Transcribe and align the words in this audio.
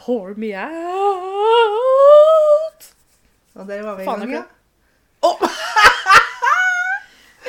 Pour 0.00 0.34
me 0.36 0.54
out. 0.56 0.70
Og 3.54 3.66
der 3.68 3.82
var 3.82 3.94
vi 3.96 4.02
i 4.02 4.06
Faen, 4.06 4.20
gang, 4.20 4.32
ja. 4.32 4.42
Oh. 5.22 5.40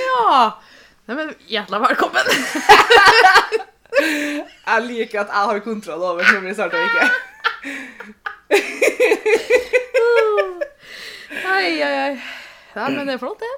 Ja. 0.01 0.51
Nei, 1.07 1.15
men 1.15 1.31
hjertelig 1.47 1.79
velkommen. 1.83 2.25
Jeg 4.71 4.79
liker 4.87 5.19
at 5.21 5.27
jeg 5.33 5.47
har 5.49 5.59
kontroll 5.65 6.03
over 6.07 6.23
når 6.23 6.39
vi 6.45 6.53
starter 6.55 6.77
og 6.79 6.85
ikke. 6.87 7.07
Oi, 11.51 11.71
oi, 11.83 11.95
oi. 12.05 12.13
Ja, 12.75 12.85
men 12.87 13.03
det 13.07 13.13
er 13.17 13.19
flott, 13.21 13.41
det. 13.43 13.51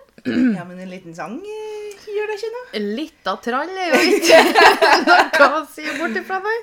Ja, 0.57 0.63
men 0.65 0.79
en 0.81 0.89
liten 0.89 1.13
sang 1.15 1.35
eh, 1.37 2.07
gjør 2.09 2.27
det 2.31 2.35
ikke 2.39 2.51
noe. 2.55 2.81
Litt 2.97 3.29
av 3.29 3.37
trall 3.45 3.69
er 3.77 3.87
jo 3.93 3.99
ikke 4.17 4.39
noe 5.05 5.47
å 5.59 5.61
si 5.69 5.85
bort 5.99 6.17
ifra 6.19 6.37
meg. 6.43 6.57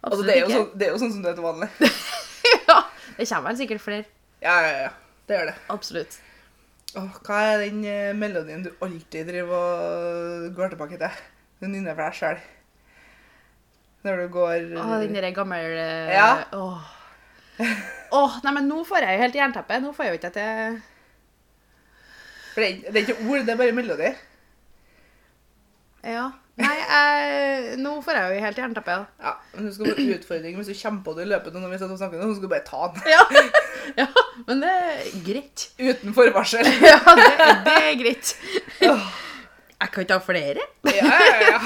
Altså, 0.00 0.22
det, 0.24 0.34
er 0.34 0.46
jo 0.46 0.50
sånn, 0.54 0.70
det 0.80 0.86
er 0.86 0.94
jo 0.94 1.00
sånn 1.02 1.12
som 1.12 1.24
det 1.24 1.32
er 1.32 1.38
til 1.38 1.46
vanlig. 1.46 1.70
Ja, 2.70 2.76
det 3.18 3.26
kommer 3.28 3.50
vel 3.50 3.58
sikkert 3.58 3.82
flere. 3.84 4.04
Ja, 4.40 4.54
ja, 4.64 4.70
ja. 4.86 4.92
Det 5.28 5.36
gjør 5.36 5.50
det. 5.50 5.56
Absolutt. 5.70 6.14
Åh, 6.98 7.18
hva 7.26 7.40
er 7.52 7.60
den 7.66 7.82
eh, 7.86 8.14
melodien 8.16 8.64
du 8.64 8.70
alltid 8.82 9.28
driver 9.30 9.58
og 9.58 10.56
går 10.56 10.72
tilbake 10.72 10.98
til? 10.98 11.20
Du 11.60 11.68
nynner 11.68 11.94
for 11.94 12.06
deg 12.06 12.16
sjøl. 12.18 12.40
Når 14.06 14.22
du 14.22 14.32
går 14.32 14.56
Åh, 14.80 14.94
den 15.04 15.14
derre 15.18 15.30
gamle 15.36 15.60
eh, 15.60 16.14
Ja. 16.16 16.30
Åh. 16.56 16.88
Åh, 18.16 18.40
nei, 18.42 18.54
men 18.56 18.66
nå 18.70 18.80
får 18.88 19.04
jeg 19.04 19.18
jo 19.18 19.24
helt 19.26 19.38
jernteppe. 19.42 19.80
Nå 19.84 19.92
får 19.94 20.06
jeg 20.06 20.14
jo 20.14 20.18
ikke 20.18 20.32
at 20.32 20.40
jeg 20.40 20.80
For 22.54 22.64
det 22.64 22.70
er, 22.70 22.80
det 22.88 22.96
er 22.96 23.04
ikke 23.04 23.28
ord, 23.28 23.44
det 23.44 23.54
er 23.54 23.60
bare 23.60 23.76
melodi. 23.76 24.12
Ja. 26.08 26.30
Nei, 26.60 26.76
jeg, 26.80 27.76
nå 27.80 27.94
får 28.04 28.18
jeg 28.18 28.34
jo 28.34 28.44
helt 28.44 28.60
jernteppe. 28.62 28.96
Ja. 29.22 29.32
Men 29.54 29.66
du 29.66 29.72
skal 29.74 29.94
få 29.94 30.06
utfordring 30.16 30.58
hvis 30.58 30.70
du 30.70 30.76
kommer 30.82 31.02
på 31.06 31.14
det 31.16 31.24
i 31.26 31.30
løpet 31.30 31.54
av 31.54 31.64
når 31.64 31.72
vi 31.72 31.80
sitter 31.80 31.94
og 31.94 32.00
skal 32.00 32.44
du 32.44 32.50
bare 32.50 32.66
ta 32.66 32.90
den. 32.94 33.00
Ja. 33.10 33.22
ja, 34.02 34.08
men 34.48 34.62
det 34.64 34.74
er 34.76 35.00
greit. 35.26 35.68
Uten 35.80 36.16
forvarsel. 36.16 36.66
Ja, 36.90 36.98
det, 37.16 37.30
det 37.66 37.76
er 37.78 37.94
greit. 38.00 38.34
Jeg 38.80 39.88
kan 39.94 40.10
ta 40.10 40.20
flere. 40.24 40.68
Ja, 40.84 41.08
ja, 41.08 41.38
ja. 41.54 41.58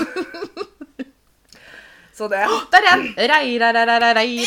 Så 2.14 2.28
det 2.30 2.38
Der 2.70 2.78
er 2.78 2.94
den! 2.94 3.08
Rei, 3.18 3.58
rei, 3.58 3.72
rei. 4.14 4.44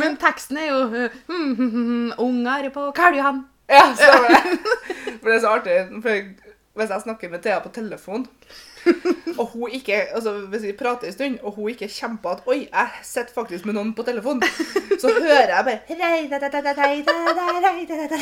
Men 0.00 0.16
teksten 0.20 0.56
er 0.60 0.70
jo 0.70 0.78
uh, 0.86 1.10
hmm, 1.28 1.52
hmm, 1.58 1.70
hmm, 1.70 2.12
Unger 2.22 2.70
på 2.72 2.90
Karl 2.96 3.18
Johan. 3.18 3.44
Ja, 3.68 3.82
stemmer 3.98 4.28
det. 4.28 4.58
For 5.20 5.28
det 5.28 5.36
er 5.36 5.40
så 5.42 5.52
artig. 5.56 5.76
For 6.02 6.10
hvis 6.76 6.90
jeg 6.92 7.02
snakker 7.02 7.32
med 7.32 7.42
Thea 7.42 7.58
på 7.64 7.72
telefon, 7.74 8.26
og 9.40 9.46
hun 9.46 9.70
ikke 9.74 9.96
altså 10.14 10.32
hvis 10.52 10.62
vi 10.62 10.72
prater 10.78 11.06
en 11.08 11.12
stund, 11.12 11.38
og 11.42 11.52
hun 11.52 11.70
ikke 11.70 11.90
kommer 12.00 12.18
på 12.22 12.28
at 12.36 12.42
Oi, 12.46 12.68
jeg 12.72 12.88
sitter 13.02 13.34
faktisk 13.34 13.64
med 13.66 13.74
noen 13.74 13.94
på 13.94 14.02
telefon, 14.06 14.42
så 15.00 15.10
hører 15.10 15.54
jeg 15.56 15.64
bare 15.64 15.80
rei, 16.02 16.28
da, 16.30 16.38
da, 16.38 16.48
da, 16.52 16.60
da, 16.62 16.72
rei, 16.82 17.02
da, 17.06 17.12
da, 17.34 17.46
rei, 17.64 17.86
da, 17.88 17.94
da, 17.96 18.06
da. 18.14 18.20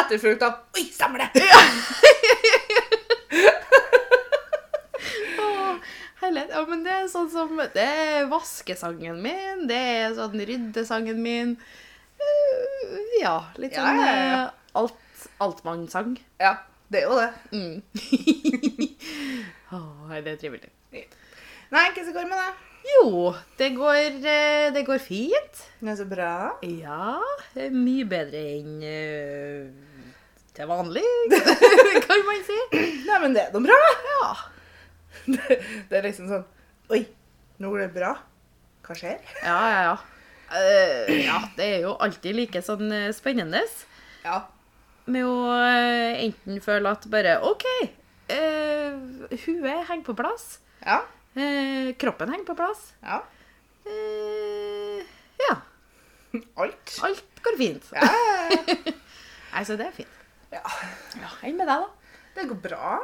Etterfulgt 0.00 0.42
av 0.42 0.52
Oi, 0.76 0.88
stemmer 0.92 1.18
det! 1.22 1.44
Ja. 1.46 1.62
Ja, 6.28 6.64
men 6.68 6.82
det 6.84 6.92
er 6.92 7.06
sånn 7.08 7.28
som 7.32 7.60
Det 7.72 7.84
er 7.84 8.26
vaskesangen 8.28 9.20
min, 9.22 9.66
det 9.70 9.78
er 9.78 10.16
sånn 10.16 10.34
ryddesangen 10.36 11.20
min. 11.22 11.54
Ja, 13.18 13.36
litt 13.58 13.74
sånn 13.74 13.98
ja, 13.98 14.06
ja. 14.14 14.40
alt, 14.78 14.94
alt, 15.18 15.28
altmannssang. 15.44 16.16
Ja, 16.40 16.54
det 16.92 17.02
er 17.02 17.10
jo 17.10 17.18
det. 17.18 17.30
Mm. 17.52 17.82
oh, 19.76 20.14
det 20.14 20.34
er 20.36 20.40
trivelig. 20.40 20.72
Nei, 21.68 21.84
hvordan 21.92 22.14
går 22.14 22.24
det 22.24 22.30
med 22.30 22.40
deg? 22.40 22.64
Jo, 22.88 23.32
det 23.58 23.68
går, 23.76 23.96
eh, 24.32 24.68
det 24.72 24.84
går 24.86 25.00
fint. 25.02 25.64
Det 25.80 25.90
er 25.92 25.98
så 25.98 26.06
bra. 26.08 26.30
Ja, 26.64 27.18
mye 27.74 28.06
bedre 28.08 28.40
enn 28.54 28.78
uh, 28.80 30.06
til 30.56 30.70
vanlig, 30.70 31.04
kan 32.06 32.24
man 32.26 32.46
si. 32.46 32.60
Nei, 33.04 33.18
men 33.20 33.36
det 33.36 33.44
er 33.44 33.56
noe 33.56 33.66
bra. 33.66 33.80
Ja. 34.12 34.30
Det, 35.28 35.58
det 35.90 35.96
er 35.98 36.06
liksom 36.06 36.28
sånn 36.30 36.44
Oi, 36.94 37.02
nå 37.60 37.68
går 37.68 37.82
det 37.82 37.88
bra. 37.92 38.14
Hva 38.86 38.94
skjer? 38.96 39.18
Ja, 39.42 39.56
ja, 39.68 39.80
ja. 39.90 39.96
Eh, 40.54 41.26
ja, 41.26 41.40
det 41.58 41.66
er 41.74 41.82
jo 41.84 41.94
alltid 42.00 42.36
like 42.38 42.62
sånn 42.64 42.88
eh, 42.94 43.10
spennende 43.12 43.60
Ja. 44.24 44.38
med 45.06 45.24
å 45.28 45.34
eh, 45.60 46.22
enten 46.24 46.60
føle 46.64 46.90
at 46.92 47.04
bare 47.12 47.38
OK, 47.44 47.64
uh, 48.32 48.96
huet 49.28 49.86
henger 49.88 50.04
på 50.06 50.14
plass, 50.16 50.58
Ja. 50.84 51.02
Uh, 51.38 51.92
kroppen 52.00 52.32
henger 52.32 52.44
på 52.48 52.56
plass. 52.58 52.92
Ja. 53.04 53.20
Ja, 55.48 55.54
Alt. 56.60 56.98
alt 57.06 57.42
går 57.44 57.56
fint. 57.60 57.84
Ja. 57.94 58.08
Nei, 59.54 59.62
så 59.64 59.76
det 59.80 59.86
er 59.88 59.94
fint. 59.96 60.16
ja. 60.52 60.60
Ja, 61.20 61.30
Enn 61.46 61.56
med 61.56 61.68
deg, 61.68 61.84
da? 61.84 62.16
Det 62.36 62.44
går 62.50 62.60
bra. 62.68 62.98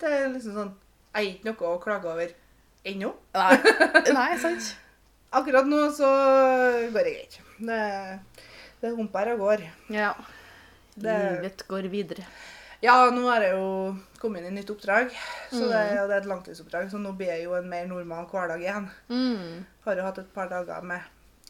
Det 0.00 0.08
er 0.10 0.28
liksom 0.32 0.56
sånn 0.56 0.72
Jeg 1.14 1.14
har 1.14 1.28
ikke 1.30 1.46
noe 1.50 1.70
å 1.74 1.78
klage 1.82 2.10
over 2.10 2.32
ennå. 2.90 3.12
Nei, 3.34 3.54
Nei 4.16 4.30
sant? 4.42 4.72
Akkurat 5.32 5.66
nå 5.66 5.90
så 5.94 6.08
går 6.92 7.04
det 7.06 7.12
greit. 7.14 7.40
Det, 7.60 7.80
det 8.80 8.90
humper 8.96 9.32
og 9.34 9.38
går. 9.44 9.66
Ja. 9.94 10.14
Det- 10.96 11.18
Livet 11.42 11.62
går 11.68 11.86
videre. 11.92 12.24
Ja, 12.82 13.10
nå 13.12 13.28
er 13.28 13.42
jeg 13.44 13.52
jo 13.58 13.96
kommet 14.18 14.40
inn 14.40 14.56
i 14.56 14.60
nytt 14.60 14.70
oppdrag, 14.72 15.10
så 15.52 15.68
det, 15.68 15.80
Mm. 15.92 15.98
og 16.02 16.08
det 16.08 16.14
er 16.16 16.20
et 16.22 16.26
langtidsoppdrag, 16.26 16.90
så 16.90 16.98
nå 16.98 17.12
blir 17.16 17.26
jeg 17.28 17.44
jo 17.44 17.54
en 17.54 17.68
mer 17.68 17.86
normal 17.86 18.24
hverdag 18.26 18.60
igjen. 18.60 18.90
Mm. 19.10 19.66
Har 19.84 19.96
jo 19.96 20.02
hatt 20.02 20.18
et 20.18 20.32
par 20.34 20.48
dager 20.48 20.82
med 20.82 21.00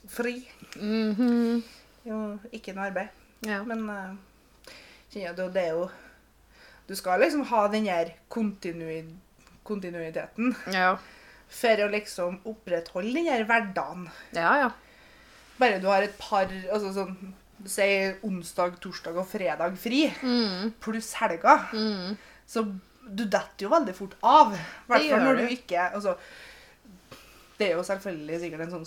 fri. 0.08 0.48
Mhm. 0.76 1.62
Jo, 2.04 2.38
ikke 2.52 2.74
noe 2.74 2.86
arbeid. 2.90 3.08
Ja. 3.46 3.62
Men 3.64 3.88
uh, 3.88 4.14
det 5.14 5.56
er 5.56 5.70
jo 5.72 5.90
Du 6.88 6.94
skal 6.96 7.20
liksom 7.20 7.44
ha 7.46 7.69
den 7.69 7.84
der 7.84 8.10
kontinuiteten 9.64 10.56
ja. 10.72 10.96
For 11.50 11.77
å 11.84 11.91
liksom 11.91 12.38
opprettholde 12.47 13.12
den 13.15 13.27
her 13.27 13.44
hverdagen. 13.44 14.09
Ja, 14.37 14.53
ja. 14.65 14.71
Bare 15.61 15.81
du 15.83 15.87
har 15.91 16.03
et 16.06 16.16
par 16.19 16.47
altså 16.72 16.93
sånn, 16.94 17.16
Si 17.69 17.83
onsdag, 18.25 18.78
torsdag 18.81 19.19
og 19.21 19.27
fredag 19.28 19.75
fri, 19.77 20.06
Mm. 20.22 20.71
pluss 20.81 21.12
helga, 21.21 21.59
Mm. 21.75 22.16
så 22.49 22.62
du 23.06 23.25
detter 23.27 23.66
jo 23.66 23.69
veldig 23.69 23.94
fort 23.94 24.15
av. 24.22 24.55
I 24.55 24.59
hvert 24.88 25.11
fall 25.11 25.21
når 25.21 25.37
du. 25.37 25.43
du 25.47 25.49
ikke 25.56 25.93
altså, 25.93 26.16
Det 27.59 27.67
er 27.69 27.75
jo 27.77 27.82
selvfølgelig 27.84 28.41
sikkert 28.41 28.61
en 28.65 28.71
sånn 28.72 28.87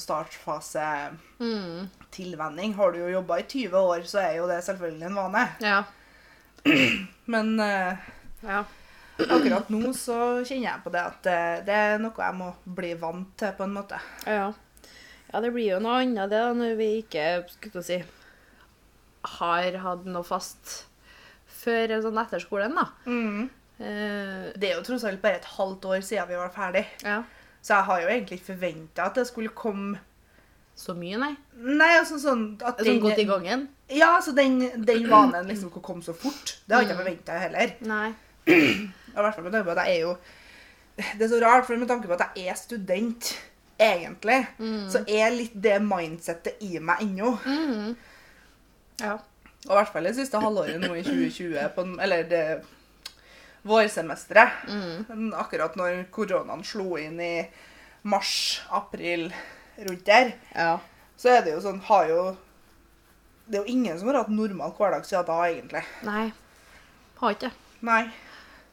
startfase-tilvenning. 1.40 2.72
Mm. 2.72 2.76
Har 2.78 2.92
du 2.92 3.00
jo 3.04 3.12
jobba 3.20 3.38
i 3.40 3.44
20 3.44 3.78
år, 3.78 4.02
så 4.10 4.20
er 4.24 4.36
jo 4.40 4.48
det 4.50 4.64
selvfølgelig 4.66 5.06
en 5.12 5.16
vane. 5.16 5.44
Ja. 5.62 5.84
Men 7.28 7.60
uh, 7.60 7.98
Ja. 8.44 8.64
Akkurat 9.20 9.70
nå 9.70 9.92
så 9.98 10.18
kjenner 10.46 10.68
jeg 10.72 10.84
på 10.84 10.92
det 10.94 11.02
at 11.04 11.20
det, 11.28 11.40
det 11.68 11.76
er 11.78 12.00
noe 12.02 12.14
jeg 12.18 12.38
må 12.40 12.50
bli 12.66 12.94
vant 13.00 13.30
til, 13.38 13.54
på 13.58 13.64
en 13.68 13.74
måte. 13.76 14.00
Ja. 14.26 14.48
ja, 15.32 15.42
det 15.44 15.52
blir 15.54 15.76
jo 15.76 15.82
noe 15.84 16.00
annet 16.02 16.32
det 16.34 16.40
da, 16.42 16.54
når 16.58 16.76
vi 16.80 16.90
ikke 17.04 17.28
skulle 17.54 17.84
si, 17.86 18.00
har 19.40 19.78
hatt 19.86 20.06
noe 20.10 20.26
fast 20.28 20.86
før 21.64 21.94
sånn 22.04 22.18
etter 22.20 22.42
skolen, 22.44 22.74
da. 22.76 22.88
Eh, 23.80 24.50
Det 24.60 24.70
er 24.70 24.76
jo 24.78 24.84
tross 24.86 25.06
alt 25.08 25.22
bare 25.24 25.40
et 25.40 25.48
halvt 25.58 25.86
år 25.94 26.02
siden 26.06 26.28
vi 26.30 26.40
var 26.42 26.52
ferdig. 26.56 26.86
ja. 27.06 27.22
Så 27.64 27.78
jeg 27.78 27.84
har 27.88 28.02
jo 28.02 28.08
egentlig 28.12 28.38
ikke 28.42 28.50
forventa 28.58 29.06
at 29.08 29.16
det 29.16 29.24
skulle 29.30 29.48
komme 29.56 29.96
Så 30.76 30.92
mye, 30.98 31.16
nei. 31.22 31.30
Nei, 31.56 31.92
altså 32.00 32.18
sånn 32.20 32.58
at 32.66 32.82
Sånn 32.84 32.98
godt 33.00 33.20
i 33.22 33.26
gangen? 33.30 33.68
Ja, 33.94 34.18
så 34.26 34.34
den, 34.36 34.58
den 34.84 35.06
vanen 35.08 35.46
liksom 35.48 35.70
skulle 35.70 35.86
komme 35.86 36.02
så 36.04 36.16
fort. 36.18 36.58
Det 36.66 36.74
har 36.76 36.82
ikke 36.84 36.96
jeg 36.96 37.00
forventa 37.04 37.38
heller. 37.40 37.74
Nei. 37.86 38.10
Og 39.14 39.20
I 39.20 39.26
hvert 39.26 39.36
fall 39.36 39.44
med 39.48 39.54
tanke 39.54 39.68
på 39.70 39.76
at 39.78 39.88
jeg 39.88 39.96
er 39.98 40.02
jo 40.08 40.16
Det 40.98 41.22
er 41.26 41.30
så 41.32 41.40
rart, 41.42 41.66
for 41.66 41.78
med 41.82 41.88
tanke 41.90 42.08
på 42.08 42.14
at 42.14 42.38
jeg 42.38 42.48
er 42.52 42.56
student, 42.60 43.32
egentlig, 43.82 44.40
så 44.94 45.00
er 45.10 45.32
litt 45.34 45.56
det 45.64 45.80
mindsettet 45.82 46.62
i 46.62 46.78
meg 46.80 47.02
ennå. 47.02 47.32
Mm. 47.46 47.96
Ja. 49.02 49.16
Og 49.66 49.72
i 49.72 49.78
hvert 49.80 49.90
fall 49.96 50.04
det 50.06 50.14
siste 50.16 50.38
halvåret 50.44 50.78
nå 50.84 50.92
i 50.94 51.02
2020, 51.04 51.58
på, 51.76 51.86
eller 52.04 52.24
det 52.30 52.44
vårsemesteret. 53.66 54.68
Mm. 54.70 55.34
Akkurat 55.40 55.76
når 55.80 56.04
koronaen 56.14 56.64
slo 56.68 56.94
inn 57.02 57.20
i 57.24 57.34
mars-april 58.04 59.32
rundt 59.88 60.06
der, 60.06 60.34
Ja. 60.56 60.78
så 61.18 61.30
er 61.38 61.42
det 61.42 61.54
jo 61.56 61.62
sånn 61.62 61.82
har 61.90 62.08
jo 62.10 62.38
Det 63.50 63.58
er 63.60 63.64
jo 63.66 63.74
ingen 63.74 63.98
som 64.00 64.08
har 64.08 64.22
hatt 64.22 64.30
normal 64.30 64.72
hverdag 64.78 65.04
siden 65.06 65.26
da, 65.26 65.42
egentlig. 65.50 65.82
Nei. 66.04 66.32
Har 67.20 67.32
ikke 67.34 67.50
det. 67.50 67.52
Nei. 67.82 68.06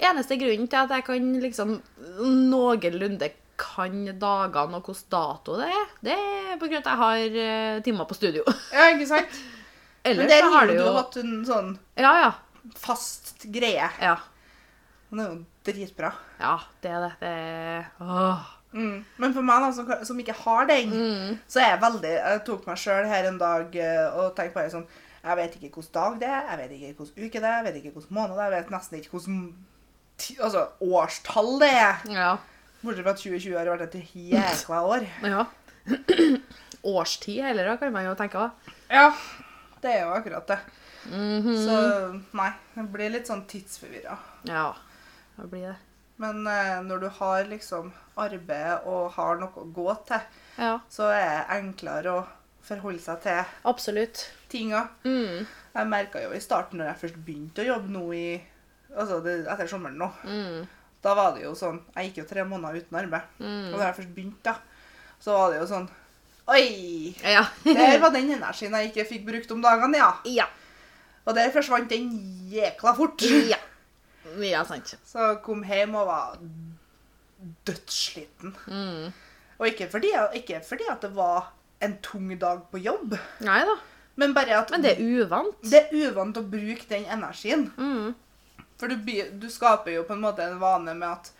Eneste 0.00 0.36
grunnen 0.40 0.68
til 0.72 0.80
at 0.80 0.90
jeg 0.96 1.04
kan 1.04 1.26
liksom 1.42 1.76
noenlunde 2.24 3.30
kan 3.60 3.96
dagene 4.16 4.78
og 4.78 4.86
hvilken 4.88 5.10
dato 5.12 5.58
det 5.60 5.66
er, 5.68 5.88
det 6.06 6.14
er 6.16 6.54
på 6.60 6.68
grunn 6.70 6.80
av 6.80 6.86
at 6.86 6.88
jeg 6.88 7.00
har 7.02 7.40
eh, 7.44 7.80
timer 7.84 8.06
på 8.08 8.16
studio. 8.16 8.44
Ja, 8.76 8.86
ikke 8.94 9.08
sant? 9.10 9.40
Ellers 10.08 10.22
Men 10.24 10.30
der 10.32 10.46
så 10.46 10.52
har 10.54 10.66
du 10.70 10.74
jo 10.78 10.92
hatt 10.96 11.16
en 11.20 11.34
sånn 11.44 11.74
Ja, 12.00 12.12
ja. 12.24 12.30
fast 12.80 13.44
greie. 13.52 13.90
ja. 14.00 14.14
Det 15.10 15.18
er 15.18 15.32
jo 15.34 15.40
dritbra. 15.66 16.12
Ja, 16.40 16.54
det 16.80 16.90
er 16.94 17.00
det. 17.04 17.12
Det 17.20 17.30
er 17.34 17.86
Åh. 18.00 18.44
Mm. 18.72 19.00
Men 19.18 19.32
for 19.34 19.42
meg 19.42 19.64
da, 19.64 19.68
som, 19.74 19.88
som 20.06 20.18
ikke 20.22 20.36
har 20.44 20.68
den, 20.70 20.92
Mm. 20.94 21.38
så 21.50 21.58
er 21.58 21.72
jeg 21.72 21.80
veldig 21.82 22.12
Jeg 22.14 22.42
tok 22.46 22.68
meg 22.70 22.78
sjøl 22.78 23.08
her 23.10 23.26
en 23.26 23.38
dag 23.40 23.74
eh, 23.74 24.06
og 24.14 24.36
tenkte 24.38 24.54
bare 24.60 24.70
sånn 24.70 24.84
Jeg 25.24 25.36
vet 25.40 25.56
ikke 25.58 25.72
hvilken 25.74 25.92
dag 25.98 26.20
det 26.22 26.28
er, 26.30 26.44
jeg 26.52 26.60
vet 26.62 26.76
ikke 26.78 26.92
hvilken 27.02 27.26
uke 27.26 27.42
det 27.42 27.48
er, 27.50 27.56
jeg 27.58 27.66
vet 27.66 27.80
ikke 27.82 27.92
hvilken 27.98 28.14
måned 28.20 28.38
det 28.38 28.44
er, 28.46 28.54
jeg 28.54 28.62
vet 28.62 28.72
nesten 28.76 29.00
ikke 29.02 29.12
hvilken 29.18 29.40
altså, 30.40 30.66
årstall 30.80 31.58
det 31.62 31.70
er. 31.72 32.00
Ja. 32.12 32.30
Bortsett 32.82 33.04
fra 33.04 33.12
at 33.14 33.20
2020 33.22 33.56
har 33.58 33.70
vært 33.74 33.86
et 33.94 34.14
jækla 34.14 34.82
år. 34.94 35.06
ja. 35.28 35.46
Årstid 36.82 37.42
heller, 37.44 37.66
da, 37.68 37.76
kan 37.76 37.92
man 37.92 38.06
jo 38.06 38.14
tenke. 38.16 38.46
Ja, 38.88 39.10
det 39.82 39.90
er 39.98 40.06
jo 40.06 40.14
akkurat 40.16 40.46
det. 40.48 40.58
Mhm. 41.10 41.52
Så 41.60 41.76
nei, 42.36 42.50
jeg 42.76 42.88
blir 42.92 43.12
litt 43.12 43.28
sånn 43.28 43.42
tidsforvirra. 43.48 44.16
Ja, 44.48 44.70
det 45.36 45.48
blir 45.52 45.66
det. 45.70 45.76
Men 46.20 46.44
eh, 46.48 46.80
når 46.84 47.00
du 47.04 47.08
har 47.20 47.44
liksom 47.48 47.92
arbeid 48.20 48.86
og 48.88 49.10
har 49.16 49.38
noe 49.40 49.62
å 49.62 49.66
gå 49.76 49.88
til, 50.08 50.20
Ja, 50.60 50.74
så 50.92 51.08
er 51.12 51.28
det 51.30 51.58
enklere 51.60 52.12
å 52.18 52.26
forholde 52.64 53.00
seg 53.00 53.22
til 53.24 53.44
absolutt. 53.68 54.26
tinga. 54.52 54.86
Mm. 55.04 55.46
Jeg 55.74 55.88
merka 55.88 56.20
jo 56.24 56.32
i 56.36 56.40
starten 56.44 56.80
når 56.80 56.90
jeg 56.92 57.00
først 57.04 57.20
begynte 57.24 57.62
å 57.64 57.70
jobbe 57.74 57.92
nå 57.94 58.02
i 58.12 58.26
Altså 58.96 59.20
det, 59.24 59.36
etter 59.46 59.68
sommeren 59.70 59.98
nå. 60.00 60.08
Mm. 60.24 60.66
Da 61.00 61.14
var 61.16 61.32
det 61.36 61.44
jo 61.46 61.54
sånn 61.56 61.78
Jeg 61.94 62.10
gikk 62.10 62.18
jo 62.22 62.28
tre 62.28 62.44
måneder 62.44 62.82
uten 62.82 62.98
arbeid. 63.00 63.28
Mm. 63.40 63.70
Og 63.72 63.78
da 63.78 63.86
jeg 63.86 63.98
først 64.00 64.14
begynte, 64.16 64.50
da, 64.50 64.54
så 65.22 65.36
var 65.36 65.52
det 65.54 65.60
jo 65.62 65.68
sånn 65.70 65.88
Oi! 66.50 67.14
Ja. 67.22 67.44
Der 67.64 68.00
var 68.02 68.10
den 68.10 68.32
energien 68.34 68.74
jeg 68.74 68.90
ikke 68.90 69.06
fikk 69.06 69.26
brukt 69.28 69.52
om 69.54 69.60
dagene, 69.62 70.00
ja. 70.00 70.10
ja. 70.26 70.46
Og 71.28 71.36
der 71.36 71.52
forsvant 71.54 71.90
den 71.92 72.08
jækla 72.50 72.94
fort. 72.96 73.22
Ja. 73.46 73.58
Ja, 74.42 74.64
sant. 74.66 74.96
Så 75.06 75.20
jeg 75.20 75.36
kom 75.44 75.62
hjem 75.68 75.94
og 76.00 76.08
var 76.08 76.40
dødssliten. 77.68 78.56
Mm. 78.66 79.12
Og 79.60 79.66
ikke 79.68 79.88
fordi, 79.92 80.10
ikke 80.40 80.60
fordi 80.66 80.88
at 80.90 81.02
det 81.04 81.12
var 81.16 81.52
en 81.80 81.96
tung 82.02 82.32
dag 82.40 82.64
på 82.72 82.80
jobb, 82.82 83.14
Nei 83.44 83.60
da. 83.64 83.76
men 84.20 84.34
bare 84.36 84.58
at 84.58 84.70
Men 84.74 84.82
det 84.84 84.96
er 84.96 85.00
uvant. 85.22 85.54
det 85.62 85.84
er 85.86 85.94
uvant 86.10 86.36
å 86.36 86.42
bruke 86.44 86.84
den 86.88 87.06
energien. 87.08 87.70
Mm. 87.76 88.14
For 88.80 88.88
du, 88.88 89.12
du 89.36 89.48
skaper 89.52 89.94
jo 89.98 90.06
på 90.08 90.16
en 90.16 90.24
måte 90.24 90.46
en 90.46 90.58
vane 90.60 90.96
med 90.96 91.08
at 91.08 91.32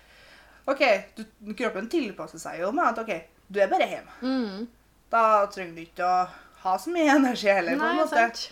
OK, 0.70 0.82
du, 1.16 1.24
kroppen 1.56 1.88
tilpasser 1.90 2.40
seg 2.42 2.60
jo 2.62 2.70
med 2.76 2.92
at 2.92 3.00
OK, 3.02 3.14
du 3.48 3.60
er 3.62 3.70
bare 3.70 3.88
hjemme. 3.88 4.16
Mm. 4.20 4.66
Da 5.10 5.24
trenger 5.50 5.78
du 5.78 5.84
ikke 5.86 6.06
å 6.06 6.18
ha 6.64 6.74
så 6.78 6.92
mye 6.94 7.14
energi 7.18 7.48
heller, 7.50 7.80
på 7.80 7.88
en 7.88 8.02
måte. 8.02 8.26
sant. 8.28 8.50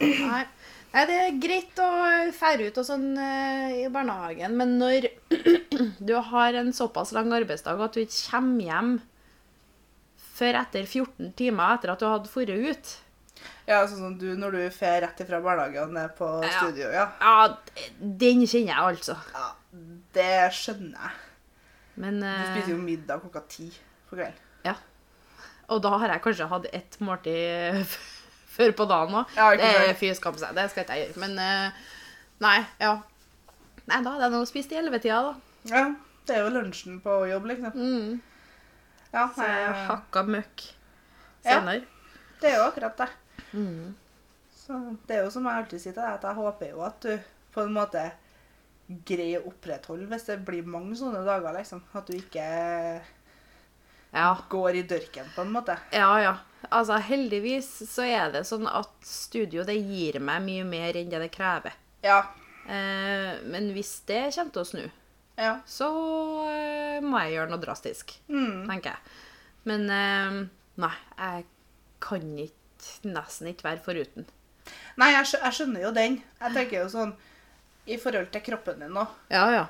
Nei. 0.00 0.44
Nei, 0.94 1.02
det 1.10 1.14
er 1.18 1.38
greit 1.42 1.80
å 1.82 1.88
fære 2.36 2.68
ut 2.70 2.76
og 2.78 2.84
sånn 2.86 3.16
eh, 3.18 3.80
i 3.80 3.86
barnehagen, 3.90 4.52
men 4.54 4.76
når 4.78 5.08
du 6.08 6.12
har 6.30 6.54
en 6.54 6.70
såpass 6.76 7.10
lang 7.16 7.32
arbeidsdag 7.34 7.82
at 7.82 7.96
du 7.96 8.04
ikke 8.04 8.28
kommer 8.28 8.68
hjem 8.68 8.92
før 10.34 10.60
etter 10.60 10.86
14 10.86 11.32
timer 11.38 11.74
etter 11.74 11.90
at 11.90 12.02
du 12.02 12.06
hadde 12.06 12.30
dratt 12.30 12.70
ut 12.70 12.92
Ja, 13.66 13.80
sånn 13.88 13.98
som 13.98 14.16
du 14.20 14.26
når 14.36 14.52
du 14.56 14.62
fer 14.74 15.00
rett 15.04 15.20
ifra 15.24 15.40
barnehagen 15.42 15.88
og 15.88 15.92
ned 15.96 16.12
på 16.18 16.28
Ja. 16.44 16.50
studio. 16.60 16.90
Ja. 16.92 17.06
Ja, 17.20 17.56
den 18.00 18.44
kjenner 18.46 18.74
jeg 18.74 18.76
altså. 18.94 19.16
ja, 19.34 19.46
det 20.14 20.52
skjønner 20.52 20.98
jeg. 21.00 21.14
Men 21.96 22.20
Du 22.20 22.26
eh, 22.26 22.50
spiser 22.56 22.74
jo 22.74 22.78
middag 22.82 23.20
klokka 23.22 23.42
ti 23.48 23.68
på 24.10 24.16
kvelden. 24.16 24.34
Ja. 24.64 24.74
Og 25.68 25.80
da 25.82 25.94
har 25.98 26.08
jeg 26.12 26.22
kanskje 26.22 26.48
hatt 26.50 26.66
ett 26.72 26.98
måltid 27.00 27.86
før 28.56 28.72
på 28.76 28.86
dagen 28.90 29.14
òg. 29.22 29.34
Ja, 29.36 29.50
det 29.56 29.70
er 29.88 29.94
fy 29.98 30.12
skam 30.14 30.36
seg. 30.38 30.54
Det 30.54 30.68
skal 30.70 30.84
ikke 30.84 30.98
jeg 30.98 31.08
gjøre. 31.08 31.20
Men 31.24 31.38
uh, 31.40 31.82
nei, 32.44 32.58
ja. 32.80 32.94
Nei, 33.88 34.02
da 34.04 34.14
er 34.16 34.26
jeg 34.26 34.34
noe 34.36 34.46
spist 34.48 34.72
i 34.72 34.78
ellevetida, 34.80 35.22
da. 35.22 35.34
Ja, 35.72 35.82
det 36.28 36.36
er 36.36 36.44
jo 36.46 36.52
lunsjen 36.54 37.00
på 37.04 37.16
jobb, 37.30 37.48
liksom. 37.50 37.72
Mm. 37.76 38.20
Ja, 39.14 39.28
Så 39.34 39.44
jeg 39.46 39.66
nei, 39.70 39.82
hakka 39.88 40.22
møkk 40.26 40.62
Ja. 41.44 41.60
det 42.40 42.50
er 42.50 42.56
jo 42.58 42.64
akkurat 42.68 42.96
det. 42.98 43.08
Mm. 43.54 43.94
Så 44.54 44.78
det 45.06 45.16
er 45.18 45.24
jo 45.24 45.30
som 45.34 45.46
jeg 45.46 45.60
alltid 45.62 45.80
sier 45.82 45.92
til 45.94 46.02
deg, 46.02 46.14
at 46.18 46.22
jeg 46.28 46.38
håper 46.40 46.70
jo 46.72 46.84
at 46.86 47.00
du 47.04 47.18
på 47.54 47.62
en 47.64 47.74
måte 47.76 48.04
greier 49.08 49.40
å 49.44 49.48
opprettholde 49.52 50.06
hvis 50.10 50.26
det 50.28 50.38
blir 50.44 50.66
mange 50.68 50.96
sånne 50.98 51.22
dager, 51.24 51.54
liksom. 51.56 51.82
At 51.96 52.06
du 52.10 52.16
ikke 52.18 52.46
Ja. 54.14 54.36
går 54.48 54.74
i 54.78 54.82
dørken, 54.86 55.26
på 55.34 55.42
en 55.42 55.52
måte. 55.52 55.78
ja, 55.92 56.10
ja. 56.20 56.36
Altså, 56.72 56.96
heldigvis 56.98 57.66
så 57.92 58.02
er 58.08 58.30
det 58.32 58.40
sånn 58.48 58.66
at 58.66 58.88
studio 59.04 59.64
det 59.64 59.74
gir 59.76 60.16
meg 60.20 60.40
mye 60.42 60.64
mer 60.64 60.94
enn 60.96 61.10
det 61.12 61.20
det 61.20 61.30
krever. 61.34 61.72
Ja. 62.02 62.22
Eh, 62.66 63.42
men 63.44 63.72
hvis 63.74 64.00
det 64.06 64.32
kommer 64.34 64.52
til 64.52 64.62
å 64.62 64.64
snu, 64.70 64.90
Ja. 65.36 65.60
så 65.66 65.88
eh, 66.48 67.00
må 67.04 67.18
jeg 67.20 67.34
gjøre 67.34 67.50
noe 67.50 67.60
drastisk. 67.60 68.14
Mm. 68.30 68.66
tenker 68.68 68.94
jeg. 68.94 68.98
Men 69.64 69.90
eh, 69.90 70.48
nei, 70.76 70.92
jeg 71.18 71.44
kan 72.00 72.38
ikke, 72.38 72.54
nesten 73.06 73.50
ikke 73.50 73.68
være 73.68 73.84
foruten. 73.84 74.26
Nei, 75.00 75.10
jeg, 75.12 75.28
skj 75.28 75.40
jeg 75.42 75.56
skjønner 75.58 75.86
jo 75.86 75.94
den. 75.96 76.20
Jeg 76.40 76.56
tenker 76.56 76.80
jo 76.82 76.90
sånn 76.92 77.14
i 77.84 77.98
forhold 78.00 78.30
til 78.32 78.44
kroppen 78.46 78.84
din 78.84 78.94
nå. 78.96 79.04
Ja, 79.32 79.44
ja. 79.52 79.64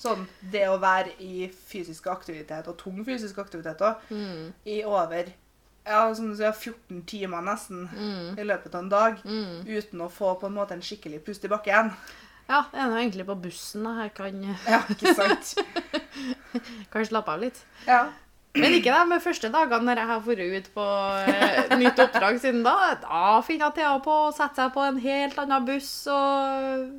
Sånn 0.00 0.24
det 0.52 0.64
å 0.70 0.78
være 0.80 1.12
i 1.20 1.50
fysisk 1.52 2.08
aktivitet, 2.08 2.70
og 2.70 2.78
tung 2.80 3.02
fysisk 3.04 3.38
aktivitet 3.42 3.82
òg, 3.84 4.08
Mm, 4.08 4.52
i 4.64 4.80
over 4.88 5.28
ja, 5.90 6.00
du 6.12 6.34
sier, 6.36 6.52
14 6.52 7.02
timer 7.08 7.42
nesten 7.42 7.86
mm, 7.88 8.38
i 8.38 8.44
løpet 8.44 8.74
av 8.74 8.84
en 8.84 8.90
dag, 8.92 9.22
mm. 9.24 9.62
uten 9.66 10.02
å 10.04 10.10
få 10.12 10.34
på 10.38 10.48
en 10.50 10.56
måte 10.58 10.76
en 10.76 10.84
skikkelig 10.84 11.22
pust 11.26 11.44
i 11.44 11.50
bakken. 11.50 11.90
Ja, 12.50 12.64
det 12.72 12.80
er 12.82 12.90
nå 12.90 12.98
egentlig 12.98 13.26
på 13.28 13.36
bussen 13.44 13.86
jeg 13.86 14.12
kan, 14.16 14.42
Ja, 14.66 14.82
ikke 14.90 15.14
sant? 15.16 15.54
kan 16.92 17.06
slappe 17.06 17.32
av 17.32 17.44
litt. 17.44 17.62
Ja. 17.86 18.08
Men 18.58 18.74
ikke 18.74 18.94
de 19.12 19.18
første 19.22 19.48
dagene 19.52 19.86
når 19.86 20.00
jeg 20.00 20.08
har 20.10 20.22
vært 20.24 20.40
ute 20.56 20.72
på 20.74 20.86
eh, 21.30 21.74
nytt 21.78 22.00
oppdrag 22.02 22.40
siden 22.42 22.64
da. 22.66 22.96
Da 23.02 23.20
finner 23.46 23.70
Thea 23.76 23.92
på 24.02 24.16
å 24.26 24.32
sette 24.34 24.58
seg 24.64 24.72
på 24.74 24.82
en 24.82 24.98
helt 25.04 25.38
annen 25.38 25.68
buss 25.68 25.92
og 26.10 26.98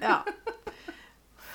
ja. 0.00 0.22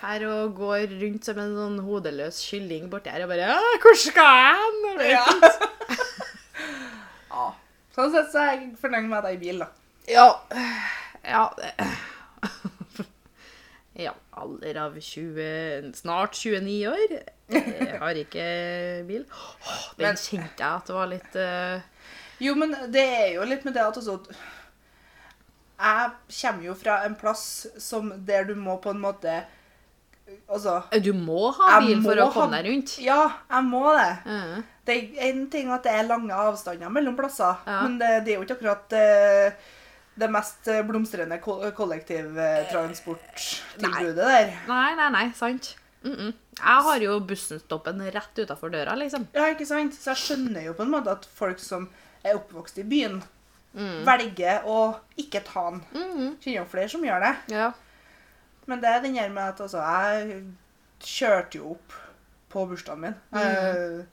Her 0.02 0.26
og 0.30 0.56
går 0.58 0.94
rundt 1.02 1.26
som 1.26 1.42
en 1.42 1.58
sånn 1.58 1.82
hodeløs 1.86 2.40
kylling 2.50 2.88
borti 2.90 3.14
her 3.14 3.26
og 3.26 3.34
bare 3.34 3.58
'Hvor 3.82 3.98
skal 3.98 4.30
jeg 4.38 4.56
hen?' 4.62 5.04
Ja. 5.10 5.26
ja. 7.34 7.50
Sånn 7.98 8.14
sett 8.14 8.32
så 8.34 8.46
er 8.46 8.52
jeg 8.56 8.72
fornøyd 8.82 9.10
med 9.10 9.26
deg 9.26 9.38
i 9.38 9.42
bil, 9.42 9.62
da. 9.62 9.70
Ja. 10.10 10.30
Ja. 11.26 11.44
Ja, 14.00 14.14
alder 14.40 14.78
av 14.86 14.94
20, 15.04 15.92
snart 16.00 16.36
29 16.40 16.88
år. 16.88 17.16
Jeg 17.52 17.98
har 18.00 18.16
ikke 18.22 18.46
bil. 19.10 19.26
Åh, 19.28 19.82
Den 19.98 20.06
Men- 20.08 20.16
kjente 20.22 20.64
jeg 20.64 20.72
at 20.78 20.88
det 20.88 20.96
var 20.96 21.10
litt 21.12 21.36
uh... 21.36 21.82
Jo, 22.42 22.56
men 22.58 22.72
det 22.90 23.04
er 23.04 23.34
jo 23.36 23.44
litt 23.46 23.66
med 23.68 23.76
det 23.76 23.84
at 23.84 23.98
også 24.00 24.16
Jeg 25.82 26.12
kommer 26.40 26.64
jo 26.66 26.74
fra 26.78 26.96
en 27.06 27.16
plass 27.20 27.44
som 27.78 28.10
der 28.26 28.48
du 28.50 28.56
må 28.58 28.78
på 28.82 28.94
en 28.96 29.02
måte 29.04 29.36
Altså 30.48 30.78
Du 31.04 31.12
må 31.14 31.52
ha 31.58 31.82
bil 31.84 32.00
for 32.06 32.16
å 32.24 32.30
komme 32.32 32.62
deg 32.62 32.70
rundt. 32.72 32.94
Ja, 33.04 33.20
jeg 33.52 33.68
må 33.68 33.84
det. 33.98 34.12
Ja. 34.32 34.62
Det 34.88 34.96
er 34.96 35.28
en 35.28 35.42
ting 35.52 35.70
at 35.76 35.84
det 35.84 35.92
er 35.92 36.08
lange 36.08 36.32
avstander 36.34 36.90
mellom 36.94 37.18
plasser, 37.20 37.60
Ja. 37.68 37.82
men 37.84 37.98
det, 38.00 38.12
det 38.26 38.34
er 38.34 38.40
jo 38.40 38.46
ikke 38.48 38.56
akkurat 38.56 38.96
eh, 38.96 39.52
det 40.20 40.30
mest 40.32 40.68
eh, 40.68 40.82
blomstrende 40.86 41.38
ko- 41.42 41.72
kollektivtransporttilbudet 41.72 44.16
der. 44.16 44.52
Nei, 44.68 44.96
nei, 44.96 45.10
nei, 45.14 45.32
sant. 45.36 45.76
Mm 46.04 46.14
-mm. 46.16 46.34
Jeg 46.58 46.82
har 46.84 46.98
jo 47.00 47.20
bussenstoppen 47.20 48.02
rett 48.12 48.40
utafor 48.40 48.70
døra, 48.70 48.96
liksom. 48.96 49.28
Ja, 49.34 49.46
ikke 49.50 49.66
sant? 49.66 49.94
Så 49.94 50.10
jeg 50.10 50.18
skjønner 50.18 50.62
jo 50.66 50.74
på 50.74 50.82
en 50.84 50.90
måte 50.92 51.12
at 51.12 51.26
folk 51.36 51.60
som 51.60 51.90
er 52.24 52.34
oppvokst 52.36 52.78
i 52.78 52.84
byen, 52.84 53.24
Mm. 53.74 54.06
velger 54.06 54.62
å 54.66 54.96
ikke 55.18 55.40
ta 55.46 55.70
den. 55.70 55.82
Mm 55.94 56.38
Kjenner 56.42 56.66
flere 56.66 56.90
som 56.90 57.02
gjør 57.04 57.20
det. 57.20 57.36
Ja. 57.56 57.72
Men 58.66 58.82
det 58.82 58.90
er 58.90 59.02
den 59.02 59.16
her 59.16 59.30
med 59.30 59.44
at 59.44 59.60
altså, 59.62 59.78
jeg 59.78 60.44
kjørte 61.00 61.56
jo 61.58 61.72
opp 61.72 61.94
på 62.50 62.66
bursdagen 62.68 63.00
min. 63.02 63.16
eh, 63.34 64.04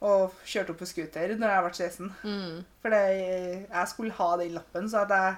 og 0.00 0.32
kjørte 0.48 0.72
opp 0.72 0.78
på 0.80 0.86
scooter 0.88 1.34
når 1.36 1.50
jeg 1.52 1.62
ble 1.66 1.74
16. 1.76 2.08
Mm. 2.24 2.64
For 2.82 2.88
jeg 2.96 3.86
skulle 3.92 4.16
ha 4.16 4.28
den 4.40 4.54
lappen, 4.56 4.88
så 4.88 5.02
jeg, 5.10 5.34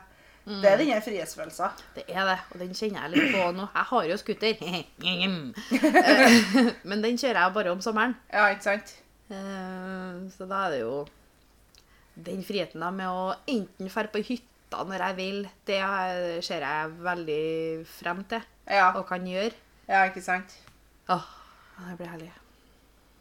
det 0.47 0.69
er 0.71 0.79
denne 0.81 1.01
frihetsfølelsen. 1.03 1.71
Det 1.97 2.05
er 2.09 2.25
det, 2.31 2.39
og 2.53 2.57
den 2.63 2.73
kjenner 2.75 3.01
jeg 3.09 3.13
litt 3.17 3.35
på 3.35 3.43
nå. 3.57 3.65
Jeg 3.75 3.87
har 3.91 4.03
jo 4.11 4.17
scooter. 4.23 4.55
Men 6.89 7.03
den 7.05 7.19
kjører 7.19 7.41
jeg 7.45 7.55
bare 7.57 7.73
om 7.75 7.83
sommeren. 7.85 8.15
Ja, 8.33 8.47
ikke 8.55 8.67
sant? 8.71 8.95
Eh, 9.33 10.15
Så 10.37 10.47
da 10.51 10.65
er 10.67 10.71
det 10.77 10.81
jo 10.85 10.95
den 12.23 12.43
friheten 12.45 12.83
da 12.85 12.91
med 12.93 13.09
å 13.09 13.31
enten 13.49 13.89
dra 13.89 14.03
på 14.13 14.21
hytta 14.27 14.83
når 14.89 15.01
jeg 15.07 15.15
vil, 15.19 15.39
det 15.69 15.79
ser 16.45 16.61
jeg 16.65 16.93
veldig 17.05 17.45
frem 17.89 18.21
til 18.29 18.41
Ja, 18.69 18.91
og 18.97 19.07
kan 19.09 19.25
gjøre. 19.29 19.53
ja 19.89 20.03
ikke 20.09 20.23
sant? 20.25 20.53
Åh, 21.13 21.25
det 21.89 21.97
blir 21.99 22.09
herlig. 22.13 22.31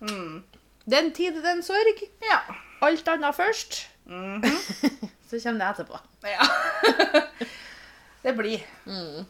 Mm. 0.01 0.43
Den 0.89 1.11
tid, 1.13 1.41
den 1.43 1.61
sorg. 1.63 2.01
Ja. 2.25 2.39
Alt 2.81 3.07
annet 3.07 3.35
først, 3.37 3.87
Mhm. 4.05 4.41
så 5.29 5.37
kommer 5.43 5.59
det 5.59 5.69
etterpå. 5.69 5.99
ja. 6.25 6.41
det 8.23 8.33
blir. 8.37 8.59
Mm. 8.85 9.25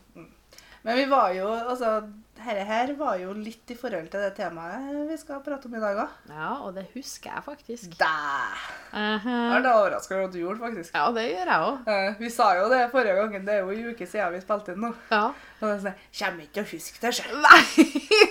Men 0.83 0.97
vi 0.97 1.05
var 1.05 1.29
jo 1.35 1.45
Altså, 1.51 2.01
dette 2.41 2.63
her 2.65 2.93
var 2.97 3.15
jo 3.21 3.33
litt 3.37 3.69
i 3.69 3.75
forhold 3.77 4.07
til 4.09 4.19
det 4.23 4.31
temaet 4.39 4.95
vi 5.11 5.17
skal 5.21 5.43
prate 5.45 5.67
om 5.69 5.75
i 5.77 5.81
dag 5.83 5.99
òg. 6.01 6.15
Ja, 6.31 6.47
og 6.65 6.73
det 6.75 6.87
husker 6.95 7.29
jeg 7.35 7.43
faktisk. 7.45 7.97
Dæh! 7.99 8.63
Uh 8.93 8.97
-huh. 9.25 9.59
overraska 9.59 9.75
overraskende 9.75 10.23
at 10.23 10.33
du 10.33 10.39
gjorde, 10.39 10.59
faktisk. 10.59 10.95
Ja, 10.95 11.11
det 11.11 11.27
gjør 11.29 11.45
jeg 11.51 11.61
òg. 11.61 11.87
Eh, 11.87 12.15
Vi 12.19 12.29
sa 12.29 12.53
jo 12.57 12.69
det 12.69 12.91
forrige 12.91 13.15
gangen. 13.15 13.45
Det 13.45 13.53
er 13.53 13.59
jo 13.59 13.69
en 13.69 13.89
uke 13.91 14.07
siden 14.07 14.33
vi 14.33 14.41
spilte 14.41 14.71
inn 14.71 14.79
nå. 14.81 14.93
Ja. 15.11 15.25
Og 15.61 15.69
det 15.69 15.71
er 15.71 15.79
sånn 15.79 15.93
Kommer 16.19 16.41
ikke 16.41 16.53
til 16.53 16.63
å 16.63 16.71
huske 16.71 17.01
det, 17.01 17.13
sjøl. 17.13 17.41
Nei! 17.41 18.27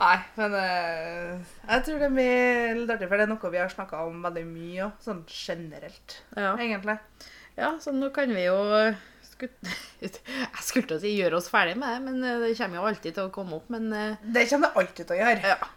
Nei, 0.00 0.16
men 0.38 0.54
uh, 0.56 1.50
jeg 1.68 1.82
tror 1.84 1.98
det 2.00 2.08
er 2.24 2.78
litt 2.78 2.90
artig, 2.94 3.08
for 3.10 3.20
det 3.20 3.26
er 3.26 3.30
noe 3.34 3.50
vi 3.52 3.58
har 3.60 3.68
snakka 3.72 3.98
om 4.08 4.22
veldig 4.24 4.44
mye 4.48 4.86
òg, 4.86 4.94
sånn 5.04 5.18
generelt, 5.28 6.14
Ja. 6.38 6.54
egentlig. 6.56 6.94
ja, 7.58 7.74
så 7.84 7.92
nå 7.92 8.08
kan 8.16 8.32
vi 8.32 8.46
jo. 8.46 8.56
Jeg 10.00 10.10
skulle 10.64 10.86
til 10.88 10.96
å 10.96 11.00
si 11.00 11.12
gjøre 11.16 11.36
oss 11.38 11.48
ferdig 11.52 11.76
med 11.80 11.88
det, 11.94 12.00
men 12.04 12.24
eh, 12.24 12.38
det 12.42 12.50
kommer 12.58 12.80
jo 12.80 12.88
alltid 12.90 13.14
til 13.16 13.28
å 13.28 13.32
komme 13.32 13.56
opp. 13.56 13.70
Men 13.72 13.86
eh, 13.96 14.16
Det 14.36 14.46
kommer 14.50 14.68
det 14.72 14.82
alltid 14.82 15.06
til 15.08 15.16
å 15.16 15.20
gjøre. 15.20 15.54
ja. 15.54 15.70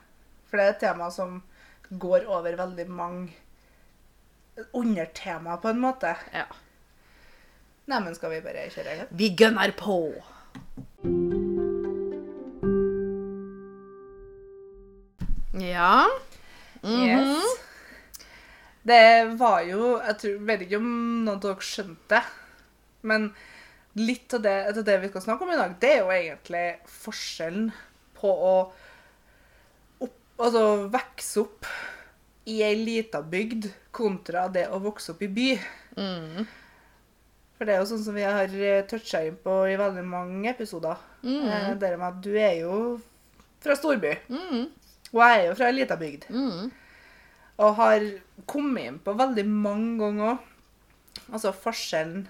For 0.51 0.59
det 0.59 0.65
er 0.65 0.73
et 0.75 0.81
tema 0.83 1.07
som 1.11 1.37
går 2.03 2.27
over 2.31 2.55
veldig 2.59 2.87
mange 2.91 3.31
undertemaer, 4.75 5.57
på 5.63 5.71
en 5.71 5.79
måte. 5.83 6.15
ja. 6.35 6.45
Neimen, 7.91 8.15
skal 8.15 8.31
vi 8.31 8.43
bare 8.45 8.67
kjøre 8.71 8.93
i 8.93 8.99
gang? 9.01 9.09
Vi 9.19 9.31
gønner 9.35 9.73
på! 9.75 9.97
Ja. 15.53 16.07
Mhm. 16.81 17.07
Yes. 17.07 17.59
Det 18.83 19.25
var 19.39 19.61
jo 19.63 19.99
Jeg 20.01 20.17
tror, 20.19 20.39
vet 20.47 20.63
ikke 20.65 20.79
om 20.81 20.87
noen 21.23 21.29
av 21.37 21.41
dere 21.43 21.63
skjønte 21.63 22.09
det, 22.17 22.23
men 23.07 23.29
litt 23.95 24.33
av 24.33 24.41
det, 24.43 24.55
av 24.73 24.83
det 24.83 24.97
vi 25.03 25.09
skal 25.11 25.21
snakke 25.21 25.45
om 25.45 25.53
i 25.53 25.59
dag, 25.59 25.75
det 25.79 25.91
er 25.93 26.01
jo 26.01 26.11
egentlig 26.11 26.63
forskjellen 26.89 27.69
på 28.17 28.31
å 28.33 28.53
opp, 30.01 30.17
altså, 30.39 30.63
vokse 30.91 31.43
opp 31.43 31.69
i 32.49 32.57
ei 32.65 32.73
lita 32.75 33.21
bygd 33.21 33.69
kontra 33.95 34.47
det 34.51 34.65
å 34.73 34.81
vokse 34.83 35.13
opp 35.13 35.21
i 35.23 35.29
by. 35.31 35.49
Mm. 35.95 36.43
For 37.55 37.69
det 37.69 37.75
er 37.75 37.83
jo 37.83 37.89
sånn 37.93 38.03
som 38.03 38.17
vi 38.17 38.25
har 38.25 38.49
toucha 38.89 39.21
inn 39.23 39.37
på 39.39 39.59
i 39.69 39.77
veldig 39.79 40.03
mange 40.09 40.49
episoder. 40.51 40.99
Mm. 41.23 41.45
Eh, 41.47 41.69
det 41.79 41.93
med 41.99 42.07
at 42.09 42.21
du 42.25 42.33
er 42.35 42.57
jo 42.65 42.79
fra 43.63 43.77
storby, 43.79 44.17
Mm. 44.27 44.65
Og 45.13 45.21
jeg 45.21 45.39
er 45.39 45.45
jo 45.47 45.57
fra 45.57 45.69
ei 45.69 45.75
lita 45.77 45.97
bygd. 45.99 46.27
Mm. 46.33 46.71
Og 47.63 47.75
har 47.77 48.05
kommet 48.49 48.89
inn 48.89 48.99
på 49.03 49.13
veldig 49.17 49.45
mange 49.49 49.97
ganger 50.01 50.33
òg. 50.33 50.49
Altså 51.29 51.51
forskjellen 51.53 52.25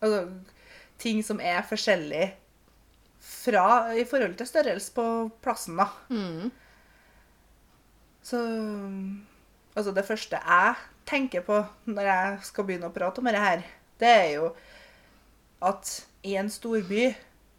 Altså 0.00 0.26
ting 1.00 1.22
som 1.24 1.40
er 1.44 1.64
forskjellig 1.68 2.30
fra 3.20 3.92
i 3.96 4.04
forhold 4.08 4.36
til 4.36 4.48
størrelse 4.48 4.92
på 4.96 5.04
plassen, 5.44 5.80
da. 5.80 5.88
Mm. 6.08 6.48
Så 8.24 8.40
Altså, 9.76 9.92
det 9.94 10.04
første 10.04 10.36
jeg 10.36 10.74
tenker 11.06 11.44
på 11.46 11.60
når 11.86 12.08
jeg 12.08 12.38
skal 12.48 12.66
begynne 12.66 12.88
å 12.90 12.94
prate 12.94 13.22
om 13.22 13.28
dette 13.28 13.42
her, 13.42 13.62
det 14.02 14.08
er 14.10 14.30
jo 14.34 14.48
at 15.64 15.92
i 16.26 16.34
en 16.40 16.50
storby 16.50 17.10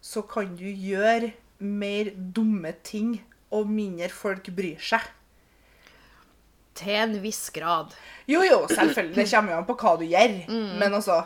så 0.02 0.22
kan 0.26 0.52
du 0.58 0.66
gjøre 0.66 1.32
mer 1.62 2.10
dumme 2.36 2.74
ting, 2.84 3.20
og 3.52 3.68
mindre 3.70 4.08
folk 4.12 4.48
bryr 4.56 4.80
seg. 4.82 5.04
Til 6.78 6.96
en 6.96 7.18
viss 7.20 7.50
grad. 7.52 7.92
Jo, 8.30 8.40
jo, 8.46 8.62
selvfølgelig. 8.70 9.16
Det 9.18 9.28
kommer 9.28 9.52
jo 9.52 9.58
an 9.60 9.68
på 9.68 9.76
hva 9.82 9.96
du 10.00 10.06
gjør. 10.08 10.38
Men 10.80 10.96
altså 10.96 11.18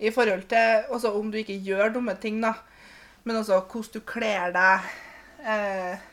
I 0.00 0.12
forhold 0.12 0.44
til 0.48 0.92
også 0.92 1.12
om 1.16 1.30
du 1.32 1.40
ikke 1.40 1.58
gjør 1.64 1.94
dumme 1.96 2.14
ting, 2.20 2.40
da. 2.44 2.54
Men 3.24 3.40
altså 3.40 3.60
hvordan 3.60 3.92
du 3.94 4.00
kler 4.08 4.52
deg 4.54 4.86
eh, 5.44 6.06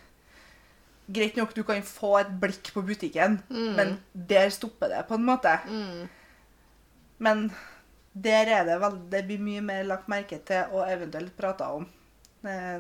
Greit 1.08 1.38
nok, 1.40 1.54
du 1.56 1.64
kan 1.64 1.80
få 1.88 2.18
et 2.20 2.32
blikk 2.42 2.74
på 2.76 2.82
butikken, 2.84 3.38
men 3.78 3.94
der 4.12 4.50
stopper 4.52 4.90
det, 4.92 5.06
på 5.08 5.16
en 5.16 5.24
måte. 5.24 5.54
Mm. 5.72 6.02
Men 7.24 7.46
der 8.12 8.52
er 8.52 8.66
det 8.68 8.76
veldig, 8.82 9.06
Det 9.12 9.22
blir 9.30 9.40
mye 9.40 9.62
mer 9.64 9.88
lagt 9.88 10.10
merke 10.12 10.42
til 10.44 10.76
og 10.76 10.84
eventuelt 10.92 11.32
prata 11.38 11.70
om. 11.78 11.88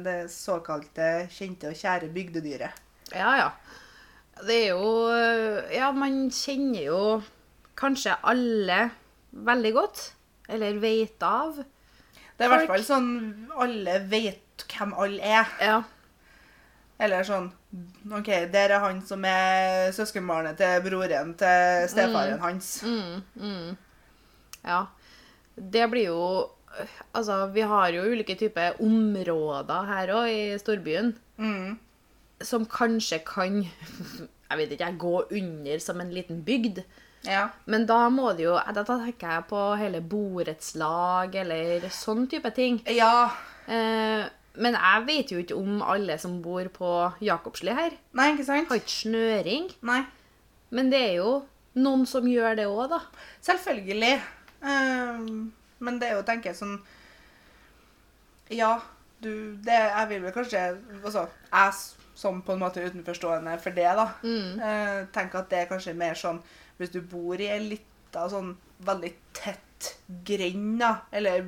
Det 0.06 0.18
såkalte 0.32 1.28
kjente 1.34 1.72
og 1.72 1.80
kjære 1.80 2.12
bygdedyret. 2.14 2.84
Ja, 3.14 3.34
ja. 3.40 3.50
Det 4.48 4.58
er 4.68 4.70
jo 4.76 5.10
Ja, 5.74 5.92
man 5.96 6.28
kjenner 6.32 6.84
jo 6.86 7.02
kanskje 7.78 8.16
alle 8.24 8.90
veldig 9.32 9.74
godt. 9.76 10.04
Eller 10.50 10.80
vet 10.80 11.24
av. 11.24 11.58
Det 12.38 12.46
er 12.46 12.50
i 12.50 12.54
hvert 12.54 12.70
fall 12.70 12.86
sånn 12.86 13.12
alle 13.58 14.00
vet 14.10 14.66
hvem 14.72 14.94
alle 14.98 15.38
er. 15.38 15.54
Ja. 15.62 15.78
Eller 16.98 17.26
sånn 17.28 17.50
OK, 18.08 18.30
der 18.54 18.74
er 18.74 18.82
han 18.82 19.02
som 19.06 19.26
er 19.28 19.92
søskenbarnet 19.94 20.58
til 20.58 20.84
broren 20.86 21.34
til 21.38 21.90
stefaren 21.92 22.40
hans. 22.42 22.70
Mm, 22.88 23.20
mm. 23.36 23.76
Ja. 24.64 24.86
Det 25.58 25.90
blir 25.92 26.10
jo 26.12 26.22
Altså, 27.13 27.38
vi 27.53 27.62
har 27.62 27.89
jo 27.96 28.03
ulike 28.12 28.36
typer 28.39 28.77
områder 28.84 29.86
her 29.89 30.07
òg 30.15 30.29
i 30.29 30.57
storbyen 30.62 31.13
Mm. 31.38 31.77
som 32.41 32.65
kanskje 32.65 33.19
kan 33.25 33.62
Jeg 34.50 34.57
vet 34.57 34.72
ikke, 34.72 34.86
jeg 34.88 34.98
gå 34.98 35.15
under 35.38 35.79
som 35.84 36.00
en 36.01 36.10
liten 36.15 36.41
bygd. 36.46 36.84
Ja. 37.27 37.50
Men 37.65 37.86
da 37.86 38.07
må 38.10 38.29
det 38.38 38.46
jo 38.46 38.53
Da 38.74 38.84
tenker 38.88 39.27
jeg 39.36 39.48
på 39.50 39.62
hele 39.77 40.00
borettslag 40.01 41.36
eller 41.36 41.88
sånn 41.91 42.27
type 42.31 42.51
ting. 42.55 42.81
ja. 42.88 43.29
Eh, 43.67 44.24
men 44.57 44.74
jeg 44.74 45.03
vet 45.05 45.31
jo 45.31 45.38
ikke 45.43 45.57
om 45.60 45.81
alle 45.86 46.15
som 46.17 46.39
bor 46.41 46.65
på 46.74 46.88
Jakobsli 47.22 47.74
her. 47.77 47.91
Nei, 48.17 48.31
ikke 48.34 48.46
sant? 48.48 48.69
Har 48.72 48.79
ikke 48.79 48.89
snøring. 49.03 49.67
Nei. 49.86 50.00
Men 50.72 50.89
det 50.89 51.01
er 51.12 51.13
jo 51.19 51.43
noen 51.75 52.07
som 52.10 52.25
gjør 52.25 52.55
det 52.57 52.65
òg, 52.65 52.88
da. 52.89 53.00
Selvfølgelig. 53.46 54.15
Ehm, 54.65 55.51
men 55.79 56.00
det 56.00 56.10
er 56.10 56.15
jo, 56.15 56.24
tenker 56.24 56.50
jeg, 56.51 56.55
sånn 56.60 56.79
Ja, 58.50 58.79
du 59.22 59.55
det, 59.55 59.74
Jeg 59.75 60.10
vil 60.10 60.22
vel 60.24 60.31
kanskje 60.36 60.62
Altså, 61.03 61.27
jeg 61.51 61.74
som 62.17 62.39
på 62.41 62.53
en 62.55 62.60
måte 62.63 62.81
utenforstående 62.81 63.60
for 63.62 63.69
det, 63.75 63.84
da, 63.98 64.07
Mm. 64.24 64.60
eh, 64.60 65.05
tenker 65.13 65.39
at 65.39 65.50
det 65.50 65.60
er 65.60 65.67
kanskje 65.69 65.93
mer 65.96 66.13
sånn 66.17 66.39
Hvis 66.79 66.91
du 66.91 67.01
bor 67.01 67.36
i 67.39 67.46
ei 67.48 67.60
lita 67.60 68.27
sånn 68.29 68.55
veldig 68.84 69.13
tett 69.34 69.96
grend, 70.25 70.79
da, 70.79 71.01
eller 71.13 71.46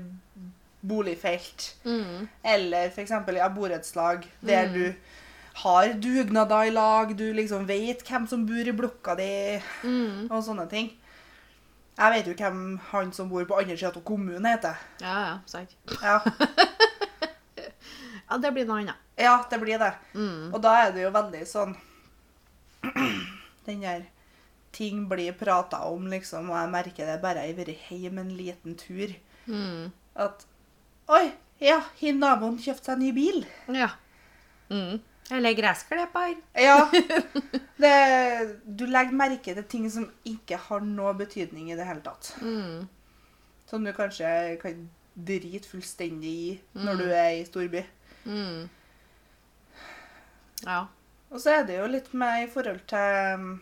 boligfelt, 0.85 1.73
Mm. 1.85 2.27
eller 2.43 2.89
f.eks. 2.89 3.11
i 3.11 3.49
borettslag, 3.55 4.25
der 4.45 4.67
du 4.73 4.95
har 5.55 5.87
dugnader 5.93 6.67
i 6.67 6.69
lag, 6.71 7.15
du 7.17 7.33
liksom 7.33 7.65
vet 7.67 8.03
hvem 8.05 8.27
som 8.27 8.45
bor 8.45 8.55
i 8.67 8.71
blokka 8.71 9.15
di, 9.17 9.61
Mm. 9.83 10.31
og 10.31 10.43
sånne 10.43 10.69
ting. 10.69 10.91
Jeg 11.99 12.11
vet 12.13 12.27
jo 12.31 12.33
hvem 12.39 12.59
han 12.91 13.09
som 13.13 13.27
bor 13.29 13.43
på 13.45 13.57
andre 13.59 13.75
sida 13.77 13.89
av 13.91 14.03
kommunen, 14.07 14.45
heter. 14.47 14.77
Ja, 15.03 15.15
ja, 15.25 15.33
sant. 15.45 15.73
Ja, 16.01 16.19
Ja, 18.29 18.37
det 18.37 18.51
blir 18.53 18.65
noe 18.69 18.77
annet. 18.83 18.95
ja 19.17 19.33
det 19.49 19.57
blir 19.59 19.79
det. 19.81 19.89
Mm. 20.13 20.53
Og 20.53 20.61
da 20.61 20.75
er 20.83 20.91
det 20.93 21.01
jo 21.01 21.09
veldig 21.15 21.39
sånn 21.49 21.71
Den 23.65 23.81
der 23.81 24.03
ting 24.71 25.07
blir 25.09 25.33
prata 25.33 25.79
om, 25.89 26.05
liksom, 26.11 26.51
og 26.53 26.57
jeg 26.59 26.69
merker 26.75 27.09
det 27.09 27.15
bare 27.23 27.41
jeg 27.47 27.55
har 27.55 27.63
vært 27.65 27.89
hjemme 27.89 28.21
en 28.25 28.35
liten 28.37 28.75
tur, 28.77 29.15
Mm. 29.49 29.87
at 30.15 30.43
Oi, 31.09 31.31
ja, 31.57 31.79
har 32.01 32.13
naboen 32.13 32.59
kjøpte 32.61 32.91
seg 32.91 32.99
ny 33.01 33.07
bil. 33.15 33.39
Ja. 33.73 33.87
Mm. 34.69 34.99
Eller 35.31 35.53
gressklipper. 35.53 36.35
Ja. 36.57 36.89
Det, 37.79 37.91
du 38.65 38.83
legger 38.89 39.15
merke 39.15 39.53
til 39.55 39.65
ting 39.71 39.85
som 39.87 40.09
ikke 40.27 40.57
har 40.59 40.81
noe 40.83 41.13
betydning 41.15 41.69
i 41.71 41.77
det 41.79 41.85
hele 41.87 42.01
tatt. 42.03 42.33
Mm. 42.43 42.89
Som 43.69 43.85
du 43.87 43.93
kanskje 43.95 44.27
kan 44.59 44.89
drite 45.15 45.69
fullstendig 45.69 46.33
i 46.33 46.49
når 46.75 46.99
du 46.99 47.05
er 47.07 47.29
i 47.37 47.45
storby. 47.47 47.85
Mm. 48.25 48.67
Ja. 50.65 50.81
Og 51.29 51.39
så 51.39 51.49
er 51.59 51.63
det 51.69 51.77
jo 51.77 51.87
litt 51.93 52.11
med 52.17 52.43
i 52.43 52.51
forhold 52.51 52.81
til 52.89 53.33
um, 53.39 53.61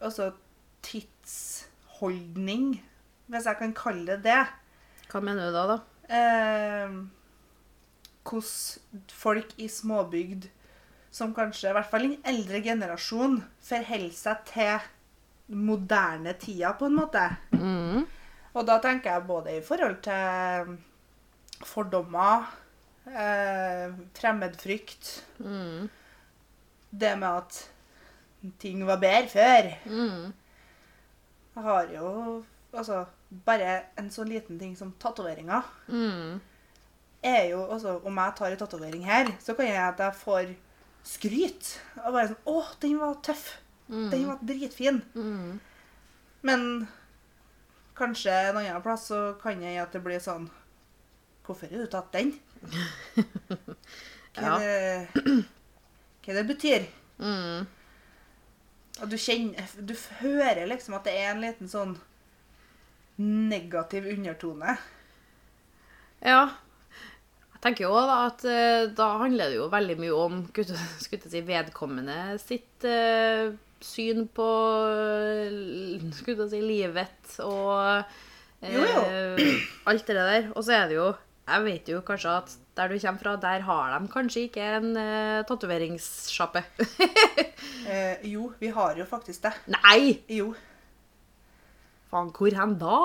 Altså 0.00 0.30
tidsholdning, 0.82 2.80
hvis 3.28 3.46
jeg 3.46 3.56
kan 3.58 3.74
kalle 3.76 4.06
det 4.16 4.24
det. 4.24 4.44
Hva 5.12 5.20
mener 5.20 5.50
du 5.50 5.52
da, 5.56 5.64
da? 5.68 5.78
Eh, 6.08 6.88
hvordan 8.24 9.02
folk 9.12 9.54
i 9.58 9.68
småbygd, 9.68 10.48
som 11.10 11.32
kanskje 11.34 11.70
i 11.70 11.74
hvert 11.74 11.90
fall 11.90 12.04
en 12.06 12.16
eldre 12.30 12.60
generasjon, 12.62 13.40
forholder 13.66 14.14
seg 14.14 14.44
til 14.52 14.88
moderne 15.56 16.34
tida, 16.38 16.72
på 16.78 16.86
en 16.86 16.94
måte. 17.00 17.24
Mm. 17.56 18.04
Og 18.54 18.66
da 18.66 18.76
tenker 18.82 19.16
jeg 19.16 19.26
både 19.26 19.56
i 19.56 19.62
forhold 19.66 19.98
til 20.04 20.76
fordommer, 21.66 22.46
eh, 23.06 23.90
fremmedfrykt, 24.14 25.22
Mm. 25.38 25.88
det 26.92 27.18
med 27.18 27.28
at 27.28 27.68
ting 28.58 28.86
var 28.86 28.96
bedre 28.98 29.28
før. 29.28 29.72
Mm. 29.86 30.32
Jeg 31.56 31.62
har 31.62 31.86
jo 31.94 32.44
Altså, 32.72 33.04
bare 33.46 33.80
en 33.98 34.10
så 34.10 34.22
liten 34.24 34.56
ting 34.58 34.76
som 34.76 34.92
tatoveringer 34.92 35.62
Mm. 35.88 36.40
Er 37.22 37.50
jo 37.50 37.64
altså, 37.70 38.00
Om 38.04 38.16
jeg 38.16 38.34
tar 38.36 38.50
en 38.52 38.60
tatovering 38.60 39.04
her, 39.04 39.32
så 39.40 39.54
kan 39.54 39.66
jeg 39.66 39.76
at 39.88 39.98
jeg 39.98 40.14
får 40.14 40.54
skryt. 41.04 41.80
Og 42.04 42.12
bare 42.12 42.28
sånn 42.28 42.46
'Å, 42.46 42.64
den 42.80 42.98
var 43.00 43.14
tøff. 43.22 43.56
Den 43.88 44.26
var 44.28 44.38
dritfin.' 44.42 45.02
Mm. 45.14 45.60
Men 46.42 46.88
kanskje 47.96 48.32
en 48.32 48.56
annen 48.56 48.82
plass 48.82 49.08
så 49.08 49.34
kan 49.42 49.60
jeg 49.62 49.76
at 49.82 49.92
det 49.92 50.02
blir 50.04 50.20
sånn 50.20 50.50
'Hvorfor 51.44 51.70
har 51.70 51.78
du 51.78 51.86
tatt 51.86 52.12
den?' 52.12 52.38
Hva 54.30 54.42
Ja. 54.42 54.58
det, 54.58 55.06
hva 56.22 56.34
det 56.34 56.46
betyr. 56.46 56.86
Mm. 57.18 57.66
Og 59.02 59.08
du 59.10 59.16
kjenner 59.16 59.66
Du 59.86 59.94
hører 60.20 60.66
liksom 60.68 60.94
at 60.94 61.04
det 61.04 61.14
er 61.18 61.30
en 61.32 61.40
liten 61.40 61.68
sånn 61.68 61.98
negativ 63.18 64.06
undertone. 64.06 64.78
Ja. 66.22 66.48
Tenker 67.60 67.84
jo 67.84 67.92
da 67.92 68.20
at 68.30 68.44
eh, 68.48 68.86
da 68.96 69.10
handler 69.20 69.52
det 69.52 69.58
jo 69.58 69.66
veldig 69.72 69.96
mye 70.00 70.16
om 70.16 70.38
skulle 70.48 71.18
si, 71.34 71.42
vedkommende 71.44 72.38
sitt 72.40 72.86
uh, 72.88 73.52
syn 73.84 74.26
på 74.32 74.48
eh, 74.88 76.06
skulle 76.16 76.46
jeg 76.46 76.52
si, 76.54 76.62
livet 76.64 77.36
og 77.44 77.74
uh, 77.76 78.20
Jo, 78.60 78.84
jo. 78.84 79.04
alt 79.88 80.08
det 80.08 80.16
der. 80.16 80.48
Og 80.54 80.64
så 80.64 80.74
er 80.76 80.88
det 80.90 80.98
jo 80.98 81.06
Jeg 81.48 81.64
vet 81.64 81.88
jo 81.88 82.00
kanskje 82.06 82.34
at 82.42 82.56
der 82.76 82.92
du 82.92 82.98
kommer 83.02 83.20
fra, 83.20 83.36
der 83.36 83.64
har 83.66 83.94
de 83.98 84.08
kanskje 84.08 84.46
ikke 84.48 84.66
en 84.78 84.90
uh, 84.96 85.44
tatoveringssjappe. 85.48 86.62
uh, 86.96 88.16
jo, 88.34 88.52
vi 88.60 88.72
har 88.72 88.96
jo 88.96 89.04
faktisk 89.04 89.48
det. 89.48 89.52
Nei! 89.74 90.20
Jo. 90.28 90.54
Faen, 92.10 92.32
hvor 92.32 92.56
hen 92.56 92.78
da? 92.80 93.00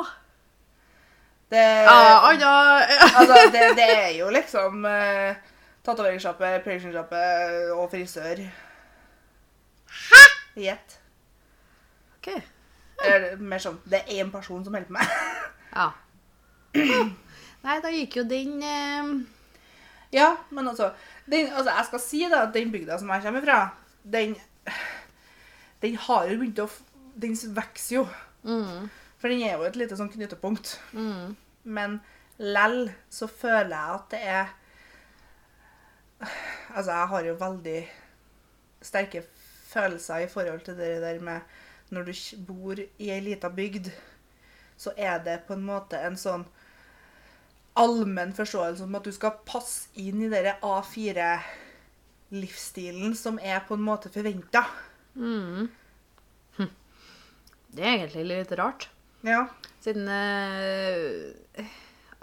Det, 1.52 1.62
Ah, 1.88 2.30
Anna 2.32 2.52
altså, 3.20 3.36
det, 3.54 3.66
det 3.78 3.86
er 3.96 4.10
jo 4.18 4.30
liksom 4.34 4.86
uh, 4.86 5.36
tatoveringssjappe, 5.86 6.50
piercingsjappe 6.66 7.20
og 7.76 7.90
frisør. 7.92 8.42
Hæ?! 10.10 10.24
Gjett. 10.56 10.98
OK. 12.18 12.32
Eller 13.06 13.36
mer 13.38 13.60
sånn 13.62 13.76
Det 13.92 14.00
er 14.00 14.22
én 14.24 14.30
person 14.34 14.64
som 14.66 14.74
holder 14.74 14.88
på 14.90 14.96
meg. 14.98 15.16
Ja. 15.76 15.90
Nei, 17.66 17.74
da 17.84 17.90
gikk 17.92 18.16
jo 18.22 18.24
den 18.30 18.62
eh, 18.64 19.10
Ja, 20.16 20.30
men 20.56 20.68
altså, 20.72 20.90
den, 21.28 21.50
altså 21.52 21.74
Jeg 21.74 21.86
skal 21.90 22.02
si 22.04 22.22
da 22.32 22.42
at 22.46 22.54
den 22.56 22.72
bygda 22.72 22.96
som 23.02 23.12
jeg 23.12 23.24
kommer 23.26 23.44
fra, 23.44 23.58
den 24.04 24.36
Den 25.84 25.98
har 26.08 26.30
jo 26.32 26.38
begynt 26.40 26.62
å 26.64 26.68
Den 27.20 27.36
vokser 27.58 27.98
jo. 27.98 28.06
mm, 28.48 28.88
For 29.26 29.34
den 29.34 29.42
er 29.42 29.58
jo 29.58 29.66
et 29.66 29.74
lite 29.74 29.98
sånn 29.98 30.12
knutepunkt. 30.14 30.78
mm, 30.94 31.34
Men 31.66 31.98
lell 32.38 32.94
så 33.10 33.26
føler 33.26 33.74
jeg 33.74 33.90
at 33.96 34.06
det 34.12 34.20
er 34.22 34.46
Altså, 36.70 36.92
jeg 36.92 37.08
har 37.10 37.24
jo 37.26 37.34
veldig 37.40 37.90
sterke 38.86 39.24
følelser 39.72 40.18
i 40.28 40.30
forhold 40.30 40.62
til 40.68 40.78
det 40.78 41.02
der 41.02 41.20
med 41.26 41.42
Når 41.90 42.02
du 42.06 42.14
bor 42.46 42.78
i 42.78 43.10
ei 43.10 43.20
lita 43.26 43.50
bygd, 43.50 43.90
så 44.78 44.94
er 44.96 45.18
det 45.26 45.44
på 45.48 45.54
en 45.58 45.66
måte 45.66 45.98
en 45.98 46.18
sånn 46.18 46.46
allmenn 47.74 48.34
forståelse 48.38 48.84
om 48.86 48.96
at 48.96 49.04
du 49.10 49.12
skal 49.12 49.32
passe 49.46 49.90
inn 49.98 50.22
i 50.22 50.30
den 50.30 50.54
A4-livsstilen 50.62 53.16
som 53.18 53.40
er 53.42 53.60
på 53.66 53.74
en 53.74 53.82
måte 53.90 54.10
forventa. 54.14 54.66
mm. 55.16 55.70
Hm. 56.58 56.70
Det 57.74 57.84
er 57.84 57.94
egentlig 57.98 58.26
litt 58.30 58.52
rart. 58.62 58.90
Ja. 59.26 59.48
Siden 59.84 60.08
eh, 60.10 61.66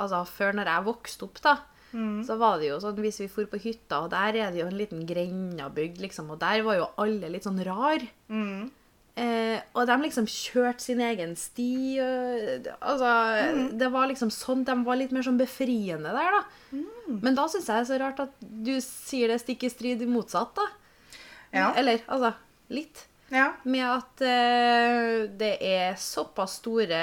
Altså, 0.01 0.23
før 0.27 0.55
når 0.57 0.71
jeg 0.73 0.85
vokste 0.89 1.29
opp, 1.29 1.41
da, 1.45 1.57
Mm. 1.93 2.23
så 2.25 2.39
var 2.41 2.57
det 2.59 2.71
jo 2.71 2.79
sånn 2.81 2.97
hvis 3.05 3.19
vi 3.21 3.27
for 3.29 3.45
på 3.53 3.59
hytta, 3.61 3.99
og 4.07 4.11
der 4.15 4.35
er 4.41 4.51
det 4.51 4.63
jo 4.63 4.67
en 4.71 4.79
liten 4.81 5.03
grendabygd, 5.07 5.99
liksom, 6.01 6.31
og 6.33 6.39
der 6.41 6.63
var 6.65 6.79
jo 6.79 6.87
alle 6.97 7.29
litt 7.29 7.45
sånn 7.45 7.61
rar. 7.67 8.01
Mm. 8.33 8.71
Eh, 9.15 9.61
og 9.77 9.85
de 9.87 9.99
liksom 10.01 10.25
kjørte 10.25 10.81
sin 10.81 11.03
egen 11.05 11.35
sti. 11.37 12.01
Og, 12.01 12.71
altså, 12.81 13.69
Det 13.77 13.91
var 13.93 14.09
liksom 14.09 14.31
sånn, 14.33 14.65
De 14.65 14.73
var 14.87 14.97
litt 14.97 15.13
mer 15.13 15.21
sånn 15.21 15.37
befriende 15.37 16.09
der, 16.17 16.33
da. 16.39 16.81
Men 17.21 17.35
da 17.37 17.45
syns 17.47 17.67
jeg 17.69 17.77
det 17.77 17.83
er 17.85 17.91
så 17.93 18.01
rart 18.01 18.21
at 18.25 18.33
du 18.41 18.73
sier 18.81 19.29
det 19.29 19.43
stikk 19.43 19.65
i 19.65 19.69
strid 19.69 20.01
motsatt, 20.09 20.55
da. 20.57 20.67
Ja. 21.53 21.75
Eller 21.77 22.01
altså 22.09 22.33
litt. 22.71 23.05
Ja. 23.33 23.47
Med 23.65 23.85
at 23.89 24.23
uh, 24.23 25.25
det 25.41 25.55
er 25.65 25.95
såpass 26.01 26.59
store 26.61 27.03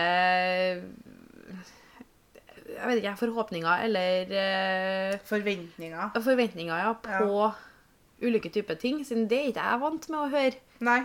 Jeg 2.70 2.86
vet 2.88 3.00
ikke, 3.02 3.16
forhåpninger 3.20 3.86
eller 3.88 4.30
uh, 4.30 5.20
Forventninger. 5.28 6.12
forventninger 6.24 6.78
ja, 6.86 6.92
på 7.04 7.50
ulike 8.22 8.52
typer 8.54 8.78
ting. 8.80 9.02
Siden 9.08 9.26
det 9.32 9.40
er 9.40 9.50
ikke 9.52 9.66
jeg 9.72 9.82
vant 9.82 10.06
med 10.12 10.20
å 10.22 10.30
høre. 10.32 10.60
Nei. 10.86 11.00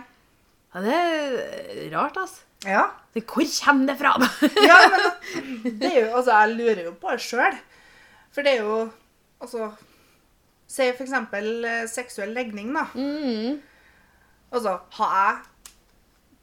Ja, 0.75 0.81
det 0.83 0.95
er 0.99 1.89
rart, 1.95 2.17
altså. 2.21 2.41
Ja. 2.67 2.85
Det- 3.13 3.25
Hvor 3.29 3.45
kommer 3.65 3.87
det 3.91 3.97
fra? 3.99 4.13
ja, 4.69 4.77
men 4.91 5.01
det 5.81 5.89
er 5.91 5.99
jo, 6.05 6.15
altså, 6.17 6.31
jeg 6.41 6.55
lurer 6.57 6.83
jo 6.89 6.93
på 7.01 7.11
det 7.15 7.21
sjøl. 7.23 7.57
For 8.35 8.43
det 8.45 8.57
er 8.57 8.63
jo 8.65 8.79
Altså 9.43 9.67
Si 10.67 10.85
for 10.95 11.03
eksempel 11.05 11.47
eh, 11.67 11.83
seksuell 11.91 12.31
legning, 12.33 12.71
da. 12.73 12.85
mm. 12.95 13.59
Altså, 14.55 14.77
har 14.97 15.13
jeg 15.19 15.71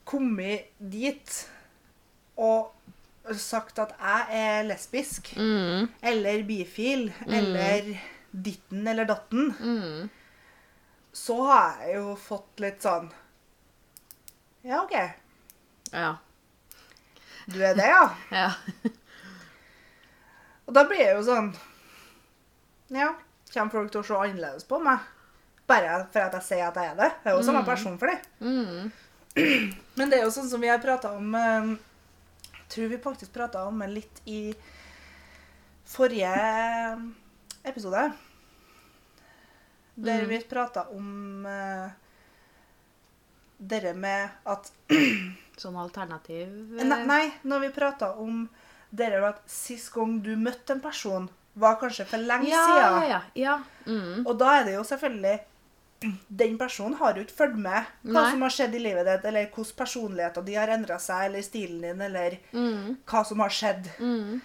kommet 0.09 0.66
dit 0.92 1.37
og 2.37 2.72
sagt 3.38 3.79
at 3.79 3.92
jeg 4.01 4.27
er 4.42 4.62
lesbisk, 4.66 5.31
Mm. 5.38 5.87
eller 6.03 6.42
bifil, 6.48 7.07
eller 7.27 7.92
ditten 8.33 8.88
eller 8.88 9.05
datten, 9.09 9.53
Mm. 9.61 10.11
så 11.12 11.37
har 11.46 11.79
jeg 11.87 11.94
jo 12.01 12.14
fått 12.16 12.61
litt 12.61 12.83
sånn 12.83 13.11
Ja, 14.64 14.83
OK. 14.85 14.94
Ja. 15.92 16.16
Du 17.51 17.59
er 17.62 17.75
det, 17.75 17.85
ja? 17.90 18.05
ja. 18.31 18.51
Og 20.66 20.75
da 20.75 20.85
blir 20.88 21.03
jeg 21.03 21.16
jo 21.16 21.25
sånn 21.27 21.53
Ja, 22.92 23.14
kommer 23.53 23.70
folk 23.75 23.90
til 23.92 24.01
å 24.03 24.07
se 24.07 24.14
annerledes 24.14 24.64
på 24.68 24.79
meg? 24.83 25.01
Bare 25.72 25.96
for 26.12 26.26
at 26.26 26.37
jeg 26.38 26.46
sier 26.50 26.66
at 26.68 26.76
jeg 26.80 26.92
er 26.92 26.98
det? 27.00 27.11
Jeg 27.24 27.32
er 27.32 27.38
jo 27.38 27.46
samme 27.46 27.64
person 27.66 27.96
for 28.00 28.12
det. 28.12 28.18
Mm. 28.40 28.92
Men 29.98 30.12
det 30.12 30.18
er 30.20 30.26
jo 30.26 30.35
sånn 30.35 30.50
som 30.50 30.61
vi 30.61 30.68
har 30.68 30.80
prata 30.82 31.14
om 31.16 31.32
eh, 31.38 31.72
Jeg 32.52 32.66
tror 32.74 32.90
vi 32.92 32.98
faktisk 33.04 33.32
prata 33.35 33.64
om 33.68 33.80
det 33.85 33.88
litt 33.92 34.20
i 34.28 34.42
forrige 35.92 36.35
episode. 37.68 38.12
Der 39.94 40.22
Mm. 40.22 40.28
vi 40.28 40.38
prata 40.48 40.87
om 40.88 41.46
uh, 41.46 41.90
det 43.58 43.94
med 43.94 44.28
at 44.48 44.72
Sånn 45.61 45.76
alternativ 45.76 46.48
Nei, 46.80 47.04
nei 47.06 47.26
når 47.44 47.61
vi 47.66 47.68
prata 47.76 48.14
om 48.16 48.48
dette 48.90 49.20
med 49.20 49.28
at 49.28 49.42
sist 49.46 49.92
gang 49.92 50.16
du 50.24 50.32
møtte 50.37 50.72
en 50.72 50.80
person, 50.80 51.28
var 51.54 51.76
kanskje 51.80 52.04
for 52.08 52.18
lenge 52.24 52.48
ja, 52.48 52.64
siden. 52.64 53.11
ja, 53.11 53.20
ja. 53.35 53.54
Mm. 53.87 54.26
Og 54.26 54.35
da 54.40 54.50
er 54.58 54.64
det 54.64 54.74
jo 54.78 54.82
selvfølgelig 54.85 55.37
Den 56.29 56.59
personen 56.59 56.95
har 56.99 57.15
jo 57.15 57.23
ikke 57.25 57.37
fulgt 57.38 57.59
med 57.62 57.85
hva 58.05 58.12
Nei. 58.23 58.31
som 58.33 58.43
har 58.43 58.51
skjedd 58.55 58.75
i 58.75 58.83
livet 58.83 59.07
ditt, 59.07 59.25
eller 59.31 59.47
hvordan 59.55 59.77
personligheten 59.79 60.45
de 60.47 60.55
har 60.59 60.69
endra 60.75 60.99
seg, 61.03 61.25
eller 61.29 61.43
stilen 61.47 61.81
din, 61.87 62.01
eller 62.09 62.38
Mm. 62.53 62.97
hva 63.07 63.25
som 63.27 63.41
har 63.41 63.49
skjedd. 63.51 63.88
Mm. 64.01 64.41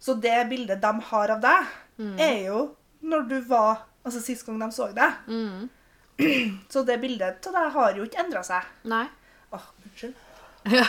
Så 0.00 0.14
det 0.20 0.48
bildet 0.50 0.80
de 0.82 0.92
har 1.10 1.30
av 1.36 1.40
deg, 1.40 1.66
er 2.18 2.46
jo 2.46 2.76
når 3.02 3.28
du 3.28 3.40
var 3.40 3.82
Altså 4.04 4.18
sist 4.20 4.42
gang 4.46 4.58
de 4.58 4.66
så 4.74 4.88
deg. 4.92 5.12
Mm. 5.28 5.68
Så 6.72 6.82
det 6.84 6.96
bildet 7.00 7.46
av 7.46 7.52
deg 7.54 7.68
har 7.72 7.92
jo 7.94 8.02
ikke 8.08 8.18
endra 8.24 8.42
seg. 8.42 8.64
Nei. 8.90 9.04
Åh, 9.54 9.62
unnskyld. 9.84 10.14
Ja. 10.66 10.82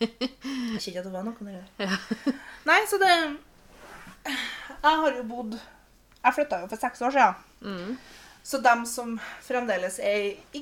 Jeg 0.00 0.80
kjente 0.80 1.00
at 1.00 1.06
det 1.06 1.12
var 1.14 1.24
noe 1.24 1.34
der. 1.40 1.64
Ja. 1.80 1.96
Nei, 2.68 2.78
så 2.90 2.98
det 3.00 3.08
Jeg 4.26 5.00
har 5.00 5.16
jo 5.16 5.22
bodd 5.28 5.56
Jeg 5.56 6.34
flytta 6.36 6.60
jo 6.62 6.68
for 6.70 6.80
seks 6.80 7.02
år 7.06 7.14
siden. 7.16 7.34
Mm. 7.62 7.96
Så 8.46 8.60
dem 8.62 8.84
som 8.86 9.16
fremdeles 9.42 9.96
er 9.98 10.36
i 10.54 10.60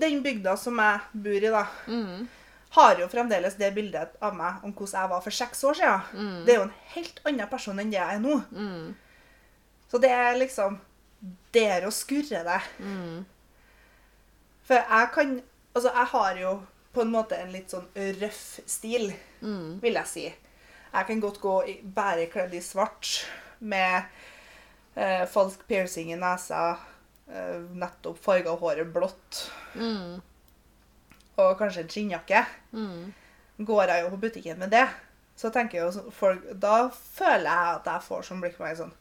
den 0.00 0.20
bygda 0.22 0.52
som 0.60 0.78
jeg 0.78 1.00
bor 1.24 1.34
i, 1.42 1.50
da, 1.50 1.64
Mm. 1.90 2.28
har 2.76 3.00
jo 3.00 3.08
fremdeles 3.10 3.56
det 3.58 3.72
bildet 3.74 4.12
av 4.22 4.34
meg 4.38 4.62
om 4.64 4.72
hvordan 4.72 5.00
jeg 5.02 5.10
var 5.10 5.20
for 5.24 5.30
seks 5.34 5.64
år 5.66 5.74
siden. 5.74 6.02
Mm. 6.14 6.44
Det 6.46 6.52
er 6.54 6.58
jo 6.60 6.66
en 6.68 6.76
helt 6.94 7.20
annen 7.26 7.48
person 7.50 7.78
enn 7.82 7.90
det 7.90 7.98
jeg 7.98 8.14
er 8.14 8.20
nå. 8.22 8.36
Mm. 8.54 8.94
Så 9.90 9.98
det 10.00 10.10
er 10.14 10.38
liksom 10.38 10.78
der 11.52 11.88
å 11.88 11.90
skurre 11.90 12.44
det. 12.46 12.60
Mm. 12.78 13.24
For 14.64 14.74
jeg 14.78 15.10
kan 15.14 15.40
Altså, 15.74 15.90
jeg 15.94 16.06
har 16.10 16.34
jo 16.40 16.52
på 16.92 17.02
en 17.04 17.12
måte 17.12 17.36
en 17.38 17.52
litt 17.52 17.70
sånn 17.70 17.84
røff 18.20 18.58
stil, 18.66 19.12
Mm. 19.40 19.80
vil 19.80 19.94
jeg 19.94 20.06
si. 20.06 20.24
Jeg 20.92 21.06
kan 21.06 21.20
godt 21.20 21.38
gå 21.40 21.52
i, 21.68 21.80
bare 21.84 22.26
kledd 22.26 22.52
i 22.54 22.58
svart 22.60 23.24
med 23.60 24.02
eh, 24.96 25.26
falsk 25.26 25.66
piercing 25.68 26.12
i 26.12 26.16
nesa, 26.16 26.76
eh, 27.28 27.60
nettopp 27.72 28.18
farga 28.18 28.56
håret 28.58 28.92
blått 28.92 29.50
Mm. 29.74 30.20
og 31.38 31.58
kanskje 31.58 31.80
en 31.84 31.88
skinnjakke. 31.88 32.46
Mm. 32.74 33.12
går 33.60 33.86
jeg 33.88 34.02
jo 34.04 34.10
på 34.10 34.20
butikken 34.20 34.58
med 34.58 34.70
det. 34.70 34.88
Så 35.36 35.50
tenker 35.52 35.78
jeg 35.78 35.92
jo 35.94 36.10
folk 36.10 36.42
Da 36.60 36.88
føler 36.90 37.44
jeg 37.48 37.74
at 37.76 37.84
jeg 37.86 38.02
får 38.02 38.22
sånn 38.26 38.40
blikk 38.42 38.56
på 38.58 38.64
meg 38.64 38.76
sånn 38.76 38.92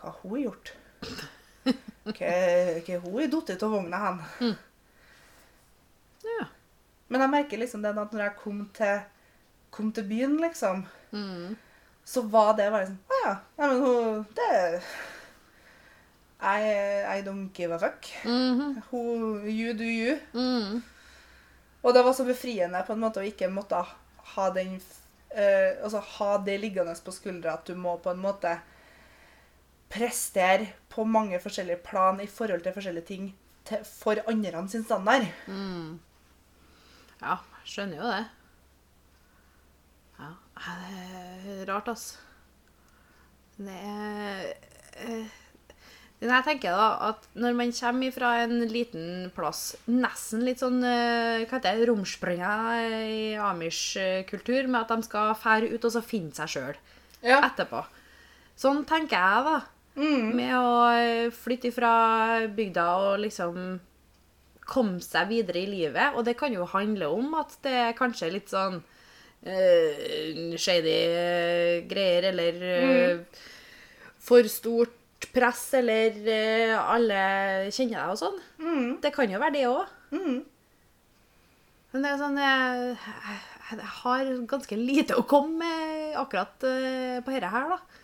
Hva 0.00 0.10
har 0.10 0.18
hun 0.22 0.42
gjort? 0.42 0.72
Hva 2.04 2.12
har 2.18 3.00
hun 3.00 3.32
ut 3.32 3.62
av 3.62 3.70
vogna 3.70 3.96
hen? 4.02 4.56
Ja. 6.24 6.44
Men 7.08 7.20
jeg 7.20 7.30
merker 7.30 7.58
liksom 7.60 7.82
det 7.84 7.92
at 7.98 8.12
når 8.14 8.22
jeg 8.26 8.36
kom 8.42 8.60
til, 8.74 9.00
kom 9.70 9.92
til 9.92 10.04
byen, 10.08 10.36
liksom, 10.40 10.84
Mm. 11.12 11.56
så 12.04 12.22
var 12.30 12.54
det 12.56 12.70
bare 12.72 12.86
sånn 12.86 12.98
Å 13.08 13.18
ja. 13.24 13.32
Nei, 13.58 13.66
men 13.68 13.80
hun 13.82 14.26
Det 14.34 14.82
I, 16.42 17.18
I 17.18 17.22
don't 17.22 17.52
give 17.54 17.74
a 17.74 17.78
fuck. 17.78 18.06
Mm 18.24 18.60
-hmm. 18.60 18.82
Who, 18.90 18.98
you 19.46 19.74
do 19.74 19.84
you. 19.84 20.18
Mm. 20.32 20.82
Og 21.82 21.94
det 21.94 22.02
var 22.02 22.12
så 22.12 22.24
befriende 22.24 22.84
på 22.86 22.92
en 22.92 23.00
måte 23.00 23.20
å 23.20 23.26
ikke 23.26 23.48
måtte 23.48 23.86
ha 24.16 24.50
den 24.50 24.80
eh, 25.30 25.84
Altså 25.84 25.98
ha 25.98 26.38
det 26.38 26.60
liggende 26.60 26.94
på 27.04 27.12
skuldra 27.12 27.52
at 27.52 27.66
du 27.66 27.74
må 27.74 27.96
på 27.98 28.10
en 28.10 28.18
måte 28.18 28.58
prestere 29.88 30.66
på 30.88 31.04
mange 31.04 31.40
forskjellige 31.40 31.76
plan 31.76 32.20
i 32.20 32.26
forhold 32.26 32.62
til 32.62 32.72
forskjellige 32.72 33.06
ting 33.06 33.36
til, 33.64 33.84
for 33.84 34.16
andre 34.26 34.68
sin 34.68 34.84
standard. 34.84 35.26
Mm. 35.46 36.00
Ja, 37.22 37.36
skjønner 37.64 37.96
jo 37.96 38.02
det. 38.02 38.24
Ja, 40.18 40.30
det 40.56 41.60
er 41.60 41.74
rart, 41.74 41.88
altså. 41.88 42.18
Det 43.58 43.68
er 43.68 44.52
eh, 44.96 45.41
jeg 46.30 46.44
tenker 46.46 46.76
da 46.76 46.88
at 47.08 47.24
når 47.34 47.56
man 47.58 47.72
kommer 47.74 48.12
fra 48.14 48.30
en 48.44 48.60
liten 48.70 49.30
plass, 49.34 49.62
nesten 49.90 50.44
litt 50.46 50.62
sånn 50.62 50.78
eh, 50.86 51.42
hva 51.48 51.58
heter 51.58 51.80
det, 51.80 51.88
romsprenga 51.88 52.52
i 53.08 53.34
amish-kultur, 53.42 54.68
med 54.70 54.80
at 54.84 54.92
de 54.94 55.08
skal 55.08 55.34
fære 55.34 55.72
ut 55.74 55.88
og 55.88 55.94
så 55.96 56.02
finne 56.04 56.34
seg 56.36 56.52
sjøl 56.54 56.76
Ja. 57.26 57.40
etterpå. 57.48 57.82
Sånn 58.58 58.84
tenker 58.86 59.18
jeg, 59.18 59.46
da. 59.48 59.56
Mm. 59.96 60.28
Med 60.36 60.54
å 60.56 60.70
eh, 60.94 61.30
flytte 61.34 61.72
fra 61.74 61.92
bygda 62.54 62.86
og 63.02 63.18
liksom 63.24 63.80
komme 64.72 65.02
seg 65.04 65.28
videre 65.28 65.58
i 65.64 65.68
livet. 65.68 66.14
Og 66.16 66.24
det 66.24 66.36
kan 66.38 66.54
jo 66.54 66.64
handle 66.70 67.10
om 67.12 67.34
at 67.40 67.56
det 67.64 67.74
er 67.88 67.96
kanskje 67.98 68.30
litt 68.32 68.52
sånn 68.52 68.78
uh, 68.78 70.56
shady 70.56 70.96
eh, 71.18 71.76
greier, 71.90 72.28
eller 72.30 72.62
eh, 72.70 73.40
for 74.22 74.46
stort 74.48 74.94
press, 75.32 75.74
eller 75.78 76.16
eh, 76.28 76.72
alle 76.78 77.20
kjenner 77.70 77.98
deg 78.00 78.14
og 78.14 78.20
sånn. 78.20 78.38
Mm. 78.58 78.88
Det 79.04 79.12
kan 79.14 79.30
jo 79.30 79.40
være 79.42 79.56
det 79.56 79.64
òg. 79.70 79.94
Mm. 80.12 80.38
Men 81.92 82.04
det 82.04 82.10
er 82.12 82.20
sånn 82.20 82.38
jeg, 82.40 82.92
jeg 83.72 83.88
har 84.02 84.30
ganske 84.48 84.78
lite 84.80 85.16
å 85.20 85.26
komme 85.28 85.60
med 85.60 86.16
akkurat 86.20 86.64
eh, 86.68 87.18
på 87.24 87.34
dette 87.34 87.50
her, 87.52 87.74
da. 87.74 88.00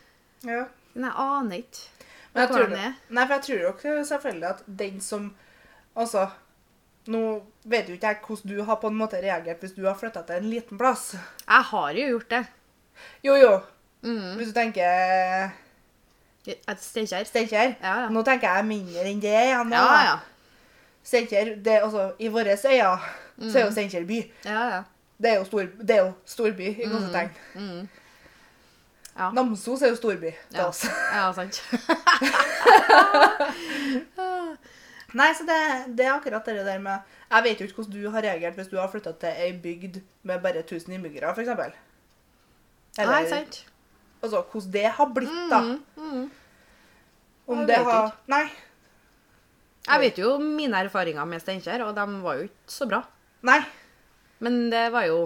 Ja. 0.49 0.65
Men 0.95 1.09
jeg 1.09 1.25
aner 1.25 1.63
ikke 1.63 1.87
Men 2.33 2.43
jeg 2.43 2.51
tror, 2.53 2.75
er. 2.79 2.99
nei, 3.09 3.23
for 3.25 3.35
jeg 3.35 3.45
tror 3.47 3.63
jo 3.63 3.71
ikke 3.75 3.95
selvfølgelig 4.13 4.49
at 4.53 4.61
den 4.81 5.01
som 5.05 5.31
Altså, 5.99 6.29
nå 7.11 7.21
vet 7.67 7.89
jo 7.91 7.97
ikke 7.97 8.13
jeg 8.13 8.21
hvordan 8.23 8.53
du 8.53 8.61
har 8.69 8.77
på 8.79 8.91
en 8.93 8.99
måte 9.01 9.19
reagert 9.19 9.65
hvis 9.65 9.73
du 9.75 9.81
har 9.89 9.97
flytta 9.99 10.23
til 10.29 10.37
en 10.39 10.51
liten 10.53 10.79
plass. 10.79 11.09
Jeg 11.43 11.67
har 11.73 11.97
jo 11.99 12.05
gjort 12.13 12.29
det. 12.31 12.43
Jo, 13.27 13.35
jo. 13.35 13.51
Mm. 14.07 14.37
Hvis 14.39 14.53
du 14.53 14.55
tenker 14.55 15.51
Steinkjer. 16.45 17.25
Steinkjer. 17.25 17.75
Ja, 17.83 18.01
ja. 18.05 18.09
Nå 18.09 18.23
tenker 18.25 18.55
jeg 18.57 18.65
mindre 18.67 19.05
enn 19.11 19.21
det 19.21 19.33
igjen. 19.35 19.73
Ja, 19.73 20.03
ja. 20.07 20.17
Steinkjer, 21.05 21.57
altså, 21.83 22.13
I 22.19 22.29
våre 22.33 22.49
øyne 22.55 22.63
så 22.63 22.69
er 22.69 23.65
jo 23.65 23.71
Steinkjer 23.73 24.05
by. 24.09 24.23
ja, 24.45 24.63
ja. 24.77 24.83
Det 25.19 25.31
er 25.33 25.37
jo, 25.41 25.45
stor, 25.45 25.63
det 25.83 25.91
er 25.97 26.03
jo 26.05 26.13
storby 26.31 26.69
i 26.79 26.87
gåsetegn. 26.87 27.31
Mm. 27.59 27.89
Ja. 29.19 29.31
Namsos 29.35 29.83
er 29.83 29.89
jo 29.91 29.97
storby 29.99 30.31
til 30.31 30.61
Ja. 30.61 30.67
oss. 30.69 30.85
ja, 31.15 31.33
sant. 31.35 31.59
Nei, 35.19 35.31
så 35.35 35.43
det, 35.49 35.57
det 35.99 36.05
er 36.07 36.13
akkurat 36.13 36.45
det 36.47 36.67
der 36.67 36.79
med 36.85 36.99
Jeg 37.33 37.45
vet 37.45 37.61
jo 37.61 37.65
ikke 37.67 37.75
hvordan 37.83 38.03
du 38.03 38.11
har 38.13 38.23
reagert 38.23 38.55
hvis 38.55 38.69
du 38.69 38.77
har 38.79 38.89
flytta 38.93 39.13
til 39.21 39.29
ei 39.41 39.53
bygd 39.63 39.97
med 40.29 40.41
bare 40.45 40.59
1000 40.63 40.93
innbyggere, 40.95 41.31
f.eks. 41.35 41.49
Nei, 42.99 43.25
sant. 43.31 43.59
Altså, 44.23 44.43
hvordan 44.51 44.73
det 44.75 44.87
har 44.99 45.11
blitt, 45.15 45.43
da. 45.51 45.61
Mm, 45.63 45.83
mm. 45.97 46.31
Om 47.49 47.59
Jeg 47.63 47.69
det 47.71 47.77
har 47.77 47.93
har 47.93 48.17
Nei. 48.29 48.45
Jeg 49.89 50.01
vet 50.03 50.19
jo 50.21 50.35
mine 50.43 50.81
erfaringer 50.85 51.25
med 51.25 51.41
Steinkjer, 51.41 51.81
og 51.87 51.95
de 51.97 52.05
var 52.25 52.41
jo 52.41 52.49
ikke 52.49 52.73
så 52.75 52.89
bra. 52.91 53.03
Nei. 53.49 53.61
Men 54.45 54.59
det 54.71 54.89
var 54.93 55.07
jo 55.09 55.21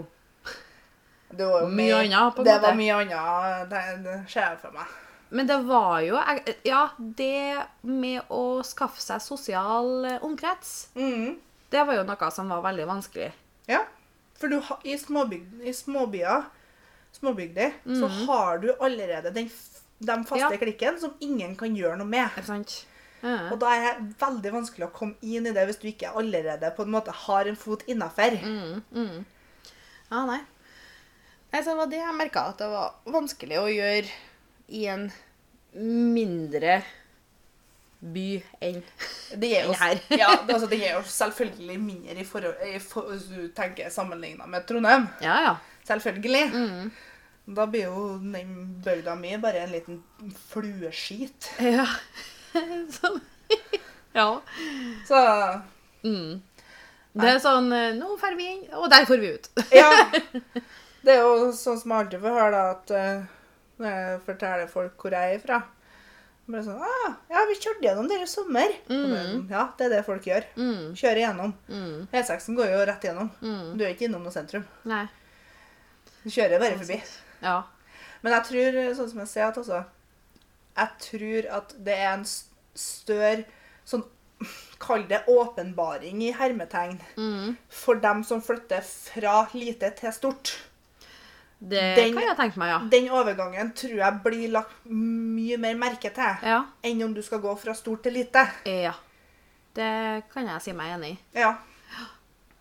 Det 1.32 1.46
var 1.48 1.64
jo 1.64 1.68
Mye 1.72 1.96
annet, 2.02 2.34
på 2.36 2.42
en 2.42 2.46
det 2.46 2.52
måte. 2.54 2.66
var 2.68 2.76
mye 2.76 2.98
annet. 3.00 3.70
Det, 3.72 3.80
det 4.04 4.18
ser 4.30 4.46
jeg 4.50 4.60
for 4.62 4.76
meg. 4.76 4.92
Men 5.32 5.48
det 5.48 5.56
var 5.64 6.00
jo 6.04 6.18
Ja, 6.68 6.82
det 6.98 7.64
med 7.88 8.20
å 8.28 8.60
skaffe 8.68 9.00
seg 9.00 9.22
sosial 9.24 10.04
eh, 10.04 10.18
omkrets, 10.24 10.90
mm. 10.94 11.38
det 11.72 11.84
var 11.88 11.96
jo 11.96 12.04
noe 12.04 12.30
som 12.30 12.52
var 12.52 12.60
veldig 12.68 12.86
vanskelig. 12.90 13.30
Ja. 13.66 13.80
For 14.36 14.52
du, 14.52 14.58
i, 14.84 14.96
småbygd, 14.98 15.62
i 15.64 15.72
småbyer, 15.72 16.44
småbygder, 17.22 17.72
så 17.86 18.08
Mhm. 18.10 18.26
har 18.26 18.58
du 18.58 18.72
allerede 18.80 19.32
den, 19.34 19.48
de 20.02 20.24
faste 20.26 20.50
Ja. 20.52 20.58
klikken 20.58 20.98
som 21.00 21.14
ingen 21.20 21.54
kan 21.56 21.74
gjøre 21.76 21.96
noe 21.98 22.06
med. 22.06 22.28
Er 22.36 22.42
sant? 22.42 22.84
Ja. 23.22 23.50
Og 23.52 23.58
da 23.62 23.70
er 23.70 24.00
det 24.00 24.16
veldig 24.18 24.50
vanskelig 24.52 24.88
å 24.88 24.92
komme 24.92 25.14
inn 25.22 25.46
i 25.46 25.52
det 25.54 25.62
hvis 25.68 25.78
du 25.78 25.86
ikke 25.88 26.10
allerede 26.18 26.72
på 26.74 26.82
en 26.82 26.90
måte 26.90 27.12
har 27.14 27.46
en 27.46 27.54
fot 27.56 27.84
innafor. 27.86 28.34
Mm, 28.42 28.82
mm. 28.92 29.24
Ja, 30.10 30.24
nei. 30.26 30.40
Altså, 31.52 31.70
det 31.70 31.76
var 31.76 31.86
det 31.86 31.98
jeg 32.00 32.14
merka 32.18 32.48
at 32.48 32.58
det 32.58 32.68
var 32.72 32.94
vanskelig 33.06 33.58
å 33.60 33.68
gjøre 33.70 34.10
i 34.72 34.86
en 34.88 35.12
mindre 35.74 36.82
by 38.02 38.42
enn 38.60 38.82
Det 39.38 39.50
er 39.60 39.66
jo, 39.68 39.72
her. 39.78 40.00
ja, 40.10 40.32
det, 40.42 40.54
altså, 40.56 40.66
det 40.68 40.80
er 40.82 40.96
jo 40.96 41.02
selvfølgelig 41.06 41.78
mindre 41.80 42.16
i 42.18 42.24
forhold, 42.24 42.56
i 42.74 42.78
for, 42.82 43.02
hvis 43.12 43.28
du 43.30 43.48
tenker 43.54 43.88
sammenligna 43.94 44.46
med 44.50 44.66
Trondheim. 44.66 45.06
Ja, 45.22 45.36
ja. 45.46 45.54
Selvfølgelig. 45.86 46.50
Mm. 46.52 46.90
Da 47.46 47.66
blir 47.66 47.88
jo 47.88 48.18
den 48.22 48.52
bygda 48.84 49.14
mi 49.18 49.34
bare 49.42 49.64
en 49.64 49.72
liten 49.74 50.02
flueskit. 50.50 51.50
Ja. 51.58 51.86
så, 52.92 53.18
ja. 54.12 54.40
Så 55.08 55.20
Mm. 56.02 56.40
Det 57.14 57.28
er 57.28 57.36
sånn 57.38 57.68
eh, 57.72 57.92
Nå 57.94 58.16
drar 58.18 58.34
vi 58.34 58.46
inn, 58.50 58.62
og 58.74 58.88
der 58.90 59.04
får 59.06 59.20
vi 59.22 59.28
ut. 59.36 59.44
ja. 59.70 59.86
Det 61.02 61.12
er 61.14 61.20
jo 61.22 61.52
sånn 61.54 61.78
som 61.78 61.92
jeg 61.94 62.04
alltid 62.06 62.20
får 62.24 62.34
høre, 62.38 62.50
da, 62.56 62.62
at 62.74 62.90
eh, 62.98 63.22
når 63.78 63.94
jeg 63.98 64.18
forteller 64.26 64.70
folk 64.72 64.98
hvor 65.06 65.14
jeg 65.14 65.36
er 65.36 65.42
fra 65.44 65.60
bare 66.52 66.64
sånn 66.66 66.82
ah, 66.82 67.12
'Ja, 67.30 67.44
vi 67.48 67.54
kjørte 67.54 67.86
gjennom 67.86 68.08
dere 68.10 68.26
i 68.26 68.30
sommer.' 68.30 68.74
Mm. 68.90 69.12
sånn, 69.14 69.44
Ja, 69.50 69.62
det 69.78 69.86
er 69.86 69.92
det 69.94 70.00
folk 70.08 70.26
gjør. 70.26 70.44
Mm. 70.58 70.88
Kjører 70.98 71.20
gjennom. 71.22 71.52
Mm. 71.70 72.08
E6-en 72.12 72.56
går 72.58 72.72
jo 72.74 72.80
rett 72.90 73.06
gjennom. 73.06 73.30
Mm. 73.40 73.76
Du 73.78 73.84
er 73.86 73.94
ikke 73.94 74.08
innom 74.08 74.24
noe 74.26 74.34
sentrum. 74.34 74.64
Nei. 74.84 75.04
Du 76.24 76.28
kjører 76.34 76.58
bare 76.58 76.78
forbi. 76.82 76.98
Ja. 77.42 77.62
Men 78.22 78.32
jeg 78.32 78.44
tror, 78.44 78.80
sånn 78.94 79.10
som 79.10 79.18
jeg 79.18 79.28
sier, 79.28 79.48
at 79.48 79.56
også 79.58 79.84
Jeg 80.76 80.88
tror 81.00 81.48
at 81.58 81.74
det 81.84 81.98
er 81.98 82.12
en 82.14 82.24
større 82.24 83.44
sånn 83.84 84.04
Kall 84.82 85.04
det 85.06 85.20
åpenbaring 85.30 86.22
i 86.26 86.32
hermetegn 86.34 86.96
Mm. 87.16 87.56
for 87.68 87.94
dem 87.94 88.24
som 88.24 88.40
flytter 88.42 88.82
fra 88.82 89.46
lite 89.54 89.90
til 89.94 90.10
stort. 90.12 90.56
Det 91.60 91.94
Den- 91.96 92.14
kan 92.14 92.22
jeg 92.26 92.36
tenke 92.36 92.56
meg, 92.58 92.68
ja. 92.68 92.78
Den 92.90 93.08
overgangen 93.10 93.72
tror 93.72 93.94
jeg 93.96 94.22
blir 94.24 94.48
lagt 94.50 94.72
mye 94.86 95.56
mer 95.58 95.74
merke 95.76 96.10
til 96.12 96.36
Ja. 96.42 96.64
enn 96.82 97.02
om 97.04 97.14
du 97.14 97.22
skal 97.22 97.38
gå 97.38 97.56
fra 97.58 97.72
stort 97.74 98.02
til 98.02 98.12
lite. 98.14 98.48
ja. 98.66 98.92
Det 99.74 100.24
kan 100.34 100.46
jeg 100.46 100.60
si 100.62 100.72
meg 100.72 100.98
enig 100.98 101.12
i. 101.12 101.18
Ja. 101.38 101.54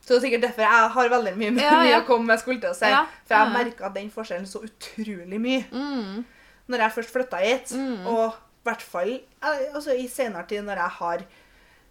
Så 0.01 0.07
det 0.15 0.17
er 0.17 0.23
sikkert 0.25 0.41
derfor 0.47 0.61
jeg 0.65 0.89
har 0.95 1.09
veldig 1.09 1.33
mye, 1.37 1.51
Ja, 1.61 1.75
mye 1.83 1.89
ja. 1.91 1.99
å 2.01 2.05
komme 2.07 2.25
med, 2.25 2.39
skulle 2.41 2.59
til 2.61 2.71
å 2.71 2.75
si. 2.75 2.89
Ja, 2.89 3.03
For 3.27 3.35
jeg 3.37 3.47
ja. 3.47 3.53
merka 3.53 3.89
den 3.93 4.09
forskjellen 4.11 4.47
så 4.49 4.63
utrolig 4.65 5.39
mye 5.39 5.65
Mm. 5.71 6.23
når 6.67 6.77
jeg 6.85 6.91
først 6.95 7.13
flytta 7.13 7.37
hit. 7.43 7.71
Mm. 7.77 8.07
Og 8.07 8.33
i 8.33 8.63
hvert 8.69 8.81
fall 8.81 9.11
eh, 9.13 9.73
altså, 9.75 9.93
i 9.93 10.07
senere 10.07 10.47
tid 10.47 10.63
når 10.65 10.75
jeg 10.81 10.89
har 10.97 11.23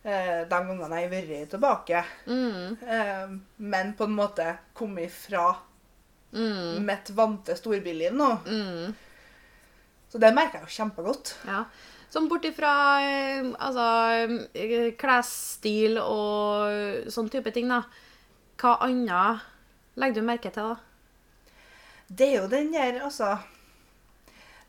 eh, 0.05 0.45
de 0.49 0.49
gangene 0.51 0.97
jeg 1.01 1.09
har 1.11 1.15
vært 1.15 1.51
tilbake, 1.51 2.05
Mm. 2.27 2.77
eh, 2.89 3.29
men 3.59 3.95
på 3.95 4.05
en 4.05 4.17
måte 4.17 4.57
kommet 4.75 5.11
fra 5.11 5.57
Mm. 6.33 6.85
mitt 6.87 7.11
vante 7.11 7.57
storbyliv 7.59 8.13
nå. 8.15 8.29
Mm. 8.47 8.95
Så 10.13 10.19
det 10.19 10.33
merker 10.35 10.61
jeg 10.61 10.69
jo 10.69 10.75
kjempegodt. 10.85 11.35
Ja. 11.47 11.65
Sånn 12.11 12.27
bort 12.29 12.45
ifra 12.49 12.71
eh, 13.07 13.45
altså, 13.63 13.85
eh, 14.59 14.89
klesstil 14.99 15.99
og 16.03 17.07
sånn 17.13 17.29
type 17.31 17.53
ting, 17.55 17.69
da. 17.71 17.85
Hva 18.61 18.77
annet 18.83 19.45
legger 20.01 20.19
du 20.21 20.27
merke 20.27 20.51
til, 20.53 20.73
da? 20.73 20.77
Det 22.11 22.27
er 22.33 22.41
jo 22.41 22.49
den 22.51 22.73
der, 22.75 22.97
altså 23.07 23.37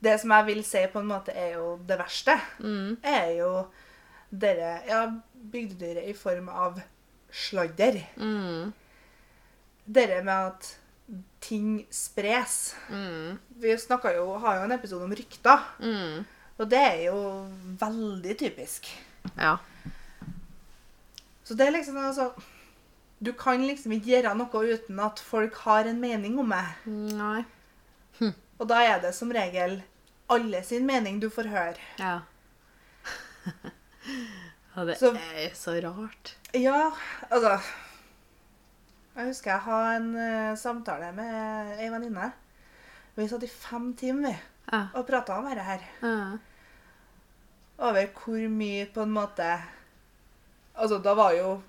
Det 0.02 0.14
som 0.22 0.32
jeg 0.34 0.46
vil 0.48 0.62
si 0.66 0.84
på 0.94 1.00
en 1.02 1.10
måte 1.10 1.34
er 1.38 1.56
jo 1.58 1.80
det 1.86 1.98
verste, 2.00 2.36
Mm. 2.60 2.98
er 3.04 3.32
jo 3.38 3.68
dere 4.32 4.82
Ja, 4.88 5.02
bygdedyret 5.34 6.08
i 6.10 6.14
form 6.14 6.50
av 6.50 6.80
sladder. 7.32 8.00
Mm. 8.18 8.74
Dere 9.88 10.22
med 10.24 10.34
at 10.48 10.76
ting 11.42 11.86
spres. 11.92 12.76
Mm. 12.90 13.38
Vi 13.60 13.76
snakka 13.78 14.14
jo, 14.16 14.38
har 14.40 14.58
jo 14.60 14.64
en 14.64 14.72
episode 14.72 15.04
om 15.04 15.12
rykter, 15.12 15.60
Mm. 15.80 16.26
Og 16.62 16.70
det 16.70 16.80
er 16.80 17.00
jo 17.08 17.18
veldig 17.82 18.36
typisk. 18.40 18.88
Ja. 19.38 19.56
Så 21.44 21.56
det 21.58 21.68
er 21.68 21.74
liksom 21.76 21.98
altså 21.98 22.30
Du 23.22 23.32
kan 23.38 23.62
liksom 23.68 23.92
ikke 23.94 24.12
gjøre 24.16 24.32
noe 24.38 24.62
uten 24.74 25.00
at 25.04 25.20
folk 25.22 25.58
har 25.66 25.86
en 25.90 26.00
mening 26.02 26.40
om 26.42 26.50
det. 26.54 26.64
Nei. 27.18 27.44
Og 28.62 28.68
da 28.70 28.80
er 28.86 29.00
det 29.02 29.12
som 29.18 29.30
regel 29.34 29.80
alle 30.32 30.62
sin 30.66 30.86
mening 30.88 31.20
du 31.22 31.28
får 31.34 31.50
høre. 31.52 31.78
Ja. 32.00 32.20
Og 34.76 34.88
det 34.88 34.98
Så- 34.98 35.14
er 35.36 35.50
så 35.54 35.72
rart. 35.84 36.36
Ja, 36.54 36.92
altså 37.30 37.60
Jeg 39.16 39.26
husker 39.28 39.52
jeg 39.52 39.60
hadde 39.60 39.96
en 39.98 40.16
uh, 40.16 40.56
samtale 40.58 41.12
med 41.16 41.80
ei 41.84 41.90
venninne. 41.92 42.32
Vi 43.16 43.28
satt 43.28 43.44
i 43.44 43.48
fem 43.52 43.94
timer 44.00 44.30
vi, 44.30 44.38
Ja. 44.72 44.86
og 44.96 45.06
prata 45.08 45.34
om 45.38 45.46
dette 45.50 45.62
her. 45.68 45.82
Ja. 46.02 46.38
Over 47.82 48.08
hvor 48.14 48.48
mye 48.54 48.86
på 48.94 49.02
en 49.04 49.14
måte 49.16 49.48
Altså, 50.78 51.00
da 51.04 51.14
var 51.18 51.34
jo 51.34 51.62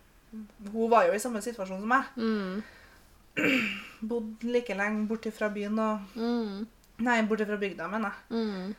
Hun 0.73 0.91
var 0.93 1.07
jo 1.09 1.13
i 1.17 1.19
samme 1.21 1.41
situasjon 1.45 1.81
som 1.81 1.89
meg. 1.89 2.05
Mm. 2.17 2.63
Bodd 4.09 4.45
like 4.45 4.75
lenge 4.77 5.07
borte 5.09 5.33
fra 5.33 5.49
byen 5.53 5.79
og 5.79 6.15
Mm. 6.17 6.67
Nei, 7.03 7.17
borte 7.27 7.47
fra 7.49 7.57
bygda, 7.59 7.89
mener 7.91 8.13
jeg. 8.13 8.39
Mm. 8.39 8.75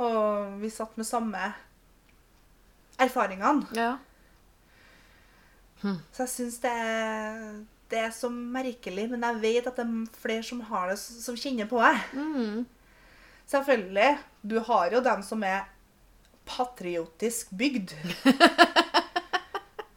Og 0.00 0.54
vi 0.62 0.70
satt 0.72 0.96
med 0.96 1.04
samme 1.06 1.40
erfaringene. 2.98 3.66
Ja. 3.76 3.96
Så 5.84 6.22
jeg 6.24 6.28
syns 6.32 6.58
det, 6.62 6.70
er- 6.70 7.64
det 7.90 7.98
er 7.98 8.10
så 8.10 8.30
merkelig, 8.32 9.10
men 9.10 9.20
jeg 9.26 9.40
vet 9.42 9.66
at 9.68 9.76
det 9.76 9.84
er 9.84 10.06
flere 10.22 10.42
som 10.42 10.60
har 10.70 10.88
det, 10.88 10.98
som 10.98 11.36
kjenner 11.36 11.68
på 11.68 11.82
det. 11.82 11.98
Mm. 12.16 12.64
Selvfølgelig. 13.46 14.18
Du 14.42 14.58
har 14.60 14.90
jo 14.94 15.00
dem 15.04 15.22
som 15.22 15.42
er 15.44 15.66
patriotisk 16.46 17.52
bygd. 17.58 17.94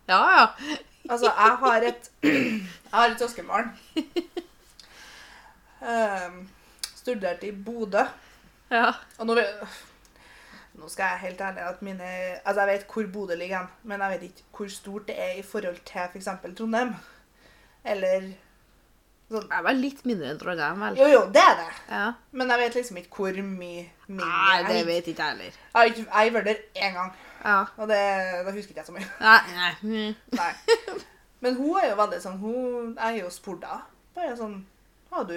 Ja, 0.08 0.40
ja. 0.40 0.46
Altså, 1.10 1.26
jeg 1.26 1.58
har 1.60 1.82
et 1.82 2.12
Jeg 2.24 2.94
har 2.94 3.10
et 3.10 3.20
søskenbarn. 3.20 3.78
Um, 5.82 6.50
studerte 6.96 7.48
i 7.48 7.52
Bodø. 7.52 8.06
Ja. 8.72 8.92
Og 9.18 9.28
nå, 9.28 9.36
nå 10.74 10.90
skal 10.90 11.04
jeg 11.04 11.20
helt 11.26 11.42
ærlig 11.42 11.62
at 11.62 11.82
mine 11.82 12.04
Altså, 12.46 12.62
jeg 12.62 12.74
vet 12.74 12.86
hvor 12.94 13.12
Bodø 13.14 13.36
ligger 13.36 13.58
hen, 13.58 13.68
men 13.84 14.02
jeg 14.02 14.12
vet 14.12 14.24
ikke 14.24 14.44
hvor 14.58 14.68
stort 14.68 15.08
det 15.08 15.20
er 15.22 15.32
i 15.32 15.42
forhold 15.42 15.80
til 15.86 16.02
f.eks. 16.14 16.30
Trondheim. 16.58 16.96
Eller 17.86 18.32
sånn 19.32 19.50
Jeg 19.52 19.64
var 19.66 19.76
litt 19.76 20.06
mindre 20.08 20.30
enn 20.32 20.40
Trondheim, 20.40 20.80
vel? 20.86 21.00
Jo, 21.02 21.08
jo, 21.12 21.22
det 21.36 21.42
er 21.44 21.56
det. 21.60 21.68
Ja. 21.90 22.06
Men 22.32 22.54
jeg 22.54 22.62
vet 22.64 22.78
liksom 22.80 23.00
ikke 23.02 23.18
hvor 23.22 23.40
mye 23.44 23.84
mindre. 24.08 24.30
Nei, 24.30 24.58
det 24.70 24.86
vet 24.88 25.10
ikke 25.12 25.26
jeg 25.26 25.36
heller. 25.36 25.58
Jeg 25.76 26.08
har 26.14 26.32
vært 26.38 26.48
der 26.52 26.62
én 26.88 26.94
gang, 26.96 27.12
Ja. 27.44 27.58
og 27.78 27.88
det, 27.92 28.00
da 28.48 28.52
husker 28.56 28.72
ikke 28.72 28.82
jeg 28.82 28.90
så 28.90 28.96
mye. 28.96 29.10
Nei, 29.20 29.42
nei. 29.58 29.74
Mm. 29.82 30.16
Nei. 30.40 30.54
Men 31.44 31.56
hun 31.60 31.76
er 31.78 31.90
jo 31.92 32.00
veldig 32.00 32.22
sånn 32.24 32.40
hun, 32.42 32.96
Jeg 32.98 33.20
jo 33.22 33.30
spurt. 33.30 33.62
Bare 34.16 34.34
sånn 34.40 34.56
Har 35.12 35.24
du 35.30 35.36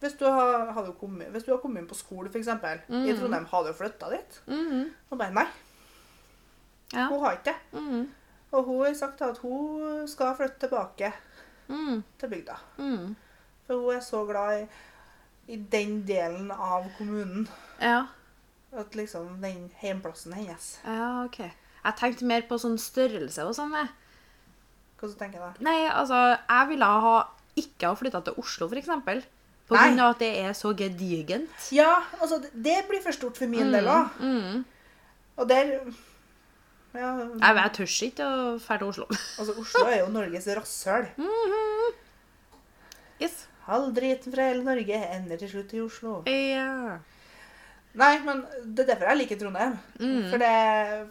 Hvis 0.00 0.16
du 0.18 0.24
har, 0.26 0.72
har 0.74 0.82
du 0.84 0.90
kommet, 0.98 1.28
hvis 1.32 1.44
du 1.46 1.52
har 1.52 1.60
kommet 1.62 1.80
inn 1.84 1.88
på 1.88 1.94
skole, 1.94 2.28
f.eks. 2.28 2.42
eksempel 2.42 2.80
i. 2.90 3.14
Trondheim, 3.16 3.46
har 3.52 3.64
du 3.64 3.72
flytta 3.72 4.10
dit? 4.12 4.40
Mm. 4.50 4.90
Og 5.10 5.18
bare 5.20 5.32
nei. 5.36 5.46
Ja. 6.92 7.06
Hun 7.08 7.22
har 7.22 7.38
ikke 7.38 7.52
det. 7.52 7.80
Mm. 7.80 8.02
Og 8.52 8.64
hun 8.64 8.82
har 8.84 8.92
sagt 8.98 9.22
at 9.22 9.38
hun 9.42 10.04
skal 10.08 10.34
flytte 10.36 10.66
tilbake 10.66 11.12
Mm. 11.68 12.02
til 12.18 12.28
bygda. 12.28 12.56
Mm. 12.78 13.14
For 13.66 13.80
hun 13.82 13.94
er 13.96 14.00
så 14.00 14.24
glad 14.28 14.60
i, 14.62 14.66
i 15.52 15.56
den 15.56 16.00
delen 16.06 16.50
av 16.50 16.88
kommunen. 16.98 17.48
Ja. 17.80 18.06
At 18.76 18.94
liksom 18.98 19.40
den 19.42 19.70
heimplassen 19.80 20.32
hennes. 20.36 20.78
ja, 20.84 21.24
OK. 21.24 21.38
Jeg 21.86 21.94
tenkte 22.00 22.26
mer 22.26 22.42
på 22.48 22.56
sånn 22.58 22.78
størrelse 22.82 23.44
og 23.46 23.54
sånn. 23.54 23.70
Hva 24.98 25.06
så 25.08 25.14
tenker 25.18 25.38
du 25.38 25.44
da? 25.44 25.52
Nei, 25.62 25.84
altså, 25.86 26.18
jeg 26.48 26.68
ville 26.72 26.84
ha 27.04 27.16
ikke 27.56 27.86
ha 27.86 27.94
flytta 27.94 28.20
til 28.26 28.34
Oslo, 28.42 28.66
eksempel. 28.74 29.22
På 29.68 29.74
Nei. 29.74 29.84
grunn 29.88 30.00
av 30.02 30.14
at 30.14 30.18
det 30.22 30.30
er 30.44 30.52
så 30.54 30.72
gedigent. 30.76 31.70
Ja, 31.74 32.02
altså 32.20 32.40
det- 32.52 32.86
blir 32.88 33.02
for 33.02 33.12
stort 33.12 33.36
for 33.36 33.46
min 33.46 33.72
del 33.72 33.86
òg. 33.86 34.10
Mm. 34.20 34.64
Og 35.36 35.48
der 35.48 35.80
ja, 37.00 37.10
Jeg, 37.40 37.56
jeg 37.58 37.72
tør 37.78 37.92
ikke 38.06 38.28
å 38.28 38.38
dra 38.60 38.78
til 38.80 38.88
Oslo. 38.92 39.06
Altså, 39.40 39.56
Oslo 39.62 39.84
er 39.90 40.00
jo 40.00 40.08
Norges 40.14 40.48
rasshøl. 40.58 41.10
Yes. 43.22 43.44
All 43.66 43.90
driten 43.94 44.34
fra 44.34 44.46
hele 44.50 44.62
Norge 44.66 44.98
ender 45.16 45.40
til 45.40 45.50
slutt 45.50 45.74
i 45.74 45.82
Oslo. 45.82 46.18
Ja. 46.30 46.98
Nei, 47.96 48.12
men 48.26 48.42
det 48.62 48.84
er 48.84 48.90
derfor 48.92 49.10
jeg 49.10 49.22
liker 49.22 49.40
Trondheim. 49.40 49.78
Mm. 49.98 50.28
For, 50.30 50.42
det, 50.42 51.08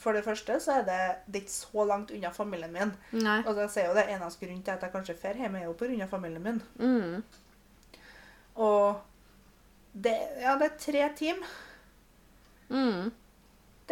for 0.00 0.16
det 0.16 0.24
første 0.24 0.56
så 0.64 0.78
er 0.80 0.86
det, 0.88 1.00
det 1.28 1.40
er 1.40 1.44
ikke 1.44 1.54
så 1.54 1.86
langt 1.88 2.12
unna 2.16 2.32
familien 2.34 2.72
min. 2.72 2.92
Nei. 3.20 3.38
Og 3.44 3.60
jeg 3.60 3.72
sier 3.74 3.90
jo 3.90 3.96
det 3.98 4.06
eneste 4.14 4.42
grunnen 4.42 4.64
til 4.64 4.74
at 4.74 4.86
jeg 4.86 4.94
kanskje 4.94 5.18
drar 5.20 5.40
hjem, 5.44 5.58
er 5.60 5.68
jo 5.68 5.76
pga. 5.78 6.08
familien 6.10 6.46
min. 6.46 6.62
Mm. 6.80 7.98
Og 8.64 9.02
det, 9.92 10.16
ja, 10.40 10.56
det 10.60 10.70
er 10.70 10.78
tre 10.80 11.08
timer. 11.20 11.58
Mm. 12.72 13.12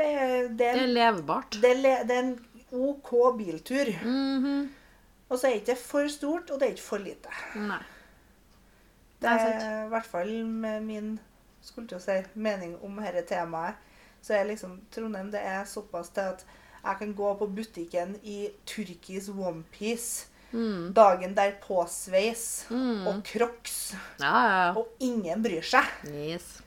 Det, 0.00 0.10
er- 0.16 0.48
det, 0.48 0.58
Det 0.58 0.68
er 0.68 0.76
er 0.80 0.84
en- 0.88 0.94
levbart. 0.96 1.58
det, 1.62 1.70
er 1.84 2.04
det 2.08 2.16
er 2.16 2.22
en 2.22 2.36
OK 2.72 3.10
biltur. 3.38 3.90
Mhm. 4.04 4.70
Og 5.30 5.38
så 5.38 5.46
er 5.46 5.58
det 5.58 5.68
ikke 5.68 5.76
for 5.78 6.08
stort, 6.10 6.50
og 6.50 6.58
det 6.60 6.66
er 6.68 6.72
ikke 6.74 6.82
for 6.88 6.98
lite. 6.98 7.30
Nei. 7.54 7.78
Det 9.20 9.28
Det 9.28 9.30
er 9.30 9.60
er 9.60 9.84
i 9.84 9.88
hvert 9.92 10.06
fall 10.06 10.32
med 10.46 10.80
min 10.82 11.20
skulle 11.62 11.86
til 11.88 11.98
å 11.98 12.00
si, 12.00 12.16
mening 12.34 12.78
om 12.82 12.96
dette 12.96 13.22
temaet, 13.28 13.74
så 14.22 14.34
er 14.34 14.44
liksom 14.48 14.78
Trondheim 14.90 15.30
det 15.30 15.40
er 15.44 15.64
såpass 15.68 16.08
til 16.14 16.20
at 16.32 16.44
jeg 16.84 16.96
kan 16.98 17.14
gå 17.14 17.34
på 17.38 17.46
butikken 17.54 18.16
i 18.24 18.48
turkis 18.66 19.28
onepiece 19.28 20.26
Mm. 20.52 20.92
dagen 20.94 21.34
derpå-sveis 21.36 22.64
Mm. 22.70 23.06
og 23.06 23.22
crocs, 23.24 23.94
Ja, 24.18 24.32
ja, 24.48 24.72
og 24.74 24.88
ingen 25.00 25.42
bryr 25.42 25.62
seg. 25.62 25.84
Yes. 26.06 26.62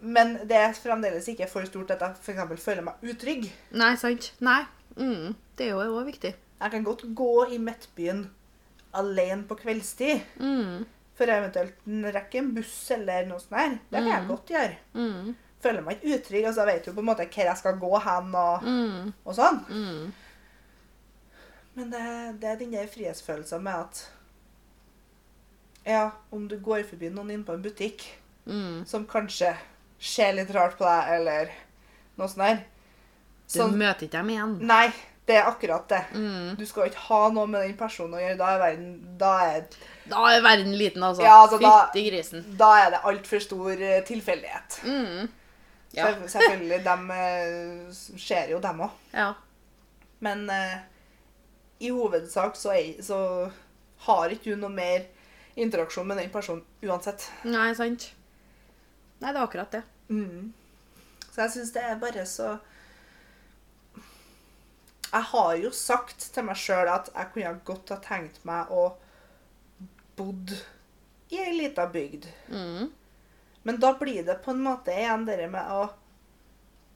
Men 0.00 0.34
det 0.46 0.56
er 0.56 0.72
fremdeles 0.76 1.28
ikke 1.28 1.48
for 1.48 1.64
stort 1.64 1.90
at 1.90 2.00
jeg 2.00 2.16
f.eks. 2.20 2.62
føler 2.62 2.82
meg 2.82 2.94
utrygg. 3.02 3.46
Nei, 3.72 3.94
sant. 3.96 4.32
Nei. 4.40 4.64
Mm. 4.96 5.34
Det 5.56 5.66
er 5.66 5.70
jo 5.70 5.78
òg 6.00 6.04
viktig. 6.06 6.34
Jeg 6.60 6.70
kan 6.70 6.84
godt 6.84 7.02
gå 7.14 7.46
i 7.52 7.58
Midtbyen 7.58 8.30
alene 8.94 9.44
på 9.48 9.56
kveldstid 9.60 10.20
Mm. 10.40 10.84
for 11.16 11.24
eventuelt 11.26 11.74
rekke 12.14 12.38
en 12.38 12.54
buss 12.54 12.90
eller 12.90 13.26
noe 13.26 13.38
sånt. 13.40 13.56
her. 13.56 13.78
Det 13.90 14.02
kan 14.02 14.06
jeg 14.12 14.22
Mm. 14.22 14.28
godt 14.28 14.46
gjøre. 14.46 14.76
Mm. 14.94 15.34
Føler 15.60 15.80
meg 15.82 15.96
ikke 16.00 16.18
utrygg. 16.20 16.44
altså 16.46 16.66
Jeg 16.66 16.74
vet 16.74 16.86
jo 16.86 16.92
på 16.92 16.98
en 17.00 17.06
måte 17.06 17.26
hvor 17.28 17.44
jeg 17.44 17.56
skal 17.56 17.72
gå 17.78 17.98
hen 18.02 18.34
og, 18.34 18.62
Mm. 18.62 19.12
og 19.24 19.34
sånn. 19.34 19.64
Mm. 19.68 20.12
Men 21.74 21.90
det, 21.90 22.40
det 22.40 22.48
er 22.50 22.56
den 22.56 22.72
der 22.72 22.86
frihetsfølelsen 22.86 23.62
med 23.62 23.72
at 23.74 24.10
Ja, 25.86 26.10
om 26.32 26.48
du 26.48 26.58
går 26.58 26.82
forbi 26.84 27.08
noen 27.10 27.30
inne 27.30 27.44
på 27.44 27.54
en 27.54 27.62
butikk 27.62 28.02
som 28.86 29.04
kanskje 29.06 29.56
ser 29.98 30.32
litt 30.36 30.50
rart 30.54 30.76
på 30.78 30.84
deg, 30.84 31.12
eller 31.20 31.50
noe 32.18 32.28
sånt 32.28 32.42
der 32.44 32.56
Du 33.46 33.58
sånn, 33.60 33.76
møter 33.78 34.06
ikke 34.08 34.18
dem 34.18 34.30
igjen. 34.34 34.56
Nei, 34.66 34.88
det 35.26 35.36
er 35.40 35.48
akkurat 35.50 35.88
det. 35.88 36.00
Mm. 36.14 36.56
Du 36.58 36.64
skal 36.66 36.88
ikke 36.90 37.04
ha 37.08 37.28
noe 37.34 37.46
med 37.50 37.62
den 37.66 37.76
personen 37.78 38.14
å 38.14 38.20
gjøre. 38.22 38.36
Da 38.38 38.50
er 38.54 38.58
verden 38.62 38.92
Da 39.18 39.30
er, 39.46 39.64
Da 40.08 40.24
er 40.34 40.42
verden 40.44 40.76
liten, 40.78 41.02
altså. 41.02 41.22
Ja, 41.22 41.40
altså, 41.44 41.58
Fytti 41.62 42.04
grisen. 42.10 42.44
da 42.58 42.68
er 42.84 42.90
det 42.94 43.00
altfor 43.04 43.40
stor 43.42 43.70
eh, 43.72 44.02
tilfeldighet. 44.06 44.80
Mm. 44.84 45.28
Ja. 45.96 46.06
Selv- 46.10 46.28
Selvfølgelig, 46.28 46.82
de 46.84 46.96
eh, 47.16 47.92
ser 48.18 48.50
jo 48.50 48.60
dem 48.60 48.80
òg. 48.86 48.90
ja. 49.14 49.32
Men 50.20 50.48
eh, 50.50 50.78
i 51.80 51.90
hovedsak 51.92 52.56
så, 52.56 52.70
er, 52.72 53.02
så 53.04 53.50
har 54.06 54.30
ikke 54.32 54.54
du 54.54 54.56
noe 54.56 54.70
mer 54.72 55.02
interaksjon 55.60 56.06
med 56.08 56.16
den 56.22 56.30
personen 56.32 56.62
uansett. 56.82 57.26
Nei, 57.44 57.74
sant. 57.76 58.10
Nei, 59.20 59.32
det 59.32 59.38
er 59.38 59.42
akkurat 59.42 59.72
det. 59.72 59.82
Mm. 60.08 60.52
Så 61.30 61.42
jeg 61.44 61.52
syns 61.56 61.72
det 61.74 61.82
er 61.84 61.98
bare 62.00 62.22
så 62.28 62.52
Jeg 65.10 65.24
har 65.30 65.50
jo 65.60 65.70
sagt 65.74 66.28
til 66.34 66.46
meg 66.46 66.58
sjøl 66.60 66.88
at 66.92 67.10
jeg 67.14 67.32
kunne 67.34 67.52
godt 67.68 67.92
ha 67.94 67.98
tenkt 68.04 68.40
meg 68.48 68.72
å 68.72 68.88
bodd 70.16 70.52
i 71.32 71.38
ei 71.40 71.52
lita 71.56 71.86
bygd. 71.92 72.26
Mm. 72.52 72.90
Men 73.66 73.78
da 73.82 73.92
blir 73.98 74.24
det 74.26 74.38
på 74.44 74.52
en 74.52 74.62
måte 74.62 74.94
igjen 74.94 75.24
det 75.26 75.46
med 75.50 75.70
å 75.72 75.86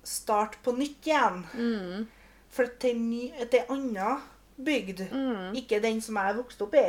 starte 0.06 0.60
på 0.64 0.74
nytt 0.76 1.06
igjen. 1.06 1.42
Mm. 1.54 2.06
Flytte 2.50 2.82
til 2.86 3.00
ny, 3.00 3.24
ei 3.42 3.62
anna 3.68 4.18
bygd. 4.60 5.06
Mm. 5.10 5.56
Ikke 5.60 5.80
den 5.82 6.00
som 6.04 6.18
jeg 6.20 6.38
vokste 6.38 6.64
vokst 6.64 6.66
opp 6.66 6.76
i. 6.78 6.86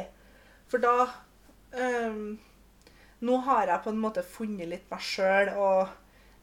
For 0.71 0.83
da 0.83 0.95
øhm, 1.75 2.39
Nå 3.21 3.37
har 3.45 3.67
jeg 3.67 3.83
på 3.83 3.89
en 3.89 3.99
måte 4.01 4.23
funnet 4.25 4.67
litt 4.71 4.87
meg 4.91 4.99
sjøl 5.05 5.51
og 5.61 5.89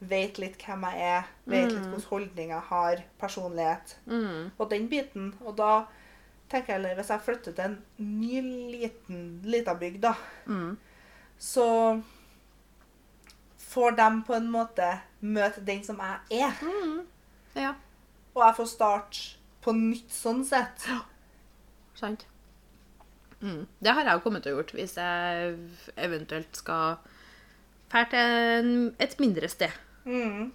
vet 0.01 0.39
litt 0.39 0.59
hvem 0.63 0.85
jeg 0.87 1.01
er. 1.09 1.25
Vet 1.51 1.73
litt 1.73 1.79
hvordan 1.81 1.95
hvilke 1.97 2.11
holdninger 2.13 2.55
jeg 2.55 2.69
har, 2.69 3.01
personlighet 3.19 3.97
Mm. 4.07 4.51
og 4.59 4.71
den 4.71 4.89
biten. 4.89 5.35
Og 5.45 5.57
da 5.57 5.87
tenker 6.49 6.73
jeg 6.73 6.77
heller 6.81 6.95
hvis 6.95 7.09
jeg 7.11 7.21
flytter 7.27 7.53
til 7.53 7.65
en 7.65 7.83
ny 7.99 8.41
liten, 8.71 9.25
lita 9.45 9.75
bygd, 9.75 10.01
da, 10.01 10.15
Mm. 10.47 10.77
så 11.39 12.03
får 13.59 13.97
de 13.97 14.09
på 14.27 14.35
en 14.37 14.51
måte 14.51 14.87
møte 15.21 15.65
den 15.67 15.83
som 15.85 15.99
jeg 15.99 16.41
er. 16.43 16.53
Mm. 16.63 17.07
Ja, 17.57 17.75
Og 18.35 18.43
jeg 18.45 18.55
får 18.57 18.67
starte 18.71 19.37
på 19.63 19.73
nytt 19.75 20.11
sånn 20.15 20.45
sett. 20.47 20.87
sant. 21.99 22.27
Mm. 23.41 23.67
Det 23.81 23.93
har 23.95 24.05
jeg 24.05 24.23
kommet 24.25 24.43
til 24.43 24.53
å 24.53 24.57
gjort 24.59 24.73
hvis 24.75 24.97
jeg 24.99 25.59
eventuelt 25.97 26.57
skal 26.57 26.97
dra 27.93 28.05
til 28.11 28.19
en- 28.19 28.95
et 28.99 29.15
mindre 29.21 29.49
sted. 29.49 29.71
Mm. 30.05 30.53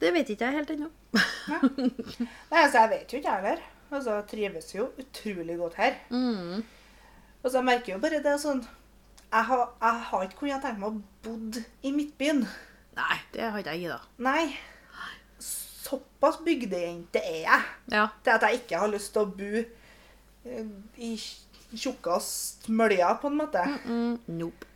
Det 0.00 0.12
vet 0.14 0.28
ikke 0.30 0.44
jeg 0.46 0.52
helt 0.54 0.70
ennå. 0.70 0.90
Nei, 2.50 2.62
altså, 2.62 2.78
jeg 2.78 2.90
vet 2.90 3.12
jo 3.12 3.18
ikke, 3.18 3.32
jeg 3.32 3.42
heller. 3.42 3.62
Altså, 3.90 4.14
jeg 4.14 4.26
trives 4.30 4.74
jo 4.74 4.84
utrolig 4.98 5.56
godt 5.58 5.74
her. 5.74 5.94
Mm. 6.10 6.62
Altså, 7.44 7.56
jeg 7.58 7.64
merker 7.64 7.92
jo 7.94 7.98
bare 7.98 8.22
det 8.22 8.36
sånn 8.40 8.62
Jeg 9.32 9.44
har, 9.46 9.60
jeg 9.80 10.00
har 10.10 10.22
ikke 10.26 10.36
kunnet 10.40 10.62
tenke 10.62 10.80
meg 10.80 10.90
å 10.90 11.02
bodde 11.22 11.64
i 11.86 11.90
Midtbyen. 11.94 12.40
Nei, 12.96 13.18
det 13.32 13.42
har 13.50 13.58
ikke 13.58 13.70
jeg 13.76 13.84
gidda. 13.84 13.98
Nei. 14.18 14.56
Såpass 15.38 16.40
bygdejente 16.44 17.18
er 17.22 17.36
jeg 17.44 17.62
Ja. 17.92 18.08
til 18.24 18.30
at 18.30 18.42
jeg 18.42 18.60
ikke 18.60 18.78
har 18.78 18.88
lyst 18.88 19.12
til 19.12 19.22
å 19.22 19.36
bo 19.36 19.62
eh, 20.46 20.64
i 20.98 21.12
tjukkast 21.74 22.68
mølja, 22.68 23.14
på 23.22 23.28
en 23.30 23.36
måte. 23.38 23.62
Mm. 23.86 24.18
Nope. 24.40 24.66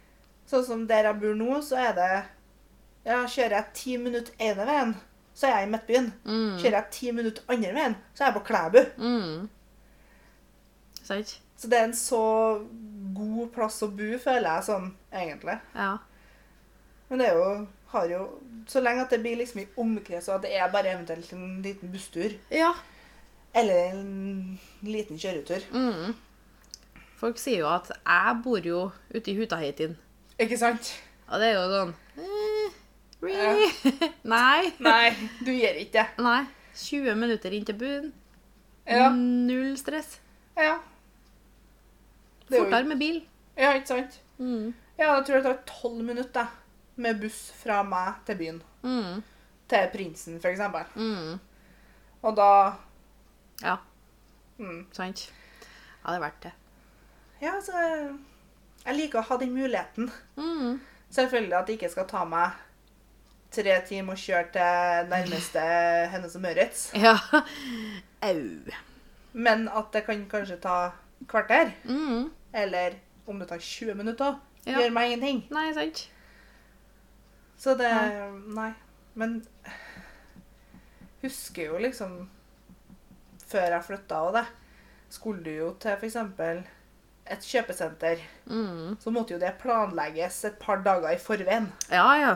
Sånn 0.46 0.64
som 0.66 0.86
der 0.86 1.04
jeg 1.08 1.20
bor 1.22 1.34
nå, 1.38 1.60
så 1.64 1.76
er 1.88 1.92
det 1.96 2.10
Ja, 3.04 3.22
kjører 3.28 3.58
jeg 3.58 3.72
ti 3.76 3.96
minutter 4.00 4.32
ene 4.40 4.64
veien, 4.64 4.94
så 5.36 5.46
er 5.48 5.58
jeg 5.58 5.66
i 5.68 5.70
Midtbyen. 5.74 6.06
Mm. 6.24 6.54
Kjører 6.62 6.76
jeg 6.78 6.90
ti 6.94 7.10
minutter 7.12 7.42
andre 7.52 7.72
veien, 7.76 7.96
så 8.14 8.22
er 8.24 8.30
jeg 8.30 8.36
på 8.38 8.44
Klæbu. 8.48 8.78
Mm. 8.96 9.48
Sant? 11.04 11.34
Så 11.56 11.68
det 11.70 11.78
er 11.78 11.84
en 11.88 11.96
så 11.96 12.20
god 13.14 13.50
plass 13.54 13.82
å 13.84 13.90
bo, 13.92 14.08
føler 14.20 14.48
jeg 14.48 14.66
sånn, 14.68 14.88
egentlig. 15.12 15.58
Ja. 15.76 15.92
Men 17.10 17.20
det 17.20 17.28
er 17.30 17.36
jo, 17.38 17.50
har 17.92 18.08
jo 18.10 18.22
Så 18.66 18.80
lenge 18.80 19.02
at 19.04 19.10
det 19.12 19.20
blir 19.20 19.36
liksom 19.36 19.60
i 19.60 19.66
omkrets, 19.76 20.30
og 20.30 20.38
at 20.38 20.46
det 20.46 20.54
er 20.56 20.70
bare 20.72 20.94
eventuelt 20.94 21.32
en 21.36 21.58
liten 21.62 21.90
busstur, 21.92 22.32
Ja. 22.50 22.70
eller 23.54 23.90
en 23.92 24.58
liten 24.82 25.18
kjøretur. 25.20 25.60
Mm. 25.70 26.14
Folk 27.24 27.38
sier 27.40 27.62
jo 27.62 27.68
at 27.72 27.86
jeg 27.88 28.40
bor 28.44 28.66
jo 28.68 28.90
ute 29.14 29.30
i 29.32 29.34
Hutaheitien'. 29.38 29.94
Ikke 30.38 30.58
sant? 30.60 30.90
Og 31.32 31.40
det 31.40 31.46
er 31.48 31.54
jo 31.56 31.62
sånn 31.70 31.92
eh, 32.20 32.74
Really? 33.24 33.68
Nei. 34.34 34.72
Nei, 34.84 35.14
du 35.40 35.48
gjør 35.54 35.78
ikke 35.80 36.02
det. 36.02 36.24
Nei. 36.26 36.42
20 36.76 37.14
minutter 37.16 37.54
inn 37.56 37.64
til 37.64 37.78
byen. 37.80 38.10
Ja. 38.84 39.06
Null 39.08 39.78
stress. 39.80 40.18
ja. 40.58 40.74
Er 42.50 42.58
Fortere 42.58 42.84
med 42.90 43.00
bil. 43.00 43.22
Ja, 43.56 43.70
ikke 43.72 43.88
sant? 43.88 44.18
Mm. 44.36 44.74
Ja, 44.98 45.14
jeg 45.14 45.24
tror 45.24 45.38
det 45.38 45.44
tar 45.46 45.62
tolv 45.70 46.02
minutter 46.04 46.50
med 47.00 47.22
buss 47.22 47.38
fra 47.56 47.78
meg 47.88 48.18
til 48.26 48.36
byen. 48.42 48.58
Mm. 48.82 49.22
Til 49.72 49.88
Prinsen, 49.94 50.36
for 50.42 50.52
eksempel. 50.52 50.84
Mm. 50.94 51.40
Og 52.22 52.36
da 52.36 52.50
Ja, 53.62 53.78
mm, 54.58 54.84
sant. 54.92 55.32
Ja, 56.04 56.12
det 56.12 56.18
er 56.18 56.26
verdt 56.26 56.42
det. 56.42 56.52
Ja, 57.44 57.58
så 57.60 57.76
Jeg 58.84 58.96
liker 58.96 59.20
å 59.20 59.28
ha 59.28 59.36
den 59.40 59.52
muligheten. 59.56 60.10
Mm. 60.36 60.80
Selvfølgelig 61.12 61.56
at 61.58 61.68
det 61.68 61.76
ikke 61.78 61.92
skal 61.92 62.08
ta 62.08 62.24
meg 62.28 62.56
tre 63.54 63.74
timer 63.86 64.16
å 64.16 64.20
kjøre 64.20 64.50
til 64.54 65.10
nærmeste 65.12 65.62
Hennes 66.12 66.36
og 66.36 66.44
Møritz. 66.44 66.88
Ja. 67.04 67.14
Au. 68.24 68.42
Men 69.32 69.68
at 69.68 69.92
det 69.94 70.04
kan 70.06 70.24
kanskje 70.30 70.58
ta 70.62 70.78
kvarter. 71.30 71.72
Mm. 71.84 72.30
Eller 72.52 72.98
om 73.26 73.38
det 73.40 73.48
tar 73.48 73.60
20 73.62 73.94
minutter. 74.00 74.38
Ja. 74.64 74.78
Gjør 74.80 74.94
meg 74.96 75.12
ingenting. 75.12 75.42
Nei, 75.52 75.68
sant. 75.76 76.06
Så 77.60 77.76
det 77.78 77.90
Nei. 77.92 78.40
Nei. 78.56 78.70
Men 79.14 79.36
husker 81.22 81.68
jo 81.70 81.78
liksom 81.78 82.16
Før 83.46 83.76
jeg 83.76 83.86
flytta 83.86 84.20
og 84.26 84.32
det, 84.34 84.42
skulle 85.12 85.44
du 85.44 85.52
jo 85.52 85.68
til 85.78 85.94
f.eks. 85.94 86.16
et 87.24 87.46
kjøpesenter. 87.48 88.20
Mm. 88.50 88.96
Så 89.00 89.12
måtte 89.14 89.34
jo 89.34 89.40
det 89.40 89.54
planlegges 89.62 90.42
et 90.50 90.58
par 90.60 90.82
dager 90.84 91.14
i 91.14 91.20
forveien. 91.20 91.70
Ja, 91.88 92.08
ja. 92.20 92.34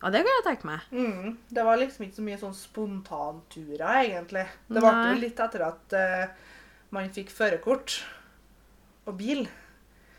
Ja, 0.00 0.08
det 0.08 0.22
kan 0.24 0.32
jeg 0.32 0.44
tenke 0.46 0.68
meg. 0.68 0.84
Mm. 0.94 1.34
Det 1.50 1.64
var 1.66 1.80
liksom 1.80 2.06
ikke 2.06 2.20
så 2.20 2.24
mye 2.24 2.40
sånn 2.40 2.56
spontanturer, 2.56 3.98
egentlig. 4.06 4.46
Det 4.70 4.80
ble 4.80 4.92
jo 4.94 5.18
litt 5.20 5.42
etter 5.44 5.66
at 5.66 5.96
uh, 5.98 6.54
man 6.94 7.10
fikk 7.12 7.32
førerkort 7.34 7.98
og 9.10 9.18
bil. 9.18 9.44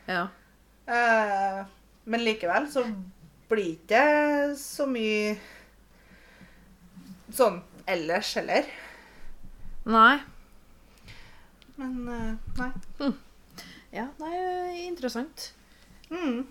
Ja. 0.05 0.27
Uh, 0.85 1.63
men 2.11 2.25
likevel 2.27 2.69
så 2.69 2.85
blir 3.49 3.73
det 3.89 4.03
ikke 4.03 4.53
så 4.59 4.85
mye 4.89 5.33
sånn 7.33 7.61
ellers 7.89 8.35
heller. 8.37 8.69
Nei. 9.89 10.19
Men 11.81 11.95
eh, 12.13 12.33
nei. 12.59 13.11
Ja, 13.91 14.05
nei, 14.21 14.85
interessant. 14.87 15.49
Mm. 16.13 16.45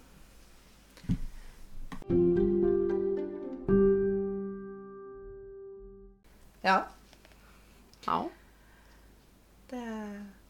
Ja. 6.62 6.76
Ja. 8.06 8.18
Det, 9.70 9.82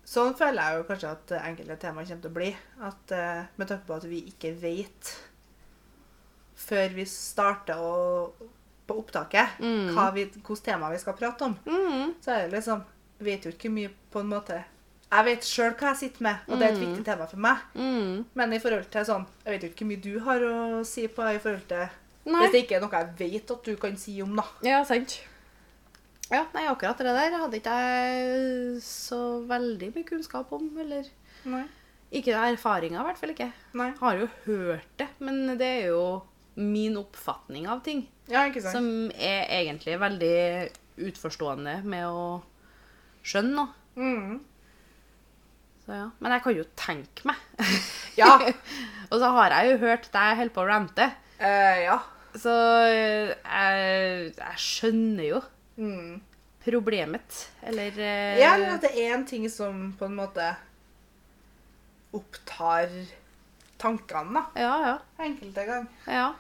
sånn 0.08 0.34
føler 0.38 0.62
jeg 0.64 0.78
jo 0.80 0.86
kanskje 0.88 1.10
at 1.14 1.34
enkelte 1.40 1.76
temaer 1.82 2.08
kommer 2.08 2.22
til 2.24 2.30
å 2.32 2.36
bli. 2.38 2.50
At 2.88 3.14
eh, 3.16 3.42
Med 3.60 3.70
tanke 3.70 3.86
på 3.88 3.98
at 3.98 4.06
vi 4.10 4.22
ikke 4.32 4.54
vet 4.62 5.12
før 6.60 6.92
vi 6.94 7.06
starter 7.08 7.80
å, 7.80 7.92
på 8.86 8.96
opptaket 9.00 9.60
Mm. 9.62 9.92
hva 9.96 10.10
vi, 10.14 10.26
hvilket 10.28 10.64
tema 10.66 10.90
vi 10.92 10.98
skal 11.00 11.16
prate 11.18 11.46
om, 11.46 11.54
Mm. 11.64 12.14
så 12.20 12.34
er 12.34 12.42
det 12.48 12.58
liksom 12.58 12.82
Vet 13.20 13.44
jo 13.44 13.50
ikke 13.52 13.70
mye 13.70 13.90
på 14.10 14.20
en 14.22 14.30
måte 14.32 14.64
Jeg 15.10 15.24
vet 15.26 15.42
sjøl 15.44 15.72
hva 15.74 15.88
jeg 15.90 15.96
sitter 16.04 16.22
med, 16.22 16.36
og 16.48 16.58
det 16.60 16.66
er 16.68 16.72
et 16.72 16.78
Mm. 16.78 16.84
viktig 16.86 17.04
tema 17.04 17.26
for 17.26 17.36
meg. 17.36 17.56
Mm. 17.74 18.24
Men 18.34 18.52
i 18.52 18.58
forhold 18.62 18.90
til 18.90 19.04
sånn 19.04 19.26
Jeg 19.44 19.52
vet 19.54 19.62
jo 19.62 19.68
ikke 19.72 19.84
hvor 19.84 19.90
mye 19.90 20.02
du 20.02 20.20
har 20.20 20.40
å 20.40 20.84
si 20.86 21.06
på 21.08 21.26
i 21.34 21.38
forhold 21.42 21.66
til 21.68 21.88
Nei. 22.30 22.40
Hvis 22.46 22.52
det 22.52 22.62
ikke 22.68 22.76
er 22.76 22.80
noe 22.84 22.90
jeg 23.00 23.16
vet 23.18 23.50
at 23.50 23.64
du 23.64 23.76
kan 23.76 23.96
si 23.96 24.20
om, 24.22 24.36
da. 24.36 24.44
Ja, 24.62 24.82
sant. 24.84 25.20
Ja, 26.30 26.44
nei, 26.54 26.66
akkurat 26.70 26.98
det 26.98 27.06
der 27.06 27.32
hadde 27.38 27.56
ikke 27.58 27.76
jeg 27.80 28.82
så 28.84 29.20
veldig 29.48 29.88
mye 29.96 30.04
kunnskap 30.06 30.52
om, 30.52 30.68
eller 30.78 31.08
Nei. 31.44 31.64
Ikke 32.12 32.34
erfaringer, 32.34 33.00
i 33.00 33.04
hvert 33.06 33.18
fall 33.18 33.30
ikke. 33.30 33.52
Nei. 33.74 33.90
Har 34.00 34.18
jo 34.18 34.28
hørt 34.44 34.86
det, 34.98 35.08
men 35.20 35.56
det 35.58 35.66
er 35.66 35.86
jo 35.88 36.22
min 36.56 36.96
oppfatning 37.00 37.66
av 37.70 37.82
ting. 37.82 38.06
Ja? 38.28 38.44
Som 38.70 39.10
er 39.14 39.46
egentlig 39.62 39.98
veldig 39.98 40.70
utforstående 40.98 41.82
med 41.84 42.04
å 42.06 42.42
skjønne 43.26 43.54
noe. 43.56 43.74
Mm. 43.96 44.38
Så 45.84 45.96
ja. 45.96 46.06
Men 46.20 46.32
jeg 46.36 46.42
kan 46.44 46.56
jo 46.56 46.64
tenke 46.78 47.28
meg. 47.30 47.36
Ja. 48.20 48.34
Og 49.10 49.20
så 49.22 49.28
har 49.32 49.52
jeg 49.54 49.70
jo 49.70 49.76
hørt 49.86 50.08
deg 50.12 50.36
holde 50.36 50.52
på 50.54 50.60
å 50.64 50.66
rante. 50.68 51.06
Uh, 51.40 51.76
ja. 51.86 51.94
Så 52.36 52.52
eh, 52.90 53.30
jeg, 53.32 54.32
jeg 54.36 54.58
skjønner 54.66 55.24
jo 55.30 55.40
Mm. 55.80 56.18
problemet. 56.66 57.38
Eller 57.64 57.94
uh, 57.96 58.34
Ja, 58.38 58.50
eller 58.58 58.74
at 58.74 58.82
det 58.84 58.90
er 59.00 59.14
en 59.14 59.24
ting 59.26 59.46
som 59.50 59.92
på 59.98 60.04
en 60.10 60.18
måte 60.18 60.50
opptar 62.12 62.90
tankene, 63.80 64.34
da. 64.34 64.42
Ja, 64.60 64.74
ja. 64.90 64.96
Enkelte 65.24 65.64
ganger. 65.64 65.86
ja. 66.06 66.34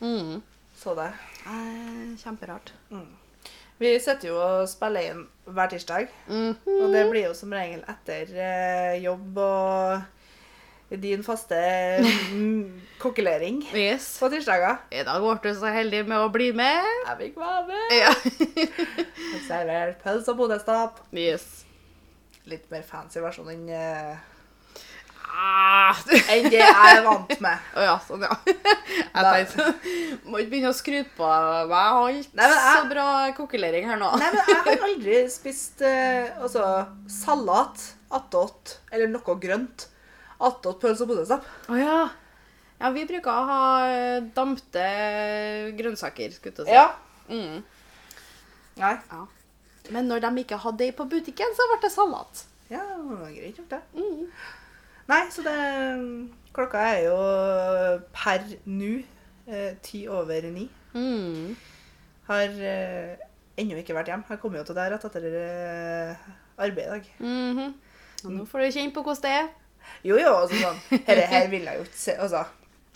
Mm. 0.00 0.38
Så 0.78 0.94
det. 0.94 1.08
Eh, 1.44 2.16
Kjemperart. 2.22 2.72
Vi 3.82 3.90
sitter 4.00 4.28
jo 4.30 4.36
og 4.38 4.68
spiller 4.70 5.10
inn 5.10 5.24
hver 5.54 5.68
tirsdag, 5.72 6.08
Mhm. 6.28 6.54
og 6.82 6.92
det 6.92 7.02
blir 7.10 7.24
jo 7.28 7.34
som 7.34 7.52
regel 7.52 7.82
etter 7.88 8.30
eh, 8.36 8.98
jobb 9.02 9.38
og 9.38 10.02
din 11.02 11.20
faste 11.22 11.56
mm, 12.32 12.80
kokkelering 13.02 13.58
Yes. 13.76 14.06
på 14.20 14.30
tirsdager. 14.32 14.78
I 14.92 15.02
dag 15.04 15.20
ble 15.20 15.34
du 15.52 15.58
så 15.60 15.72
heldig 15.74 16.06
med 16.08 16.16
å 16.18 16.30
bli 16.32 16.50
med. 16.56 16.84
Jeg 17.06 17.18
fikk 17.22 17.36
være 17.36 17.66
med. 17.68 17.92
Ja. 17.98 18.12
Servert 19.48 20.00
pølse 20.02 20.32
og 20.32 20.38
bodestap. 20.40 21.00
yes. 21.12 21.64
Litt 22.48 22.70
mer 22.72 22.80
fancy 22.88 23.20
versjon 23.20 23.50
enn 23.52 23.66
eh, 23.68 24.16
Ah. 25.38 25.94
enn 26.34 26.48
det 26.50 26.58
jeg 26.58 26.94
er 26.98 27.02
vant 27.06 27.34
med. 27.44 27.66
Å 27.78 27.84
ja, 27.84 27.92
sånn, 28.02 28.24
ja. 28.26 28.34
Jeg 29.14 29.22
tenkte 29.22 29.66
Må 30.28 30.40
ikke 30.42 30.50
begynne 30.54 30.72
å 30.72 30.76
skryte 30.76 31.12
på 31.16 31.28
meg. 31.28 31.70
Jeg 31.70 31.92
har 31.98 32.16
ikke 32.18 32.40
Nei, 32.40 32.48
jeg- 32.50 32.72
så 32.80 32.88
bra 32.90 33.04
kokkelering 33.36 33.86
her 33.86 34.00
nå. 34.00 34.08
Nei, 34.18 34.30
men 34.34 34.50
jeg 34.50 34.58
har 34.66 34.82
aldri 34.88 35.20
spist 35.30 35.84
eh, 35.86 36.32
altså, 36.42 36.64
salat 37.12 37.86
attåt, 38.10 38.78
eller 38.90 39.10
noe 39.12 39.34
grønt, 39.38 39.86
attåt 40.40 40.78
pølse 40.82 41.04
og 41.04 41.10
potetstapp. 41.12 41.46
Oh, 41.68 41.76
ja. 41.78 41.98
Ja, 42.78 42.90
vi 42.94 43.02
bruker 43.10 43.30
å 43.30 43.46
ha 43.48 43.62
eh, 43.90 44.20
dampte 44.34 44.84
grønnsaker, 45.78 46.32
skulle 46.34 46.64
jeg 46.64 46.68
si. 46.68 46.76
Ja. 46.76 46.86
Mm. 47.28 47.60
Nei. 48.80 48.94
Ja. 49.10 49.24
Men 49.94 50.08
når 50.10 50.22
de 50.24 50.30
ikke 50.44 50.58
hadde 50.62 50.82
det 50.84 50.94
på 50.98 51.06
butikken, 51.10 51.52
så 51.56 51.66
ble 51.70 51.78
det 51.84 51.90
salat. 51.94 52.44
Ja, 52.72 52.82
greit 53.32 53.56
gjort, 53.60 53.70
det. 53.72 53.82
Mm. 53.96 54.26
Nei, 55.08 55.22
så 55.32 55.42
det 55.46 55.56
Klokka 56.56 56.80
er 56.90 57.04
jo 57.06 57.16
per 58.16 58.42
nå 58.68 58.90
eh, 59.48 59.74
ti 59.84 60.02
over 60.10 60.48
ni. 60.52 60.66
Mm. 60.94 61.54
Har 62.28 62.48
eh, 62.72 63.14
ennå 63.60 63.78
ikke 63.80 63.94
vært 63.96 64.10
hjemme. 64.12 64.26
Har 64.28 64.40
kommet 64.42 64.60
jo 64.62 64.66
til 64.70 64.78
det 64.78 64.88
rett 64.92 65.06
etter 65.08 65.28
eh, 65.38 66.26
arbeid 66.58 66.84
i 66.84 66.90
dag. 66.96 67.08
Mhm. 67.22 67.74
Og 68.26 68.32
nå 68.34 68.44
får 68.50 68.64
du 68.64 68.72
kjenne 68.74 68.92
på 68.96 69.04
hvordan 69.06 69.22
det 69.22 69.34
er. 69.38 69.48
Jo, 70.04 70.16
jo, 70.18 70.32
altså 70.42 70.58
sånn 70.58 71.02
her, 71.06 71.20
her 71.30 71.46
vil 71.52 71.62
jeg 71.68 71.78
jo 71.78 71.84
ikke 71.86 72.00
se 72.02 72.16
Altså. 72.18 72.40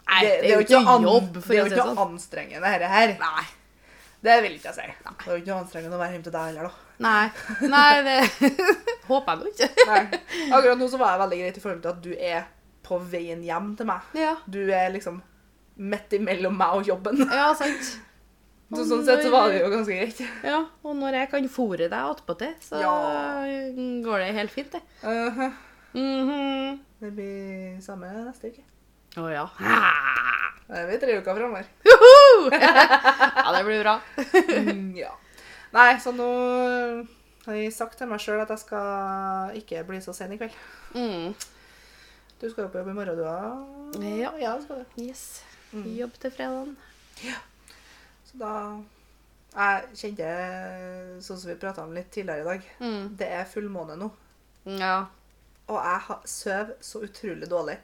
Nei, 0.03 0.23
det 0.27 0.33
er 0.51 0.57
jo 0.57 0.65
ikke 0.67 0.81
an- 0.83 1.05
jobb, 1.07 1.37
for 1.39 1.55
Det 1.55 1.57
er 1.57 1.63
å 1.63 1.69
jo 1.69 1.71
ikke 1.71 1.85
det 1.95 2.03
anstrengende, 2.03 2.73
dette 2.75 2.89
her. 2.91 3.13
Nei. 3.23 3.45
Det 4.23 4.35
vil 4.45 4.57
ikke 4.59 4.73
jeg 4.73 4.77
si. 4.77 4.89
Det 5.07 5.29
er 5.29 5.31
jo 5.31 5.39
ikke 5.45 5.55
anstrengende 5.61 5.97
å 5.97 6.01
være 6.03 6.17
hjemme 6.17 6.27
til 6.27 6.35
deg 6.35 6.49
heller, 6.51 6.67
da. 6.69 6.91
Nei, 7.03 7.27
Nei 7.69 8.03
det 8.07 8.17
håper 9.11 9.33
jeg 9.33 9.41
nå 9.43 9.51
ikke. 9.53 9.69
Nei. 9.91 10.03
Akkurat 10.53 10.79
nå 10.81 10.89
så 10.93 11.01
var 11.03 11.13
jeg 11.17 11.23
veldig 11.25 11.41
greit 11.43 11.59
i 11.59 11.65
forhold 11.65 11.83
til 11.85 11.93
at 11.93 12.01
du 12.05 12.13
er 12.17 12.47
på 12.87 12.99
veien 13.13 13.43
hjem 13.47 13.73
til 13.79 13.87
meg. 13.91 14.09
Ja, 14.19 14.37
Du 14.47 14.61
er 14.71 14.89
liksom 14.95 15.21
midt 15.83 16.13
imellom 16.19 16.57
meg 16.59 16.79
og 16.79 16.89
jobben. 16.89 17.23
ja 17.29 17.53
sant. 17.59 17.93
Så 18.73 18.87
sånn 18.89 19.03
sett 19.05 19.21
så 19.21 19.29
var 19.29 19.51
det 19.53 19.59
jo 19.61 19.67
ganske 19.69 19.93
greit. 19.99 20.21
Ja, 20.49 20.63
Og 20.89 20.95
når 20.97 21.13
jeg 21.19 21.29
kan 21.29 21.49
fòre 21.53 21.91
deg 21.93 21.93
attpåtil, 21.93 22.55
så 22.65 22.79
Ja. 22.81 22.93
går 24.07 24.23
det 24.25 24.31
helt 24.39 24.55
fint, 24.55 24.73
det. 24.73 24.81
Uh 25.05 25.51
Mhm. 25.93 26.79
Det 27.03 27.11
blir 27.13 27.81
samme 27.85 28.09
neste 28.25 28.49
uke. 28.49 28.63
Å 29.21 29.27
ja. 29.29 29.43
Det 30.73 30.87
blir 30.89 31.01
tre 31.03 31.19
uker 31.21 31.37
framover. 31.37 31.67
Ja, 32.53 33.53
det 33.53 33.61
blir 33.67 33.83
bra. 33.83 33.99
Mm, 34.49 34.97
ja. 34.97 35.11
Nei, 35.73 35.97
så 36.05 36.12
nå 36.12 36.27
har 37.47 37.57
jeg 37.59 37.73
sagt 37.75 37.97
til 37.99 38.11
meg 38.11 38.20
sjøl 38.23 38.43
at 38.45 38.51
jeg 38.53 38.61
skal 38.62 39.57
ikke 39.59 39.83
bli 39.89 40.01
så 40.05 40.12
sen 40.16 40.35
i 40.35 40.39
kveld. 40.41 40.57
Mm. 40.95 41.33
Du 42.43 42.49
skal 42.51 42.64
jo 42.66 42.70
på 42.75 42.81
jobb 42.83 42.91
i 42.93 42.97
morgen, 42.97 43.16
du 43.18 43.25
òg? 43.27 44.03
Ja. 44.18 44.33
ja, 44.41 44.57
skal 44.62 44.83
du. 44.83 45.03
Yes. 45.03 45.43
Mm. 45.73 45.87
Jobb 45.97 46.18
til 46.20 46.35
fredagen. 46.35 46.75
Så 48.29 48.41
da 48.41 48.53
Jeg 49.53 49.89
kjente, 50.01 50.29
sånn 51.20 51.37
som 51.41 51.51
vi 51.51 51.59
prata 51.61 51.83
om 51.85 51.91
litt 51.93 52.09
tidligere 52.14 52.41
i 52.41 52.47
dag, 52.47 52.68
Mm. 52.81 53.16
det 53.20 53.27
er 53.29 53.45
fullmåne 53.45 53.97
nå. 54.01 54.11
Ja. 54.81 55.07
Og 55.68 55.77
jeg 55.77 56.16
sover 56.25 56.70
så 56.81 57.03
utrolig 57.05 57.49
dårlig 57.51 57.77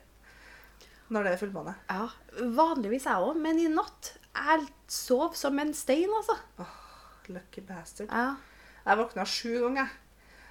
når 1.11 1.25
det 1.25 1.33
er 1.33 1.41
fullmåne. 1.43 1.75
ja. 1.91 2.09
Vanligvis 2.57 3.05
jeg 3.05 3.21
òg, 3.21 3.37
men 3.41 3.59
i 3.61 3.69
natt 3.69 4.15
Jeg 4.35 4.69
sov 4.89 5.35
som 5.35 5.59
en 5.59 5.73
stein, 5.75 6.09
altså. 6.09 6.37
Lucky 7.29 7.61
bastard. 7.61 8.09
Ja. 8.11 8.37
Jeg 8.87 8.99
våkna 8.99 9.25
sju 9.27 9.61
ganger 9.61 9.89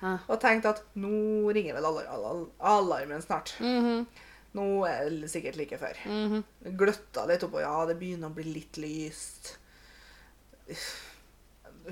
Ja. 0.01 0.17
og 0.29 0.39
tenkte 0.41 0.69
at 0.69 0.83
nå 0.95 1.51
ringer 1.55 1.73
vel 1.73 1.85
alar- 1.89 2.07
alar- 2.13 2.49
alarmen 2.59 3.21
snart. 3.21 3.55
Mhm. 3.59 4.05
Nå 4.53 4.85
er 4.87 5.09
det 5.09 5.29
sikkert 5.29 5.55
like 5.57 5.77
før. 5.77 5.97
Mhm. 6.05 6.43
Gløtta 6.77 7.25
litt 7.27 7.41
oppå. 7.43 7.59
Ja, 7.61 7.85
det 7.85 7.97
begynner 7.99 8.29
å 8.29 8.33
bli 8.35 8.43
litt 8.43 8.77
lyst. 8.77 9.57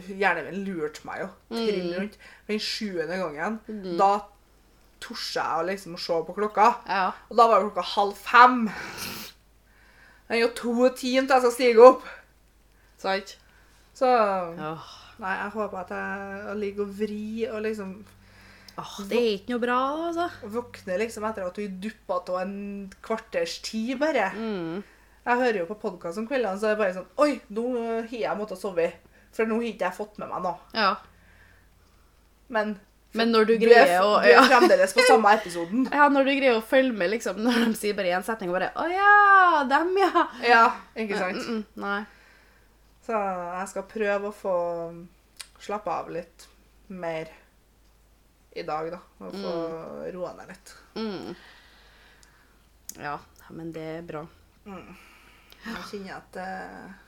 Hjernen 0.10 0.46
min 0.52 0.66
lurte 0.68 1.06
meg 1.08 1.22
jo. 1.22 1.28
Trill 1.50 1.92
Mm. 1.94 2.00
rundt. 2.00 2.18
Den 2.48 2.60
sjuende 2.60 3.18
gangen, 3.18 3.60
da 3.98 4.26
torde 5.00 5.34
jeg 5.34 5.60
å 5.62 5.66
liksom 5.66 5.98
se 5.98 6.14
på 6.14 6.36
klokka. 6.36 6.76
Ja. 6.88 7.12
Og 7.30 7.38
da 7.38 7.48
var 7.48 7.60
det 7.64 7.72
klokka 7.72 7.84
halv 7.96 8.14
fem. 8.18 8.66
Det 10.28 10.36
er 10.38 10.42
jo 10.42 10.48
to 10.50 10.90
timer 10.90 11.28
til 11.28 11.36
jeg 11.36 11.42
skal 11.42 11.52
stige 11.52 11.88
opp. 11.88 12.04
Sant? 12.98 13.38
Så 13.96 14.10
oh. 14.12 14.92
Nei, 15.24 15.32
jeg 15.40 15.52
håper 15.54 15.80
at 15.80 15.92
jeg 15.96 16.56
ligger 16.60 16.84
og 16.84 16.96
vrir 16.98 17.54
og 17.56 17.62
liksom 17.64 17.96
Åh, 18.76 18.96
det 19.08 19.16
er 19.16 19.30
ikke 19.38 19.54
noe 19.54 19.62
bra, 19.64 19.76
altså. 20.10 20.26
våkner 20.52 21.00
liksom 21.00 21.24
etter 21.30 21.46
at 21.48 21.56
du 21.56 21.78
duppa 21.86 22.18
av 22.20 22.42
en 22.42 22.56
kvarters 23.06 23.62
tid, 23.64 23.94
bare. 24.02 24.26
Mm. 24.36 24.82
Jeg 25.26 25.40
hører 25.42 25.60
jo 25.62 25.68
på 25.70 25.78
podkast 25.80 26.20
om 26.20 26.26
kveldene, 26.28 26.60
så 26.60 26.68
er 26.68 26.76
det 26.76 26.82
bare 26.82 26.96
sånn 26.98 27.08
Oi, 27.24 27.38
nå 27.56 27.64
har 27.80 28.12
jeg 28.12 28.38
måttet 28.38 28.60
sove. 28.60 28.90
For 29.36 29.48
nå 29.48 29.62
har 29.62 29.70
ikke 29.70 29.88
jeg 29.88 29.98
fått 29.98 30.20
med 30.20 30.28
meg 30.32 30.44
noe. 30.44 30.60
Ja. 30.76 30.92
Men 32.52 32.76
Men 33.16 33.32
når 33.32 33.48
du 33.48 33.54
du 33.56 33.70
er, 33.70 33.86
greier 33.86 34.04
du 34.04 34.28
er 34.34 34.50
fremdeles 34.52 34.94
på 34.94 35.08
samme 35.08 35.32
episoden. 35.40 35.88
ja, 35.96 36.10
når 36.12 36.28
du 36.28 36.34
greier 36.34 36.60
å 36.60 36.66
følge 36.68 37.00
med, 37.00 37.14
liksom, 37.16 37.40
når 37.48 37.62
de 37.64 37.80
sier 37.80 37.96
bare 37.96 38.12
én 38.12 38.28
setning 38.28 38.52
og 38.52 38.60
bare 38.60 38.74
Å 38.76 38.90
ja, 38.92 39.64
dem, 39.72 39.96
ja. 40.04 40.28
Ja, 40.44 40.66
ikke 41.00 41.24
sant? 41.24 41.40
Mm, 41.48 41.64
mm, 41.64 41.82
nei. 41.88 42.02
Så 43.06 43.14
jeg 43.14 43.70
skal 43.70 43.90
prøve 43.90 44.30
å 44.32 44.34
få 44.34 44.56
slappe 45.62 45.94
av 45.94 46.10
litt 46.10 46.48
mer 46.88 47.30
i 48.56 48.64
dag, 48.66 48.90
da. 48.94 49.00
Og 49.22 49.36
få 49.36 49.52
roa 50.16 50.32
ned 50.40 50.50
litt. 50.50 50.72
Mm. 50.96 51.36
Ja, 53.04 53.20
men 53.50 53.74
det 53.76 53.84
er 53.98 54.08
bra. 54.08 54.24
Mm. 54.66 54.96
Jeg 55.66 55.84
kjenner 55.90 56.16
at 56.20 56.38
eh, 56.42 57.02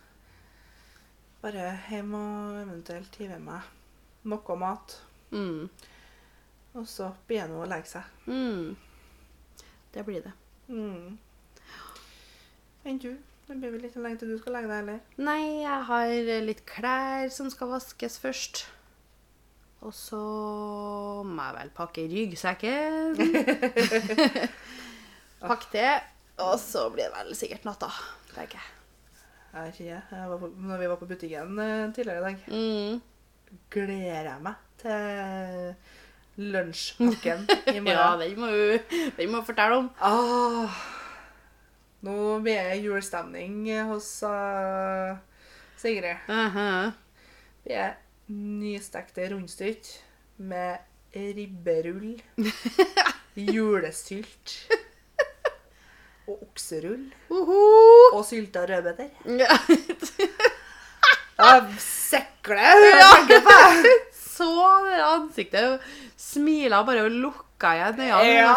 Bare 1.38 1.68
hjem 1.88 2.14
og 2.18 2.56
eventuelt 2.64 3.18
hive 3.22 3.38
meg 3.42 3.66
noe 4.28 4.58
mat. 4.60 4.98
Mm. 5.32 5.70
Og 6.78 6.86
så 6.90 7.12
begynne 7.30 7.62
å 7.62 7.70
legge 7.70 7.90
seg. 7.94 8.10
Mm. 8.28 8.76
Det 9.94 10.04
blir 10.06 10.26
det. 10.26 10.34
Mm. 10.68 11.18
Enn 12.86 13.02
du? 13.02 13.12
Det 13.48 13.56
blir 13.62 13.72
vel 13.72 13.86
ikke 13.88 14.02
lenge 14.04 14.18
til 14.20 14.32
du 14.34 14.38
skal 14.42 14.54
legge 14.58 14.68
deg, 14.72 14.80
eller? 14.84 15.00
Nei, 15.24 15.44
jeg 15.64 15.80
har 15.88 16.08
litt 16.44 16.64
klær 16.68 17.30
som 17.32 17.48
skal 17.54 17.70
vaskes 17.72 18.18
først. 18.20 18.56
Og 19.86 19.94
så 19.96 20.20
må 21.24 21.44
jeg 21.46 21.56
vel 21.60 21.70
pakke 21.78 22.02
ryggsekken. 22.12 23.16
Pakke 25.48 25.68
det. 25.72 25.94
Og 26.42 26.56
så 26.62 26.90
blir 26.94 27.04
det 27.08 27.14
vel 27.16 27.36
sikkert 27.38 27.64
natta, 27.66 27.88
tenker 28.34 28.58
jeg. 28.60 28.68
Jeg 29.54 29.62
vet 29.68 29.78
ikke, 29.82 30.02
jeg 30.18 30.30
var 30.34 30.38
på, 30.42 30.48
når 30.70 30.78
vi 30.82 30.88
var 30.92 31.00
på 31.02 31.08
butikken 31.10 31.50
eh, 31.64 31.86
tidligere 31.96 32.20
i 32.20 32.26
dag, 32.26 32.36
Mm. 32.52 32.96
gleder 33.74 34.26
jeg 34.28 34.40
meg 34.44 34.56
til 34.82 34.98
lunsjpakken 36.52 37.40
i 37.74 37.80
morgen. 37.86 37.96
ja, 37.96 38.08
den 38.20 38.36
må 39.32 39.38
du 39.40 39.48
fortelle 39.48 39.76
om. 39.80 39.88
Ah, 40.04 40.68
nå 42.06 42.40
blir 42.46 42.64
det 42.70 42.76
julestemning 42.84 43.64
hos 43.90 44.10
uh, 44.24 45.18
Sigrid. 45.78 46.18
Mhm. 46.28 46.92
Det 47.68 47.76
er 47.76 47.94
nystekte 48.32 49.30
rundstykk 49.32 49.88
med 50.38 50.78
ribberull, 51.16 52.22
julesylt 53.56 54.54
og 56.28 56.42
okserull 56.44 57.08
Uhu. 57.32 57.56
og 58.14 58.26
sylta 58.28 58.66
rødbeter. 58.68 59.10
Ja. 59.40 59.58
På 61.38 61.54
det. 63.84 63.98
Så 64.18 64.48
det 64.86 65.02
ansiktet 65.04 65.82
smila 66.18 66.84
bare 66.86 67.04
og 67.08 67.12
lukka 67.14 67.74
igjen 67.78 68.00
øynene. 68.02 68.42
Ja. 68.42 68.54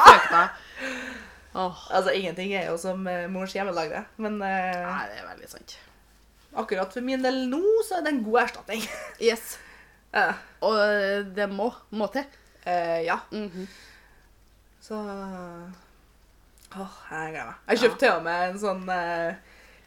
Åh, 1.55 1.78
Altså, 1.90 2.12
ingenting 2.14 2.53
er 2.55 2.68
jo 2.70 2.76
som 2.78 3.07
eh, 3.11 3.26
mors 3.30 3.53
hjemmelagde, 3.57 4.05
men 4.22 4.36
eh, 4.46 4.84
Nei, 4.86 5.07
det 5.11 5.18
er 5.22 5.28
veldig 5.32 5.48
sant. 5.51 5.76
akkurat 6.55 6.92
for 6.94 7.01
min 7.07 7.22
del 7.22 7.44
nå 7.51 7.61
så 7.86 7.98
er 7.98 8.05
det 8.07 8.12
en 8.14 8.24
god 8.24 8.40
erstatning. 8.44 8.84
Yes. 9.30 9.57
Ja. 10.14 10.32
Og 10.66 10.76
det 11.36 11.46
må, 11.51 11.68
må 11.94 12.07
til. 12.14 12.24
Eh, 12.66 13.03
ja. 13.07 13.18
Mhm. 13.30 13.66
Så 14.80 14.96
Åh, 16.70 16.96
jeg 17.11 17.32
gleder 17.34 17.51
meg. 17.51 17.59
Jeg 17.68 17.78
kjøpte 17.82 17.98
til 18.05 18.12
og 18.14 18.22
med 18.24 18.44
en 18.53 18.59
sånn 18.62 18.86
eh, 18.94 19.34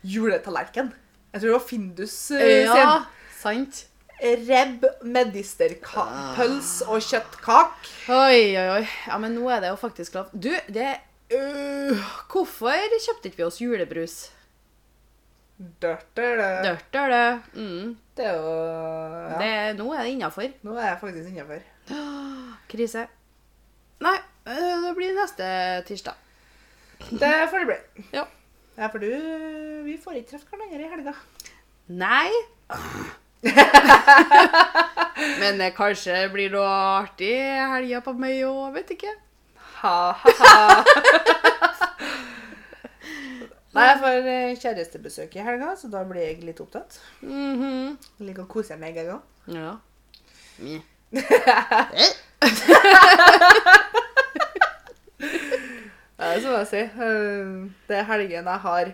juletallerken. 0.03 0.91
Jeg 1.33 1.41
tror 1.41 1.49
det 1.49 1.55
var 1.57 1.67
Findus 1.69 2.15
eh, 2.35 2.65
Ja, 2.67 2.97
sant. 3.39 3.85
Reb 4.23 4.43
Rebb, 4.47 4.83
medisterpøls 5.03 6.69
og 6.87 7.01
kjøttkak. 7.03 7.87
Oi, 8.13 8.53
oi, 8.55 8.67
oi. 8.77 8.83
Ja, 9.09 9.17
men 9.19 9.33
nå 9.35 9.49
er 9.51 9.63
det 9.63 9.71
jo 9.73 9.79
faktisk 9.81 10.15
lov. 10.15 10.29
Du, 10.31 10.51
det 10.71 10.91
øh, 11.37 12.05
Hvorfor 12.31 12.95
kjøpte 13.05 13.29
ikke 13.29 13.41
vi 13.41 13.47
oss 13.47 13.61
julebrus? 13.61 14.15
Dørt 15.81 16.19
er 16.19 16.35
det. 16.39 16.51
Dørt 16.65 16.95
er 17.01 17.09
det. 17.13 17.41
Mm. 17.53 17.97
Det 18.17 18.25
er 18.25 18.33
jo 18.37 18.53
ja. 19.29 19.37
det. 19.39 19.77
Nå 19.77 19.93
er 19.93 20.03
det 20.03 20.13
innafor. 20.15 20.49
Nå 20.61 20.75
er 20.75 20.87
jeg 20.87 20.97
faktisk 21.01 21.29
innafor. 21.29 21.61
Krise. 22.71 23.07
Nei, 24.03 24.17
øh, 24.47 24.77
det 24.87 24.95
blir 24.97 25.13
neste 25.17 25.47
tirsdag. 25.87 26.13
Det 27.09 27.33
får 27.51 27.63
det 27.63 27.67
bli. 27.67 28.05
Ja. 28.13 28.23
Ja, 28.77 28.87
for 28.87 28.97
du 28.97 29.09
Vi 29.85 29.99
får 30.03 30.11
ikke 30.17 30.29
treffe 30.33 30.47
hverandre 30.49 30.81
i 30.81 30.89
helga. 30.89 31.13
Nei. 31.87 32.31
Men 35.41 35.59
det 35.59 35.75
kanskje 35.77 36.15
blir 36.33 36.53
noe 36.53 36.69
artig 37.03 37.35
helga 37.73 38.01
på 38.05 38.15
meg 38.17 38.41
òg, 38.47 38.73
vet 38.77 38.95
ikke. 38.95 39.11
Ha-ha-ha. 39.83 40.83
Nei, 43.73 43.85
jeg 43.89 43.97
får 44.03 44.27
eh, 44.29 44.51
kjærestebesøk 44.61 45.35
i 45.39 45.43
helga, 45.47 45.71
så 45.79 45.89
da 45.91 46.03
blir 46.05 46.21
jeg 46.27 46.43
litt 46.45 46.59
opptatt. 46.61 46.99
Mhm. 47.25 47.97
Jeg 48.19 48.27
liker 48.29 48.45
å 48.45 48.51
kose 48.51 48.77
meg, 48.77 48.95
jeg 49.01 49.09
òg. 49.09 49.21
Ja. 49.49 49.73
Meh. 50.61 50.81
Ja, 56.19 56.35
som 56.39 56.53
jeg 56.55 56.67
sier. 56.69 56.89
eh, 57.01 57.69
Det 57.89 57.97
er 57.97 58.05
helgen 58.07 58.45
jeg 58.47 58.59
har 58.65 58.91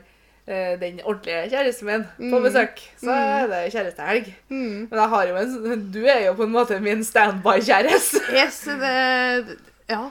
eh, 0.49 0.73
den 0.81 1.01
ordentlige 1.03 1.49
kjæresten 1.51 1.85
min 1.89 2.03
på 2.31 2.39
Mm. 2.39 2.43
besøk. 2.47 2.79
Så 3.03 3.11
er 3.11 3.47
det 3.51 3.73
kjærestehelg. 3.73 4.33
Men 4.49 4.87
jeg 4.91 5.09
har 5.09 5.27
jo 5.27 5.35
en 5.37 5.91
Du 5.91 5.99
er 6.05 6.25
jo 6.25 6.33
på 6.33 6.43
en 6.47 6.51
måte 6.55 6.79
min 6.81 7.03
standby-kjæreste. 7.03 8.23
Yes, 8.33 8.61
det 8.65 9.57
Ja. 9.89 10.09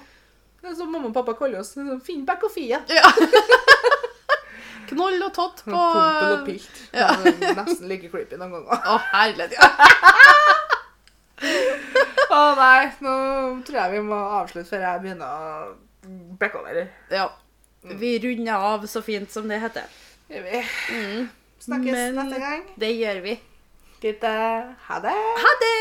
Det 0.61 0.67
er 0.73 0.77
som 0.79 0.91
mamma 0.93 1.07
og 1.11 1.15
pappa 1.15 1.33
kaller 1.39 1.61
oss. 1.63 1.75
Finnbekk 1.77 2.05
Finn 2.07 2.25
back 2.29 2.43
og 2.49 2.53
fie. 2.55 2.79
ja. 2.89 3.09
Knoll 4.89 5.21
og 5.21 5.33
tott 5.37 5.59
på 5.67 5.71
Pompel 5.71 6.31
og 6.33 6.47
pilt. 6.47 6.77
Ja. 6.97 7.11
Nesten 7.59 7.89
like 7.91 8.09
creepy 8.09 8.37
noen 8.41 8.53
ganger. 8.55 8.79
Å, 8.89 8.95
herlighet. 9.13 9.53
Ja. 9.53 9.69
Å 12.33 12.35
nei, 12.57 12.85
nå 13.05 13.13
tror 13.69 13.79
jeg 13.83 13.93
vi 13.95 14.01
må 14.09 14.17
avslutte 14.39 14.71
før 14.73 14.83
jeg 14.87 15.03
begynner 15.05 15.29
å 15.29 15.31
bekke 16.41 16.57
over. 16.63 16.75
ja. 17.13 17.27
Vi 18.01 18.11
runder 18.21 18.57
av 18.73 18.81
så 18.91 19.01
fint 19.07 19.31
som 19.33 19.45
det 19.49 19.59
heter. 19.63 19.87
Gjør 20.33 20.43
vi. 20.49 20.59
Mm. 20.93 21.29
Snakkes 21.63 21.93
Men- 21.95 22.15
neste 22.19 22.39
gang. 22.43 22.63
Det 22.77 22.91
gjør 22.97 23.19
vi. 23.29 23.35
Ha 24.03 24.11
det. 25.05 25.15
Ha 25.45 25.51
det! 25.63 25.77